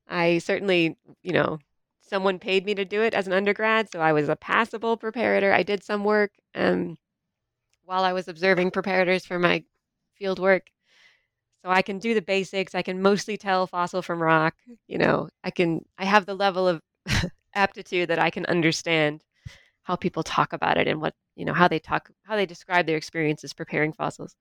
I 0.08 0.38
certainly, 0.38 0.96
you 1.22 1.32
know, 1.32 1.58
someone 2.00 2.38
paid 2.38 2.64
me 2.66 2.74
to 2.74 2.84
do 2.84 3.02
it 3.02 3.14
as 3.14 3.26
an 3.26 3.32
undergrad, 3.32 3.90
so 3.90 4.00
I 4.00 4.12
was 4.12 4.28
a 4.28 4.36
passable 4.36 4.96
preparator. 4.96 5.52
I 5.52 5.62
did 5.62 5.82
some 5.84 6.04
work 6.04 6.32
um, 6.54 6.98
while 7.84 8.04
I 8.04 8.12
was 8.12 8.28
observing 8.28 8.72
preparators 8.72 9.26
for 9.26 9.38
my 9.38 9.64
field 10.16 10.38
work. 10.38 10.68
So 11.64 11.70
I 11.70 11.82
can 11.82 11.98
do 11.98 12.14
the 12.14 12.22
basics. 12.22 12.74
I 12.74 12.82
can 12.82 13.02
mostly 13.02 13.36
tell 13.36 13.66
fossil 13.66 14.02
from 14.02 14.22
rock. 14.22 14.54
You 14.88 14.98
know, 14.98 15.28
I 15.44 15.50
can 15.50 15.84
I 15.98 16.04
have 16.04 16.26
the 16.26 16.34
level 16.34 16.68
of 16.68 16.82
aptitude 17.54 18.08
that 18.10 18.18
I 18.18 18.30
can 18.30 18.46
understand 18.46 19.22
how 19.82 19.96
people 19.96 20.22
talk 20.22 20.52
about 20.52 20.78
it 20.78 20.88
and 20.88 21.00
what, 21.00 21.14
you 21.36 21.44
know, 21.44 21.52
how 21.54 21.68
they 21.68 21.78
talk 21.78 22.10
how 22.22 22.36
they 22.36 22.46
describe 22.46 22.86
their 22.86 22.96
experiences 22.96 23.52
preparing 23.52 23.92
fossils. 23.92 24.36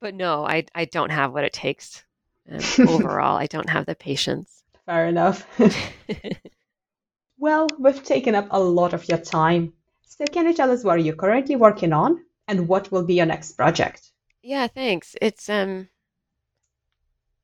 But 0.00 0.14
no, 0.14 0.46
I 0.46 0.64
I 0.74 0.84
don't 0.86 1.10
have 1.10 1.32
what 1.32 1.44
it 1.44 1.52
takes. 1.52 2.04
Um, 2.50 2.60
overall, 2.88 3.36
I 3.36 3.46
don't 3.46 3.68
have 3.70 3.86
the 3.86 3.94
patience. 3.94 4.62
Fair 4.86 5.06
enough. 5.06 5.46
well, 7.38 7.68
we've 7.78 8.02
taken 8.02 8.34
up 8.34 8.48
a 8.50 8.60
lot 8.60 8.92
of 8.94 9.08
your 9.08 9.18
time. 9.18 9.72
So 10.02 10.24
can 10.26 10.46
you 10.46 10.54
tell 10.54 10.70
us 10.70 10.84
what 10.84 11.02
you're 11.02 11.14
currently 11.14 11.56
working 11.56 11.92
on 11.92 12.24
and 12.48 12.68
what 12.68 12.90
will 12.90 13.04
be 13.04 13.14
your 13.14 13.26
next 13.26 13.52
project? 13.52 14.10
Yeah, 14.42 14.66
thanks. 14.66 15.16
It's 15.20 15.48
um 15.48 15.88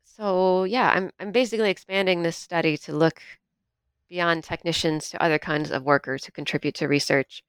so 0.05 0.65
yeah, 0.65 0.91
I'm 0.95 1.11
I'm 1.21 1.33
basically 1.33 1.71
expanding 1.71 2.23
this 2.23 2.37
study 2.37 2.77
to 2.79 2.93
look 2.93 3.23
beyond 4.09 4.45
technicians 4.45 5.11
to 5.11 5.23
other 5.23 5.39
kinds 5.39 5.71
of 5.71 5.83
workers 5.83 6.25
who 6.25 6.33
contribute 6.33 6.75
to 6.77 6.89
research. 6.89 7.43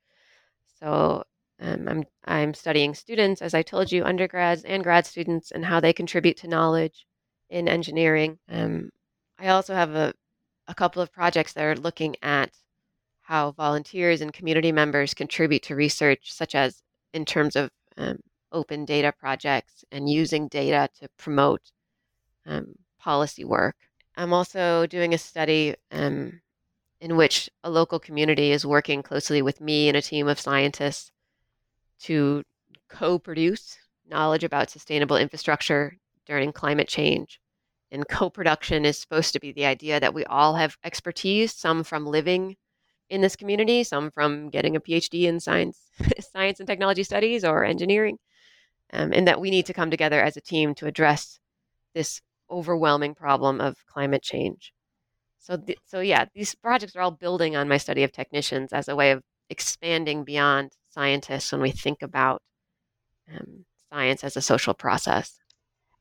So 0.79 1.23
um, 1.59 1.87
I'm 1.87 2.03
I'm 2.25 2.53
studying 2.53 2.93
students, 2.93 3.41
as 3.41 3.53
I 3.53 3.63
told 3.63 3.91
you, 3.91 4.03
undergrads 4.03 4.63
and 4.63 4.83
grad 4.83 5.05
students, 5.05 5.51
and 5.51 5.65
how 5.65 5.79
they 5.79 5.93
contribute 5.93 6.37
to 6.37 6.47
knowledge 6.47 7.05
in 7.49 7.67
engineering. 7.67 8.37
Um, 8.49 8.91
I 9.39 9.49
also 9.49 9.73
have 9.73 9.95
a 9.95 10.13
a 10.67 10.75
couple 10.75 11.01
of 11.01 11.11
projects 11.11 11.53
that 11.53 11.63
are 11.63 11.75
looking 11.75 12.15
at 12.21 12.51
how 13.21 13.51
volunteers 13.51 14.21
and 14.21 14.33
community 14.33 14.71
members 14.71 15.13
contribute 15.13 15.63
to 15.63 15.75
research, 15.75 16.31
such 16.33 16.55
as 16.55 16.81
in 17.13 17.25
terms 17.25 17.55
of 17.55 17.71
um, 17.97 18.19
open 18.51 18.85
data 18.85 19.11
projects 19.11 19.83
and 19.91 20.09
using 20.09 20.47
data 20.47 20.89
to 20.99 21.09
promote 21.17 21.61
um, 22.45 22.75
policy 22.99 23.43
work. 23.43 23.75
I'm 24.15 24.33
also 24.33 24.87
doing 24.87 25.13
a 25.13 25.17
study 25.17 25.75
um, 25.91 26.41
in 26.99 27.15
which 27.15 27.49
a 27.63 27.69
local 27.69 27.99
community 27.99 28.51
is 28.51 28.65
working 28.65 29.03
closely 29.03 29.41
with 29.41 29.61
me 29.61 29.87
and 29.87 29.97
a 29.97 30.01
team 30.01 30.27
of 30.27 30.39
scientists 30.39 31.11
to 31.99 32.43
co 32.89 33.19
produce 33.19 33.77
knowledge 34.09 34.43
about 34.43 34.69
sustainable 34.69 35.17
infrastructure 35.17 35.97
during 36.25 36.51
climate 36.51 36.87
change. 36.87 37.39
And 37.91 38.07
co 38.09 38.29
production 38.29 38.85
is 38.85 38.99
supposed 38.99 39.33
to 39.33 39.39
be 39.39 39.51
the 39.51 39.65
idea 39.65 39.99
that 39.99 40.13
we 40.13 40.25
all 40.25 40.55
have 40.55 40.77
expertise, 40.83 41.53
some 41.53 41.83
from 41.83 42.05
living 42.05 42.55
in 43.09 43.21
this 43.21 43.35
community, 43.35 43.83
some 43.83 44.11
from 44.11 44.49
getting 44.49 44.75
a 44.75 44.81
PhD 44.81 45.23
in 45.23 45.39
science, 45.39 45.79
science 46.31 46.59
and 46.59 46.67
technology 46.67 47.03
studies 47.03 47.45
or 47.45 47.63
engineering, 47.63 48.17
um, 48.91 49.13
and 49.13 49.27
that 49.27 49.39
we 49.39 49.49
need 49.49 49.65
to 49.67 49.73
come 49.73 49.91
together 49.91 50.21
as 50.21 50.35
a 50.35 50.41
team 50.41 50.75
to 50.75 50.87
address 50.87 51.39
this 51.93 52.21
overwhelming 52.49 53.15
problem 53.15 53.61
of 53.61 53.85
climate 53.85 54.23
change. 54.23 54.73
So, 55.47 55.55
th- 55.55 55.79
so 55.85 56.01
yeah, 56.01 56.25
these 56.35 56.55
projects 56.55 56.93
are 56.97 57.01
all 57.01 57.11
building 57.11 57.55
on 57.55 57.69
my 57.69 57.77
study 57.77 58.03
of 58.03 58.11
technicians 58.11 58.73
as 58.73 58.89
a 58.89 58.97
way 58.97 59.11
of 59.11 59.23
expanding 59.49 60.25
beyond 60.25 60.73
scientists 60.89 61.53
when 61.53 61.61
we 61.61 61.71
think 61.71 62.01
about 62.01 62.41
um, 63.33 63.63
science 63.89 64.25
as 64.25 64.35
a 64.35 64.41
social 64.41 64.73
process. 64.73 65.39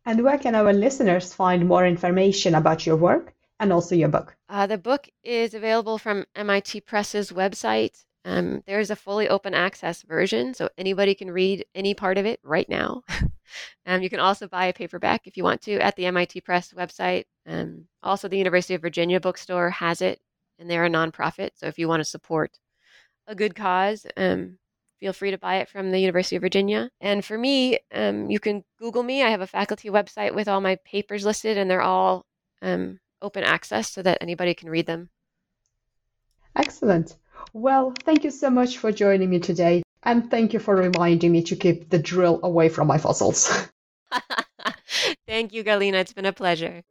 And 0.04 0.24
where 0.24 0.38
can 0.38 0.56
our 0.56 0.72
listeners 0.72 1.32
find 1.32 1.68
more 1.68 1.86
information 1.86 2.56
about 2.56 2.86
your 2.86 2.96
work 2.96 3.34
and 3.60 3.72
also 3.72 3.94
your 3.94 4.08
book? 4.08 4.36
Uh, 4.48 4.66
the 4.66 4.78
book 4.78 5.08
is 5.22 5.54
available 5.54 5.98
from 5.98 6.24
MIT 6.34 6.80
Press's 6.80 7.30
website. 7.30 8.04
Um, 8.26 8.64
there's 8.66 8.90
a 8.90 8.96
fully 8.96 9.28
open 9.28 9.54
access 9.54 10.02
version, 10.02 10.52
so 10.52 10.68
anybody 10.76 11.14
can 11.14 11.30
read 11.30 11.64
any 11.76 11.94
part 11.94 12.18
of 12.18 12.26
it 12.26 12.40
right 12.42 12.68
now. 12.68 13.04
um, 13.86 14.02
you 14.02 14.10
can 14.10 14.18
also 14.18 14.48
buy 14.48 14.66
a 14.66 14.72
paperback 14.72 15.28
if 15.28 15.36
you 15.36 15.44
want 15.44 15.62
to 15.62 15.78
at 15.78 15.94
the 15.94 16.06
MIT 16.06 16.40
Press 16.40 16.72
website. 16.72 17.26
Um, 17.46 17.84
also, 18.02 18.26
the 18.26 18.36
University 18.36 18.74
of 18.74 18.82
Virginia 18.82 19.20
bookstore 19.20 19.70
has 19.70 20.02
it, 20.02 20.20
and 20.58 20.68
they're 20.68 20.84
a 20.84 20.90
nonprofit. 20.90 21.50
So 21.54 21.66
if 21.66 21.78
you 21.78 21.86
want 21.86 22.00
to 22.00 22.04
support 22.04 22.58
a 23.28 23.36
good 23.36 23.54
cause, 23.54 24.06
um, 24.16 24.58
feel 24.98 25.12
free 25.12 25.30
to 25.30 25.38
buy 25.38 25.58
it 25.58 25.68
from 25.68 25.92
the 25.92 26.00
University 26.00 26.34
of 26.34 26.42
Virginia. 26.42 26.90
And 27.00 27.24
for 27.24 27.38
me, 27.38 27.78
um, 27.94 28.28
you 28.28 28.40
can 28.40 28.64
Google 28.80 29.04
me. 29.04 29.22
I 29.22 29.30
have 29.30 29.40
a 29.40 29.46
faculty 29.46 29.88
website 29.88 30.34
with 30.34 30.48
all 30.48 30.60
my 30.60 30.78
papers 30.84 31.24
listed, 31.24 31.56
and 31.56 31.70
they're 31.70 31.80
all 31.80 32.26
um, 32.60 32.98
open 33.22 33.44
access 33.44 33.88
so 33.88 34.02
that 34.02 34.18
anybody 34.20 34.52
can 34.52 34.68
read 34.68 34.86
them. 34.86 35.10
Excellent. 36.56 37.16
Well, 37.54 37.92
thank 38.04 38.24
you 38.24 38.30
so 38.30 38.50
much 38.50 38.78
for 38.78 38.92
joining 38.92 39.30
me 39.30 39.40
today. 39.40 39.82
And 40.02 40.30
thank 40.30 40.52
you 40.52 40.60
for 40.60 40.76
reminding 40.76 41.32
me 41.32 41.42
to 41.44 41.56
keep 41.56 41.90
the 41.90 41.98
drill 41.98 42.38
away 42.42 42.68
from 42.68 42.86
my 42.86 42.98
fossils. 42.98 43.68
thank 45.26 45.52
you, 45.52 45.64
Galina. 45.64 45.94
It's 45.94 46.12
been 46.12 46.26
a 46.26 46.32
pleasure. 46.32 46.82